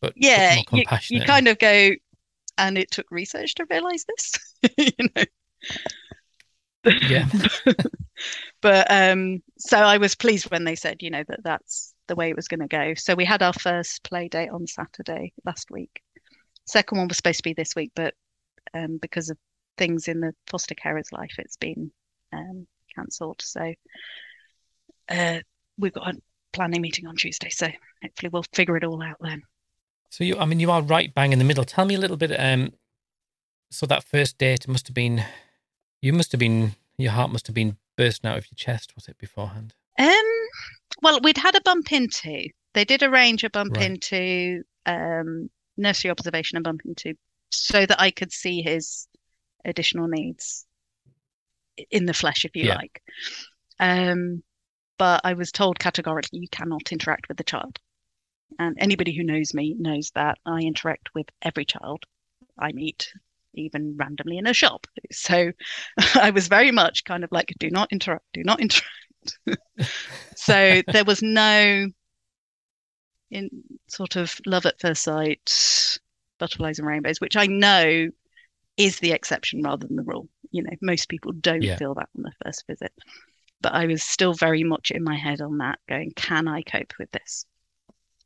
but 0.00 0.12
yeah, 0.16 0.56
more 0.56 0.64
compassionate. 0.64 1.18
You, 1.18 1.22
you 1.22 1.26
kind 1.26 1.48
of 1.48 1.58
go, 1.58 1.90
and 2.58 2.78
it 2.78 2.90
took 2.90 3.06
research 3.10 3.54
to 3.56 3.66
realize 3.68 4.04
this, 4.06 4.32
you 4.78 5.08
know. 5.16 5.24
Yeah. 7.08 7.26
but 8.60 8.90
um, 8.90 9.42
so 9.58 9.78
I 9.78 9.98
was 9.98 10.14
pleased 10.14 10.50
when 10.50 10.64
they 10.64 10.74
said, 10.74 11.02
you 11.02 11.10
know, 11.10 11.24
that 11.28 11.42
that's 11.42 11.94
the 12.06 12.14
way 12.14 12.30
it 12.30 12.36
was 12.36 12.48
going 12.48 12.60
to 12.60 12.68
go. 12.68 12.94
So 12.94 13.14
we 13.14 13.24
had 13.24 13.42
our 13.42 13.52
first 13.52 14.02
play 14.02 14.28
date 14.28 14.50
on 14.50 14.66
Saturday 14.66 15.32
last 15.44 15.70
week. 15.70 16.02
Second 16.66 16.98
one 16.98 17.08
was 17.08 17.16
supposed 17.18 17.38
to 17.38 17.42
be 17.42 17.54
this 17.54 17.74
week, 17.74 17.92
but 17.94 18.14
um, 18.72 18.98
because 19.00 19.30
of 19.30 19.38
things 19.76 20.08
in 20.08 20.20
the 20.20 20.34
foster 20.46 20.74
carer's 20.74 21.12
life, 21.12 21.34
it's 21.38 21.56
been 21.56 21.90
um, 22.32 22.66
cancelled. 22.94 23.40
So 23.42 23.74
uh, 25.08 25.40
we've 25.78 25.92
got 25.92 26.14
a 26.14 26.20
planning 26.52 26.80
meeting 26.80 27.06
on 27.06 27.16
Tuesday. 27.16 27.50
So 27.50 27.68
hopefully 28.02 28.30
we'll 28.32 28.44
figure 28.52 28.76
it 28.76 28.84
all 28.84 29.02
out 29.02 29.18
then. 29.20 29.42
So 30.10 30.24
you, 30.24 30.38
I 30.38 30.44
mean, 30.44 30.60
you 30.60 30.70
are 30.70 30.82
right 30.82 31.12
bang 31.12 31.32
in 31.32 31.38
the 31.38 31.44
middle. 31.44 31.64
Tell 31.64 31.84
me 31.84 31.96
a 31.96 31.98
little 31.98 32.16
bit. 32.16 32.30
Um, 32.38 32.72
so 33.70 33.86
that 33.86 34.04
first 34.04 34.38
date 34.38 34.68
must 34.68 34.86
have 34.86 34.94
been, 34.94 35.24
you 36.00 36.12
must 36.12 36.32
have 36.32 36.38
been, 36.38 36.76
your 36.96 37.12
heart 37.12 37.32
must 37.32 37.48
have 37.48 37.54
been 37.54 37.76
bursting 37.96 38.30
out 38.30 38.38
of 38.38 38.46
your 38.50 38.56
chest. 38.56 38.94
Was 38.94 39.08
it 39.08 39.18
beforehand? 39.18 39.74
Um, 39.98 40.48
well, 41.02 41.20
we'd 41.22 41.38
had 41.38 41.54
a 41.54 41.60
bump 41.60 41.92
into. 41.92 42.48
They 42.74 42.84
did 42.84 43.02
arrange 43.02 43.44
a 43.44 43.50
bump 43.50 43.76
Right. 43.76 43.86
into 43.86 44.62
um, 44.86 45.50
nursery 45.76 46.10
observation 46.10 46.56
and 46.56 46.64
bump 46.64 46.82
into 46.84 47.14
so 47.52 47.86
that 47.86 48.00
I 48.00 48.10
could 48.10 48.32
see 48.32 48.62
his 48.62 49.06
additional 49.64 50.08
needs 50.08 50.66
in 51.90 52.06
the 52.06 52.14
flesh, 52.14 52.44
if 52.44 52.54
you 52.56 52.66
Yeah. 52.66 52.76
like. 52.76 53.02
Um, 53.78 54.42
but 54.98 55.20
I 55.24 55.34
was 55.34 55.52
told 55.52 55.78
categorically 55.78 56.40
you 56.40 56.48
cannot 56.48 56.92
interact 56.92 57.28
with 57.28 57.36
the 57.36 57.44
child. 57.44 57.78
And 58.58 58.76
anybody 58.78 59.16
who 59.16 59.24
knows 59.24 59.52
me 59.52 59.74
knows 59.78 60.12
that 60.14 60.38
I 60.46 60.60
interact 60.60 61.14
with 61.14 61.26
every 61.42 61.64
child 61.64 62.04
I 62.58 62.72
meet, 62.72 63.12
even 63.56 63.96
randomly 63.96 64.38
in 64.38 64.46
a 64.46 64.52
shop. 64.54 64.86
So 65.12 65.52
I 66.14 66.30
was 66.30 66.48
very 66.48 66.70
much 66.70 67.04
kind 67.04 67.24
of 67.24 67.32
like, 67.32 67.52
do 67.58 67.70
not 67.70 67.92
interrupt, 67.92 68.26
do 68.32 68.42
not 68.44 68.60
interrupt. 68.60 68.88
so 70.36 70.82
there 70.92 71.04
was 71.04 71.22
no 71.22 71.88
in 73.30 73.50
sort 73.88 74.16
of 74.16 74.40
love 74.46 74.66
at 74.66 74.80
first 74.80 75.02
sight, 75.02 75.98
butterflies 76.38 76.78
and 76.78 76.86
rainbows, 76.86 77.20
which 77.20 77.36
I 77.36 77.46
know 77.46 78.08
is 78.76 78.98
the 78.98 79.12
exception 79.12 79.62
rather 79.62 79.86
than 79.86 79.96
the 79.96 80.02
rule. 80.02 80.28
You 80.50 80.62
know, 80.62 80.70
most 80.82 81.08
people 81.08 81.32
don't 81.32 81.62
Yeah. 81.62 81.76
feel 81.76 81.94
that 81.94 82.08
on 82.16 82.22
the 82.22 82.32
first 82.44 82.64
visit. 82.66 82.92
But 83.60 83.74
I 83.74 83.86
was 83.86 84.02
still 84.02 84.34
very 84.34 84.62
much 84.64 84.90
in 84.90 85.02
my 85.02 85.16
head 85.16 85.40
on 85.40 85.58
that, 85.58 85.78
going, 85.88 86.12
can 86.16 86.48
I 86.48 86.62
cope 86.62 86.92
with 86.98 87.10
this? 87.12 87.46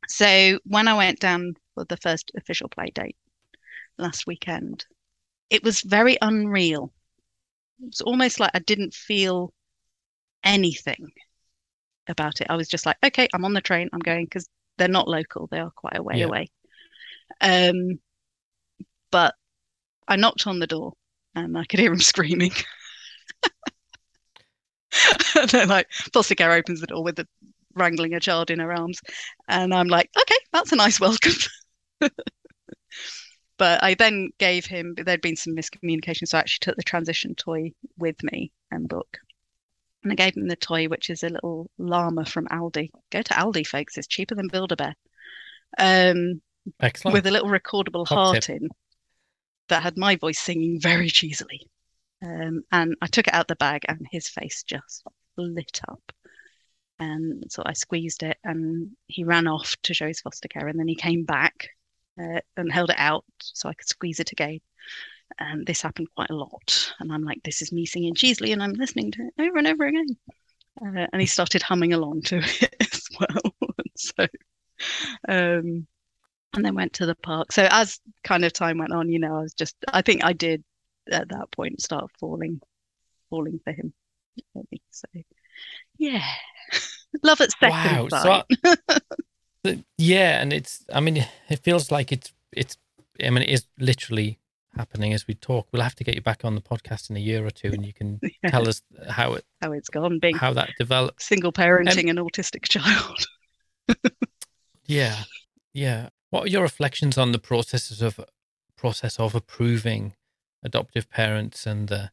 So 0.07 0.59
when 0.65 0.87
I 0.87 0.95
went 0.95 1.19
down 1.19 1.53
for 1.75 1.85
the 1.85 1.97
first 1.97 2.31
official 2.35 2.69
play 2.69 2.91
date 2.93 3.17
last 3.97 4.27
weekend, 4.27 4.85
it 5.49 5.63
was 5.63 5.81
very 5.81 6.17
unreal. 6.21 6.93
It's 7.83 8.01
almost 8.01 8.39
like 8.39 8.51
I 8.53 8.59
didn't 8.59 8.93
feel 8.93 9.53
anything 10.43 11.11
about 12.07 12.41
it. 12.41 12.47
I 12.49 12.55
was 12.55 12.67
just 12.67 12.85
like, 12.85 12.97
okay, 13.05 13.27
I'm 13.33 13.45
on 13.45 13.53
the 13.53 13.61
train, 13.61 13.89
I'm 13.93 13.99
going 13.99 14.25
because 14.25 14.47
they're 14.77 14.87
not 14.87 15.07
local, 15.07 15.47
they 15.47 15.59
are 15.59 15.71
quite 15.71 15.97
a 15.97 16.03
way 16.03 16.21
Yeah. 16.21 16.25
away. 16.25 16.47
Um, 17.41 17.99
but 19.11 19.35
I 20.07 20.15
knocked 20.17 20.47
on 20.47 20.59
the 20.59 20.67
door 20.67 20.93
and 21.35 21.57
I 21.57 21.65
could 21.65 21.79
hear 21.79 21.93
him 21.93 22.01
screaming. 22.01 22.53
and 25.35 25.49
then 25.49 25.67
like 25.69 25.91
foster 26.13 26.35
care 26.35 26.51
opens 26.51 26.81
the 26.81 26.87
door 26.87 27.03
with 27.03 27.15
the 27.15 27.27
wrangling 27.75 28.13
a 28.13 28.19
child 28.19 28.49
in 28.49 28.59
her 28.59 28.73
arms, 28.73 28.99
and 29.47 29.73
I'm 29.73 29.87
like, 29.87 30.09
okay, 30.19 30.35
that's 30.51 30.71
a 30.71 30.75
nice 30.75 30.99
welcome. 30.99 31.33
but 33.59 33.83
I 33.83 33.93
then 33.93 34.29
gave 34.39 34.65
him. 34.65 34.95
There'd 34.95 35.21
been 35.21 35.35
some 35.35 35.55
miscommunication, 35.55 36.27
so 36.27 36.37
I 36.37 36.41
actually 36.41 36.61
took 36.61 36.77
the 36.77 36.83
transition 36.83 37.35
toy 37.35 37.73
with 37.97 38.15
me 38.23 38.51
and 38.71 38.87
book. 38.87 39.19
And 40.01 40.11
I 40.13 40.15
gave 40.15 40.35
him 40.35 40.47
the 40.47 40.55
toy, 40.55 40.87
which 40.87 41.09
is 41.09 41.23
a 41.23 41.29
little 41.29 41.69
llama 41.77 42.25
from 42.25 42.47
Aldi. 42.47 42.89
Go 43.11 43.21
to 43.21 43.33
Aldi, 43.33 43.67
folks. 43.67 43.97
It's 43.97 44.07
cheaper 44.07 44.33
than 44.33 44.47
Build-A-Bear. 44.47 44.95
Um, 45.77 46.41
Excellent. 46.79 47.13
with 47.13 47.27
a 47.27 47.31
little 47.31 47.49
recordable 47.49 48.07
Top 48.07 48.17
heart 48.17 48.43
tip. 48.43 48.61
in 48.61 48.69
that 49.67 49.83
had 49.83 49.97
my 49.97 50.15
voice 50.15 50.39
singing 50.39 50.79
very 50.79 51.09
cheesily. 51.09 51.67
Um, 52.23 52.63
and 52.71 52.95
I 53.01 53.07
took 53.07 53.27
it 53.27 53.33
out 53.33 53.49
the 53.49 53.55
bag 53.57 53.83
and 53.87 54.07
his 54.09 54.29
face 54.29 54.63
just 54.63 55.03
lit 55.37 55.81
up. 55.87 56.01
And 56.97 57.43
so 57.49 57.63
I 57.65 57.73
squeezed 57.73 58.23
it 58.23 58.37
and 58.43 58.91
he 59.07 59.25
ran 59.25 59.47
off 59.47 59.75
to 59.83 59.93
show 59.93 60.07
his 60.07 60.21
foster 60.21 60.47
care. 60.47 60.67
And 60.67 60.79
then 60.79 60.87
he 60.87 60.95
came 60.95 61.23
back 61.23 61.69
uh, 62.19 62.39
and 62.57 62.71
held 62.71 62.89
it 62.89 62.99
out 62.99 63.25
so 63.41 63.69
I 63.69 63.73
could 63.73 63.87
squeeze 63.87 64.19
it 64.19 64.31
again. 64.31 64.59
And 65.39 65.65
this 65.65 65.81
happened 65.81 66.07
quite 66.15 66.29
a 66.29 66.35
lot. 66.35 66.93
And 66.99 67.11
I'm 67.11 67.23
like, 67.23 67.41
this 67.43 67.61
is 67.61 67.71
me 67.71 67.85
singing 67.85 68.15
cheesily 68.15 68.51
and 68.51 68.61
I'm 68.61 68.73
listening 68.73 69.11
to 69.11 69.21
it 69.21 69.33
over 69.41 69.57
and 69.57 69.67
over 69.67 69.85
again. 69.85 70.07
Uh, 70.81 71.07
and 71.11 71.21
he 71.21 71.27
started 71.27 71.61
humming 71.61 71.93
along 71.93 72.23
to 72.23 72.37
it 72.61 72.75
as 72.79 73.03
well. 73.19 73.53
so, 73.95 74.27
um, 75.27 75.87
and 76.55 76.65
then 76.65 76.75
went 76.75 76.93
to 76.93 77.05
the 77.05 77.15
park. 77.15 77.51
So 77.51 77.67
as 77.69 77.99
kind 78.23 78.43
of 78.43 78.53
time 78.53 78.79
went 78.79 78.93
on, 78.93 79.09
you 79.09 79.19
know, 79.19 79.37
I 79.37 79.41
was 79.41 79.53
just, 79.53 79.75
I 79.93 80.01
think 80.01 80.23
I 80.23 80.33
did 80.33 80.63
at 81.11 81.29
that 81.29 81.51
point 81.51 81.81
start 81.81 82.09
falling, 82.19 82.59
falling 83.29 83.59
for 83.63 83.71
him. 83.71 83.93
So, 84.89 85.07
yeah, 85.97 86.23
love 87.23 87.41
at 87.41 87.51
second 87.51 87.71
wow. 87.71 88.07
sight. 88.09 88.45
So, 88.49 88.75
the- 88.87 89.01
yeah, 89.97 90.41
and 90.41 90.53
it's. 90.53 90.85
I 90.93 90.99
mean, 90.99 91.17
it 91.49 91.59
feels 91.59 91.91
like 91.91 92.11
it's. 92.11 92.33
It's. 92.51 92.77
I 93.23 93.29
mean, 93.29 93.43
it 93.43 93.49
is 93.49 93.65
literally 93.79 94.39
happening 94.75 95.13
as 95.13 95.27
we 95.27 95.33
talk. 95.33 95.67
We'll 95.71 95.81
have 95.81 95.95
to 95.95 96.03
get 96.03 96.15
you 96.15 96.21
back 96.21 96.45
on 96.45 96.55
the 96.55 96.61
podcast 96.61 97.09
in 97.09 97.17
a 97.17 97.19
year 97.19 97.45
or 97.45 97.51
two, 97.51 97.69
and 97.69 97.85
you 97.85 97.93
can 97.93 98.19
tell 98.47 98.67
us 98.67 98.81
how 99.09 99.33
it 99.33 99.45
how 99.61 99.71
it's 99.71 99.89
gone 99.89 100.19
being 100.19 100.35
how 100.35 100.53
that 100.53 100.71
developed. 100.77 101.21
single 101.21 101.49
um, 101.49 101.53
parenting 101.53 102.09
an 102.09 102.17
autistic 102.17 102.63
child. 102.69 103.25
Yeah, 104.85 105.23
yeah. 105.73 106.09
What 106.29 106.45
are 106.45 106.49
your 106.49 106.61
reflections 106.61 107.17
on 107.17 107.31
the 107.31 107.39
processes 107.39 108.01
of 108.01 108.19
process 108.77 109.19
of 109.19 109.35
approving 109.35 110.15
adoptive 110.63 111.09
parents 111.09 111.65
and 111.65 111.87
the 111.87 112.11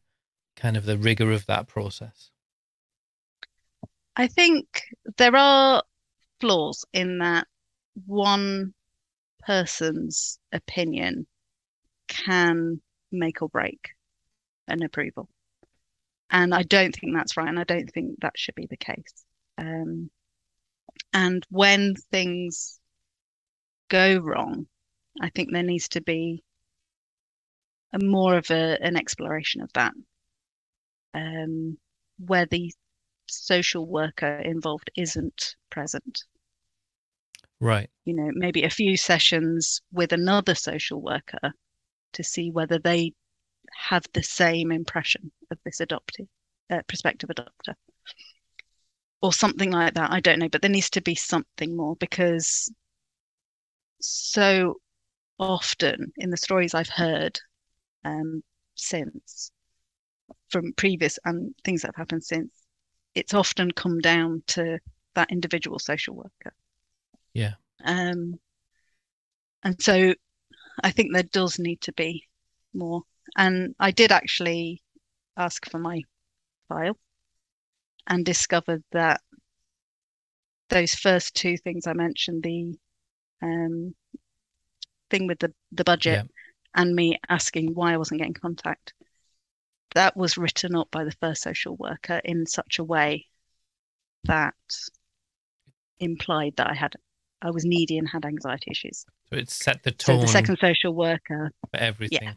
kind 0.55 0.75
of 0.75 0.85
the 0.85 0.97
rigor 0.97 1.31
of 1.31 1.45
that 1.45 1.67
process? 1.67 2.31
I 4.15 4.27
think 4.27 4.83
there 5.17 5.35
are 5.35 5.83
flaws 6.39 6.85
in 6.93 7.19
that 7.19 7.47
one 8.05 8.73
person's 9.45 10.39
opinion 10.51 11.25
can 12.07 12.81
make 13.11 13.41
or 13.41 13.49
break 13.49 13.89
an 14.67 14.83
approval. 14.83 15.29
And 16.29 16.53
I 16.53 16.63
don't 16.63 16.93
think 16.93 17.13
that's 17.15 17.37
right. 17.37 17.47
And 17.47 17.59
I 17.59 17.63
don't 17.63 17.89
think 17.91 18.19
that 18.19 18.37
should 18.37 18.55
be 18.55 18.67
the 18.69 18.77
case. 18.77 19.23
Um, 19.57 20.09
and 21.13 21.45
when 21.49 21.95
things 22.11 22.79
go 23.89 24.17
wrong, 24.17 24.67
I 25.21 25.29
think 25.29 25.51
there 25.51 25.63
needs 25.63 25.87
to 25.89 26.01
be 26.01 26.43
a 27.93 27.99
more 28.03 28.37
of 28.37 28.51
a, 28.51 28.77
an 28.81 28.97
exploration 28.97 29.61
of 29.61 29.71
that, 29.73 29.93
um, 31.13 31.77
where 32.19 32.45
the 32.45 32.73
social 33.27 33.85
worker 33.85 34.39
involved 34.39 34.91
isn't 34.95 35.55
present. 35.69 36.23
Right. 37.59 37.89
You 38.05 38.15
know, 38.15 38.31
maybe 38.33 38.63
a 38.63 38.69
few 38.69 38.97
sessions 38.97 39.81
with 39.91 40.13
another 40.13 40.55
social 40.55 41.01
worker 41.01 41.53
to 42.13 42.23
see 42.23 42.51
whether 42.51 42.79
they 42.79 43.13
have 43.75 44.03
the 44.13 44.23
same 44.23 44.71
impression 44.71 45.31
of 45.51 45.57
this 45.65 45.79
adoptive, 45.79 46.27
uh, 46.69 46.81
prospective 46.87 47.29
adopter, 47.29 47.73
or 49.21 49.33
something 49.33 49.71
like 49.71 49.93
that. 49.95 50.11
I 50.11 50.19
don't 50.19 50.39
know, 50.39 50.49
but 50.49 50.61
there 50.61 50.71
needs 50.71 50.89
to 50.91 51.01
be 51.01 51.15
something 51.15 51.75
more 51.75 51.95
because 51.97 52.71
so 53.99 54.75
often 55.39 56.11
in 56.17 56.29
the 56.29 56.37
stories 56.37 56.73
I've 56.73 56.89
heard 56.89 57.39
um, 58.05 58.43
since, 58.75 59.51
from 60.49 60.73
previous 60.73 61.19
and 61.25 61.53
things 61.63 61.81
that 61.81 61.87
have 61.87 61.95
happened 61.95 62.23
since, 62.23 62.51
it's 63.17 63.33
often 63.33 63.71
come 63.71 63.99
down 63.99 64.43
to 64.45 64.79
that 65.15 65.31
individual 65.31 65.79
social 65.79 66.15
worker. 66.15 66.53
Yeah. 67.33 67.53
Um, 67.83 68.39
and 69.63 69.81
so 69.81 70.13
I 70.83 70.91
think 70.91 71.13
there 71.13 71.23
does 71.23 71.57
need 71.57 71.81
to 71.81 71.93
be 71.93 72.23
more. 72.73 73.01
And 73.35 73.75
I 73.79 73.91
did 73.91 74.11
actually 74.11 74.83
ask 75.35 75.69
for 75.69 75.79
my 75.79 76.01
file 76.69 76.97
and 78.05 78.23
discovered 78.23 78.83
that 78.91 79.21
those 80.69 80.93
first 80.93 81.35
two 81.35 81.57
things 81.57 81.87
I 81.87 81.93
mentioned, 81.93 82.43
the 82.43 82.77
um, 83.41 83.95
thing 85.09 85.27
with 85.27 85.39
the, 85.39 85.53
the 85.71 85.83
budget 85.83 86.23
Yeah. 86.23 86.23
and 86.75 86.95
me 86.95 87.19
asking 87.29 87.73
why 87.73 87.93
I 87.93 87.97
wasn't 87.97 88.19
getting 88.19 88.33
contact, 88.33 88.93
that 89.97 90.15
was 90.15 90.37
written 90.37 90.75
up 90.75 90.89
by 90.91 91.03
the 91.03 91.15
first 91.19 91.41
social 91.41 91.75
worker 91.75 92.21
in 92.23 92.45
such 92.45 92.77
a 92.77 92.83
way 92.83 93.25
that 94.25 94.53
implied 95.99 96.53
that 96.57 96.69
I 96.69 96.75
had 96.75 96.93
I 97.41 97.49
was 97.49 97.65
needy 97.65 97.97
and 97.97 98.07
had 98.07 98.23
anxiety 98.23 98.69
issues. 98.69 99.05
So 99.31 99.37
it 99.37 99.49
set 99.49 99.81
the 99.81 99.91
tone. 99.91 100.19
So 100.19 100.21
the 100.21 100.27
second 100.27 100.59
social 100.59 100.93
worker, 100.93 101.51
for 101.71 101.77
everything. 101.79 102.19
Yeah. 102.21 102.33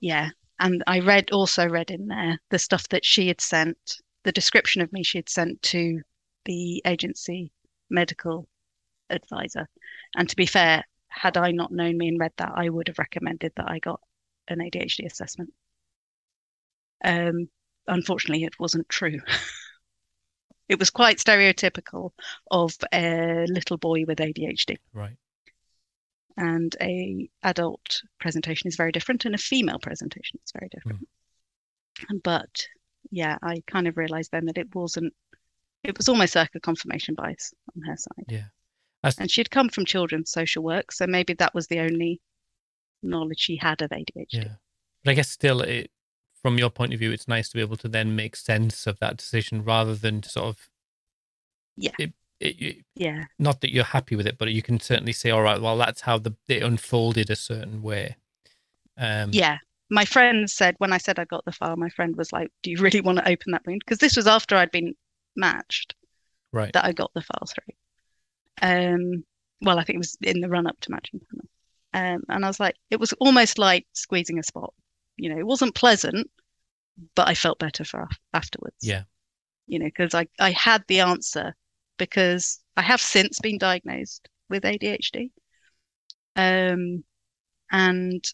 yeah. 0.00 0.30
And 0.60 0.84
I 0.86 1.00
read 1.00 1.32
also 1.32 1.66
read 1.68 1.90
in 1.90 2.06
there 2.06 2.38
the 2.50 2.58
stuff 2.58 2.88
that 2.90 3.04
she 3.04 3.26
had 3.26 3.40
sent, 3.40 3.76
the 4.22 4.32
description 4.32 4.80
of 4.80 4.92
me 4.92 5.02
she 5.02 5.18
had 5.18 5.28
sent 5.28 5.60
to 5.62 6.02
the 6.44 6.82
agency 6.86 7.52
medical 7.90 8.48
advisor. 9.10 9.68
And 10.16 10.28
to 10.28 10.36
be 10.36 10.46
fair, 10.46 10.84
had 11.08 11.36
I 11.36 11.50
not 11.50 11.72
known 11.72 11.98
me 11.98 12.08
and 12.08 12.20
read 12.20 12.32
that, 12.36 12.52
I 12.54 12.68
would 12.68 12.86
have 12.86 12.98
recommended 12.98 13.52
that 13.56 13.68
I 13.68 13.80
got 13.80 14.00
an 14.46 14.58
ADHD 14.58 15.04
assessment. 15.04 15.52
Um, 17.04 17.48
unfortunately, 17.86 18.44
it 18.44 18.58
wasn't 18.58 18.88
true. 18.88 19.20
it 20.68 20.78
was 20.78 20.90
quite 20.90 21.18
stereotypical 21.18 22.10
of 22.50 22.74
a 22.92 23.46
little 23.48 23.76
boy 23.76 24.04
with 24.06 24.18
ADHD. 24.18 24.76
Right. 24.92 25.16
and 26.36 26.74
a 26.80 27.28
adult 27.42 28.02
presentation 28.20 28.68
is 28.68 28.76
very 28.76 28.92
different 28.92 29.24
and 29.24 29.34
a 29.34 29.38
female 29.38 29.78
presentation 29.78 30.38
is 30.44 30.52
very 30.52 30.68
different 30.68 31.08
but 32.22 32.68
yeah 33.10 33.36
i 33.42 33.60
kind 33.66 33.88
of 33.88 33.96
realized 33.96 34.30
then 34.30 34.46
that 34.46 34.56
it 34.56 34.72
wasn't 34.72 35.12
it 35.84 35.96
was 35.96 36.08
almost 36.08 36.34
like 36.34 36.54
a 36.54 36.60
confirmation 36.60 37.14
bias 37.14 37.52
on 37.74 37.82
her 37.82 37.96
side. 37.96 38.24
Yeah. 38.28 39.10
And 39.18 39.30
she'd 39.30 39.50
come 39.50 39.68
from 39.68 39.84
children's 39.84 40.30
social 40.30 40.62
work, 40.62 40.92
so 40.92 41.06
maybe 41.06 41.34
that 41.34 41.54
was 41.54 41.68
the 41.68 41.80
only 41.80 42.20
knowledge 43.02 43.38
she 43.38 43.56
had 43.56 43.80
of 43.80 43.90
ADHD. 43.90 44.26
Yeah. 44.30 44.54
But 45.04 45.12
I 45.12 45.14
guess 45.14 45.30
still, 45.30 45.60
it, 45.62 45.90
from 46.48 46.56
your 46.56 46.70
point 46.70 46.94
of 46.94 46.98
view, 46.98 47.12
it's 47.12 47.28
nice 47.28 47.50
to 47.50 47.54
be 47.54 47.60
able 47.60 47.76
to 47.76 47.88
then 47.88 48.16
make 48.16 48.34
sense 48.34 48.86
of 48.86 48.98
that 49.00 49.18
decision 49.18 49.62
rather 49.62 49.94
than 49.94 50.22
sort 50.22 50.46
of. 50.46 50.70
Yeah. 51.76 51.90
It, 51.98 52.14
it, 52.40 52.84
yeah. 52.94 53.24
Not 53.38 53.60
that 53.60 53.70
you're 53.70 53.84
happy 53.84 54.16
with 54.16 54.26
it, 54.26 54.38
but 54.38 54.50
you 54.50 54.62
can 54.62 54.80
certainly 54.80 55.12
say, 55.12 55.28
all 55.28 55.42
right, 55.42 55.60
well, 55.60 55.76
that's 55.76 56.00
how 56.00 56.16
the 56.16 56.34
it 56.48 56.62
unfolded 56.62 57.28
a 57.28 57.36
certain 57.36 57.82
way. 57.82 58.16
Um, 58.96 59.28
yeah. 59.30 59.58
My 59.90 60.06
friend 60.06 60.48
said, 60.48 60.74
when 60.78 60.90
I 60.90 60.96
said 60.96 61.18
I 61.18 61.26
got 61.26 61.44
the 61.44 61.52
file, 61.52 61.76
my 61.76 61.90
friend 61.90 62.16
was 62.16 62.32
like, 62.32 62.50
do 62.62 62.70
you 62.70 62.78
really 62.78 63.02
want 63.02 63.18
to 63.18 63.28
open 63.28 63.52
that 63.52 63.66
wound? 63.66 63.82
Because 63.84 63.98
this 63.98 64.16
was 64.16 64.26
after 64.26 64.56
I'd 64.56 64.70
been 64.70 64.94
matched. 65.36 65.96
Right. 66.50 66.72
That 66.72 66.86
I 66.86 66.92
got 66.92 67.10
the 67.14 67.20
file 67.20 67.46
through. 67.46 67.74
Um, 68.62 69.22
well, 69.60 69.78
I 69.78 69.84
think 69.84 69.96
it 69.96 69.98
was 69.98 70.16
in 70.22 70.40
the 70.40 70.48
run 70.48 70.66
up 70.66 70.80
to 70.80 70.90
matching 70.92 71.20
panel. 71.30 71.46
Um, 71.92 72.22
and 72.30 72.42
I 72.42 72.48
was 72.48 72.58
like, 72.58 72.76
it 72.88 72.98
was 72.98 73.12
almost 73.20 73.58
like 73.58 73.86
squeezing 73.92 74.38
a 74.38 74.42
spot. 74.42 74.72
You 75.18 75.30
know, 75.30 75.38
it 75.38 75.46
wasn't 75.46 75.74
pleasant, 75.74 76.30
but 77.14 77.28
I 77.28 77.34
felt 77.34 77.58
better 77.58 77.84
for 77.84 78.08
afterwards. 78.32 78.76
Yeah. 78.82 79.02
You 79.66 79.78
know, 79.78 79.86
because 79.86 80.14
I, 80.14 80.28
I 80.40 80.52
had 80.52 80.84
the 80.88 81.00
answer 81.00 81.54
because 81.98 82.60
I 82.76 82.82
have 82.82 83.00
since 83.00 83.38
been 83.40 83.58
diagnosed 83.58 84.28
with 84.48 84.62
ADHD. 84.62 85.30
Um, 86.36 87.04
and 87.70 88.24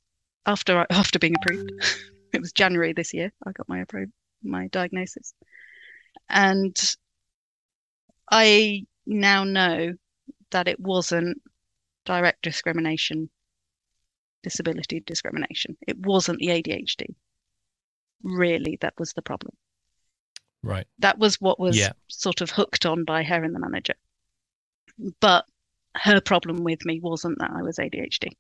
after 0.47 0.87
after 0.91 1.19
being 1.19 1.35
approved, 1.41 1.73
it 2.33 2.41
was 2.41 2.53
January 2.53 2.93
this 2.93 3.13
year. 3.13 3.33
I 3.47 3.53
got 3.53 3.69
my 3.69 3.81
approved 3.81 4.13
my 4.43 4.69
diagnosis, 4.69 5.35
and 6.29 6.77
I 8.31 8.87
now 9.07 9.45
know 9.45 9.95
that 10.51 10.69
it 10.69 10.79
wasn't 10.79 11.41
direct 12.05 12.43
discrimination, 12.43 13.31
disability 14.45 15.01
discrimination. 15.01 15.77
It 15.89 15.99
wasn't 15.99 16.39
the 16.39 16.49
ADHD. 16.49 17.15
Really, 18.23 18.79
that 18.83 18.95
was 18.99 19.13
the 19.15 19.23
problem. 19.23 19.55
Right. 20.63 20.87
That 21.01 21.19
was 21.19 21.41
what 21.41 21.59
was 21.59 21.77
yeah. 21.77 21.93
sort 22.09 22.41
of 22.41 22.51
hooked 22.51 22.87
on 22.87 23.05
by 23.05 23.25
her 23.25 23.43
and 23.43 23.55
the 23.55 23.59
manager. 23.59 23.95
But 25.21 25.45
her 25.97 26.21
problem 26.21 26.63
with 26.63 26.85
me 26.85 27.01
wasn't 27.01 27.39
that 27.41 27.51
I 27.51 27.63
was 27.63 27.79
ADHD. 27.79 28.31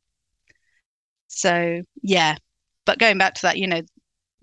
So, 1.29 1.83
yeah. 2.03 2.37
But 2.85 2.99
going 2.99 3.19
back 3.19 3.35
to 3.35 3.43
that, 3.43 3.59
you 3.59 3.67
know, 3.67 3.83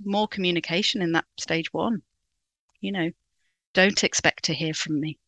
more 0.03 0.28
communication 0.28 1.01
in 1.01 1.14
that 1.14 1.26
stage 1.38 1.72
one. 1.74 2.01
You 2.80 2.91
know, 2.91 3.12
don't 3.74 4.03
expect 4.03 4.45
to 4.45 4.53
hear 4.53 4.74
from 4.74 4.99
me. 4.99 5.20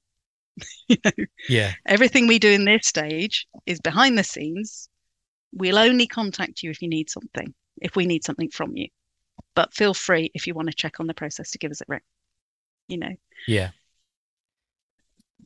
you 0.88 0.98
know, 1.04 1.26
yeah. 1.50 1.74
Everything 1.88 2.28
we 2.28 2.40
do 2.40 2.50
in 2.50 2.66
this 2.66 2.88
stage 2.88 3.48
is 3.66 3.80
behind 3.80 4.18
the 4.18 4.24
scenes. 4.24 4.90
We'll 5.54 5.78
only 5.78 6.08
contact 6.08 6.64
you 6.64 6.72
if 6.72 6.82
you 6.82 6.90
need 6.90 7.10
something, 7.10 7.54
if 7.82 7.96
we 7.96 8.06
need 8.06 8.24
something 8.24 8.50
from 8.50 8.76
you. 8.76 8.88
But 9.56 9.74
feel 9.74 9.94
free 9.94 10.32
if 10.34 10.48
you 10.48 10.54
want 10.54 10.70
to 10.70 10.76
check 10.76 11.00
on 11.00 11.08
the 11.08 11.14
process 11.14 11.52
to 11.52 11.58
give 11.58 11.72
us 11.72 11.82
a 11.82 11.86
ring. 11.88 12.02
You 12.88 12.98
know. 12.98 13.16
Yeah. 13.48 13.70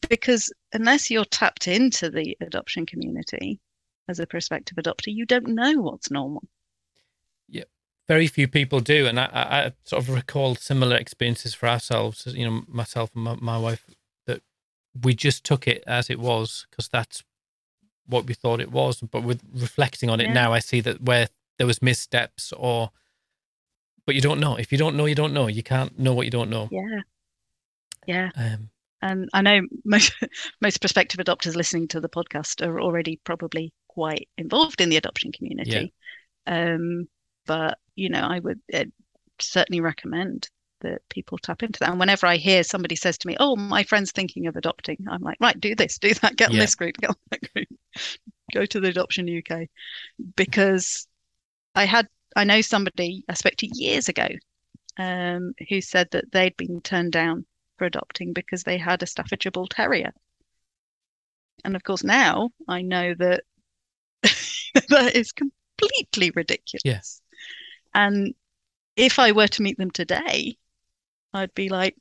Because 0.10 0.52
unless 0.74 1.10
you're 1.10 1.26
tapped 1.26 1.68
into 1.68 2.10
the 2.10 2.38
adoption 2.42 2.86
community 2.86 3.60
as 4.08 4.20
a 4.20 4.28
prospective 4.28 4.78
adopter, 4.78 5.08
you 5.14 5.26
don't 5.26 5.48
know 5.48 5.82
what's 5.82 6.12
normal. 6.12 6.44
Yeah 7.50 7.64
very 8.08 8.28
few 8.28 8.48
people 8.48 8.80
do, 8.80 9.06
and 9.06 9.20
I, 9.20 9.30
I, 9.34 9.72
sort 9.84 10.02
of 10.02 10.10
recall 10.10 10.56
similar 10.56 10.96
experiences 10.96 11.54
for 11.54 11.68
ourselves. 11.68 12.26
You 12.26 12.50
know, 12.50 12.64
myself 12.68 13.12
and 13.14 13.24
my, 13.24 13.36
my 13.36 13.58
wife, 13.58 13.86
that 14.26 14.42
we 15.04 15.14
just 15.14 15.44
took 15.44 15.68
it 15.68 15.84
as 15.86 16.10
it 16.10 16.20
was 16.20 16.66
because 16.70 16.88
that's 16.88 17.24
what 18.08 18.26
we 18.26 18.34
thought 18.34 18.60
it 18.60 18.72
was. 18.72 19.02
But 19.02 19.24
with 19.24 19.42
reflecting 19.54 20.10
on 20.10 20.20
it 20.20 20.28
yeah. 20.28 20.34
now, 20.34 20.54
I 20.54 20.60
see 20.60 20.82
that 20.82 21.02
where 21.02 21.28
there 21.58 21.68
was 21.68 21.82
missteps 21.82 22.54
or, 22.54 22.92
but 24.06 24.16
you 24.16 24.22
don't 24.22 24.40
know. 24.40 24.56
If 24.56 24.72
you 24.72 24.78
don't 24.78 24.96
know, 24.96 25.06
you 25.06 25.16
don't 25.16 25.34
know. 25.34 25.48
You 25.48 25.64
can't 25.64 25.98
know 26.00 26.14
what 26.14 26.26
you 26.26 26.32
don't 26.32 26.50
know. 26.50 26.70
Yeah, 26.72 27.02
yeah. 28.06 28.30
Um, 28.36 28.70
and 29.02 29.30
I 29.34 29.42
know 29.42 29.62
most 29.86 30.14
most 30.62 30.80
prospective 30.80 31.24
adopters 31.24 31.56
listening 31.56 31.88
to 31.90 32.02
the 32.02 32.10
podcast 32.10 32.66
are 32.66 32.82
already 32.82 33.20
probably 33.24 33.74
quite 33.88 34.30
involved 34.38 34.82
in 34.82 34.90
the 34.90 34.98
adoption 34.98 35.32
community. 35.32 35.94
Yeah. 36.46 36.74
Um, 36.74 37.08
but 37.46 37.78
you 37.96 38.10
know, 38.10 38.22
I 38.22 38.40
would 38.40 38.60
uh, 38.74 38.86
certainly 39.40 39.82
recommend 39.82 40.50
that 40.82 41.02
people 41.10 41.38
tap 41.38 41.64
into 41.64 41.80
that. 41.80 41.90
And 41.90 42.00
whenever 42.00 42.28
I 42.28 42.38
hear 42.38 42.64
somebody 42.64 42.96
says 42.96 43.18
to 43.20 43.28
me, 43.28 43.36
"Oh, 43.40 43.56
my 43.56 43.84
friend's 43.84 44.12
thinking 44.12 44.48
of 44.48 44.56
adopting," 44.56 45.06
I'm 45.10 45.22
like, 45.22 45.38
"Right, 45.40 45.60
do 45.60 45.76
this, 45.76 45.98
do 45.98 46.14
that, 46.16 46.36
get 46.36 46.50
on 46.50 46.58
this 46.58 46.76
group, 46.76 46.98
get 46.98 47.10
on 47.10 47.16
that 47.32 47.54
group, 47.54 47.68
go 48.54 48.66
to 48.66 48.80
the 48.80 48.90
Adoption 48.90 49.28
UK," 49.28 49.70
because 50.36 51.08
I 51.76 51.86
had 51.86 52.08
I 52.36 52.44
know 52.44 52.62
somebody 52.62 53.24
I 53.28 53.34
spoke 53.34 53.56
to 53.58 53.70
years 53.74 54.10
ago 54.10 54.28
um, 54.98 55.54
who 55.70 55.82
said 55.82 56.10
that 56.12 56.32
they'd 56.32 56.58
been 56.58 56.82
turned 56.82 57.12
down 57.12 57.46
for 57.78 57.86
adopting 57.86 58.34
because 58.34 58.64
they 58.64 58.78
had 58.78 59.02
a 59.04 59.08
Staffordshire 59.08 59.52
Bull 59.52 59.68
Terrier, 59.68 60.14
and 61.64 61.76
of 61.76 61.84
course 61.84 62.04
now 62.04 62.52
I 62.68 62.82
know 62.82 63.14
that 63.16 63.44
that 64.90 65.16
is 65.16 65.32
completely 65.32 66.32
ridiculous. 66.32 66.82
Yes. 66.86 67.22
And 67.94 68.36
if 68.96 69.20
I 69.20 69.32
were 69.32 69.48
to 69.48 69.62
meet 69.62 69.78
them 69.78 69.92
today, 69.92 70.58
I'd 71.34 71.54
be 71.54 71.70
like, 71.70 71.96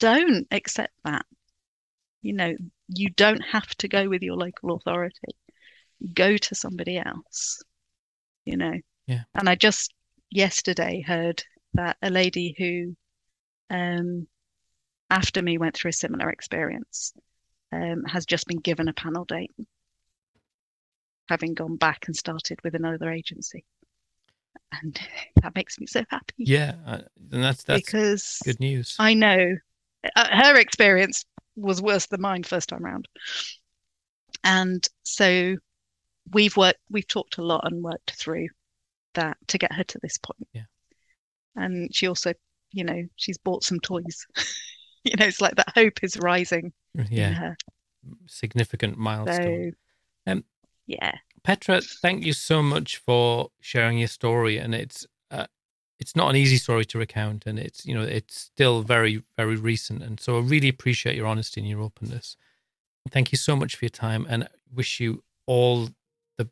don't 0.00 0.46
accept 0.50 0.92
that. 1.04 1.26
You 2.22 2.32
know, 2.34 2.54
you 2.88 3.10
don't 3.10 3.42
have 3.42 3.68
to 3.76 3.88
go 3.88 4.08
with 4.08 4.22
your 4.22 4.36
local 4.36 4.74
authority. 4.76 5.36
Go 6.14 6.36
to 6.36 6.54
somebody 6.54 6.98
else. 6.98 7.62
You 8.44 8.56
know. 8.56 8.74
Yeah. 9.06 9.22
And 9.34 9.48
I 9.48 9.54
just 9.54 9.92
yesterday 10.30 11.02
heard 11.06 11.42
that 11.74 11.96
a 12.02 12.10
lady 12.10 12.54
who 12.58 12.96
um 13.74 14.26
after 15.10 15.42
me 15.42 15.58
went 15.58 15.76
through 15.76 15.90
a 15.90 15.92
similar 15.92 16.30
experience 16.30 17.12
um, 17.70 18.04
has 18.04 18.26
just 18.26 18.46
been 18.46 18.58
given 18.58 18.88
a 18.88 18.92
panel 18.94 19.24
date 19.24 19.50
having 21.28 21.54
gone 21.54 21.76
back 21.76 22.04
and 22.06 22.16
started 22.16 22.58
with 22.64 22.74
another 22.74 23.10
agency 23.10 23.64
and 24.72 24.98
that 25.42 25.54
makes 25.54 25.78
me 25.78 25.86
so 25.86 26.02
happy. 26.10 26.34
Yeah, 26.38 26.74
and 26.86 27.42
that's 27.44 27.62
that's 27.64 27.82
because 27.82 28.38
good 28.44 28.60
news. 28.60 28.96
I 28.98 29.14
know 29.14 29.56
uh, 30.16 30.28
her 30.30 30.56
experience 30.56 31.24
was 31.56 31.82
worse 31.82 32.06
than 32.06 32.20
mine 32.20 32.42
first 32.42 32.68
time 32.68 32.84
round, 32.84 33.08
and 34.44 34.86
so 35.02 35.56
we've 36.32 36.56
worked, 36.56 36.80
we've 36.90 37.08
talked 37.08 37.38
a 37.38 37.44
lot 37.44 37.62
and 37.64 37.82
worked 37.82 38.12
through 38.18 38.48
that 39.14 39.36
to 39.48 39.58
get 39.58 39.72
her 39.72 39.84
to 39.84 39.98
this 40.02 40.18
point. 40.18 40.48
Yeah, 40.52 40.62
and 41.56 41.94
she 41.94 42.08
also, 42.08 42.32
you 42.72 42.84
know, 42.84 43.02
she's 43.16 43.38
bought 43.38 43.64
some 43.64 43.80
toys. 43.80 44.26
you 45.04 45.16
know, 45.18 45.26
it's 45.26 45.40
like 45.40 45.56
that 45.56 45.72
hope 45.74 46.02
is 46.02 46.16
rising. 46.18 46.72
Yeah, 47.10 47.54
significant 48.26 48.98
milestone. 48.98 49.72
So, 50.26 50.32
um, 50.32 50.44
yeah, 50.86 51.12
Petra, 51.44 51.80
thank 51.80 52.24
you 52.24 52.32
so 52.32 52.62
much 52.62 52.98
for 52.98 53.50
sharing 53.60 53.98
your 53.98 54.08
story, 54.08 54.58
and 54.58 54.74
it's 54.74 55.06
uh, 55.30 55.46
it's 55.98 56.14
not 56.14 56.30
an 56.30 56.36
easy 56.36 56.56
story 56.56 56.84
to 56.84 56.98
recount, 56.98 57.46
and 57.46 57.58
it's 57.58 57.84
you 57.84 57.94
know 57.94 58.02
it's 58.02 58.38
still 58.38 58.82
very 58.82 59.22
very 59.36 59.56
recent, 59.56 60.02
and 60.02 60.20
so 60.20 60.38
I 60.38 60.40
really 60.40 60.68
appreciate 60.68 61.16
your 61.16 61.26
honesty 61.26 61.60
and 61.60 61.68
your 61.68 61.80
openness. 61.80 62.36
Thank 63.10 63.32
you 63.32 63.38
so 63.38 63.56
much 63.56 63.74
for 63.74 63.84
your 63.84 63.90
time, 63.90 64.24
and 64.28 64.48
wish 64.72 65.00
you 65.00 65.24
all 65.46 65.88
the 66.38 66.48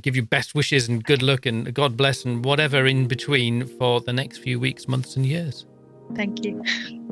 give 0.00 0.14
you 0.14 0.22
best 0.22 0.54
wishes 0.54 0.88
and 0.88 1.02
good 1.02 1.22
luck 1.22 1.46
and 1.46 1.72
God 1.72 1.96
bless 1.96 2.24
and 2.24 2.44
whatever 2.44 2.84
in 2.84 3.08
between 3.08 3.66
for 3.66 4.00
the 4.00 4.12
next 4.12 4.38
few 4.38 4.60
weeks, 4.60 4.86
months, 4.86 5.16
and 5.16 5.24
years. 5.24 5.64
Thank 6.14 6.44
you. 6.44 6.62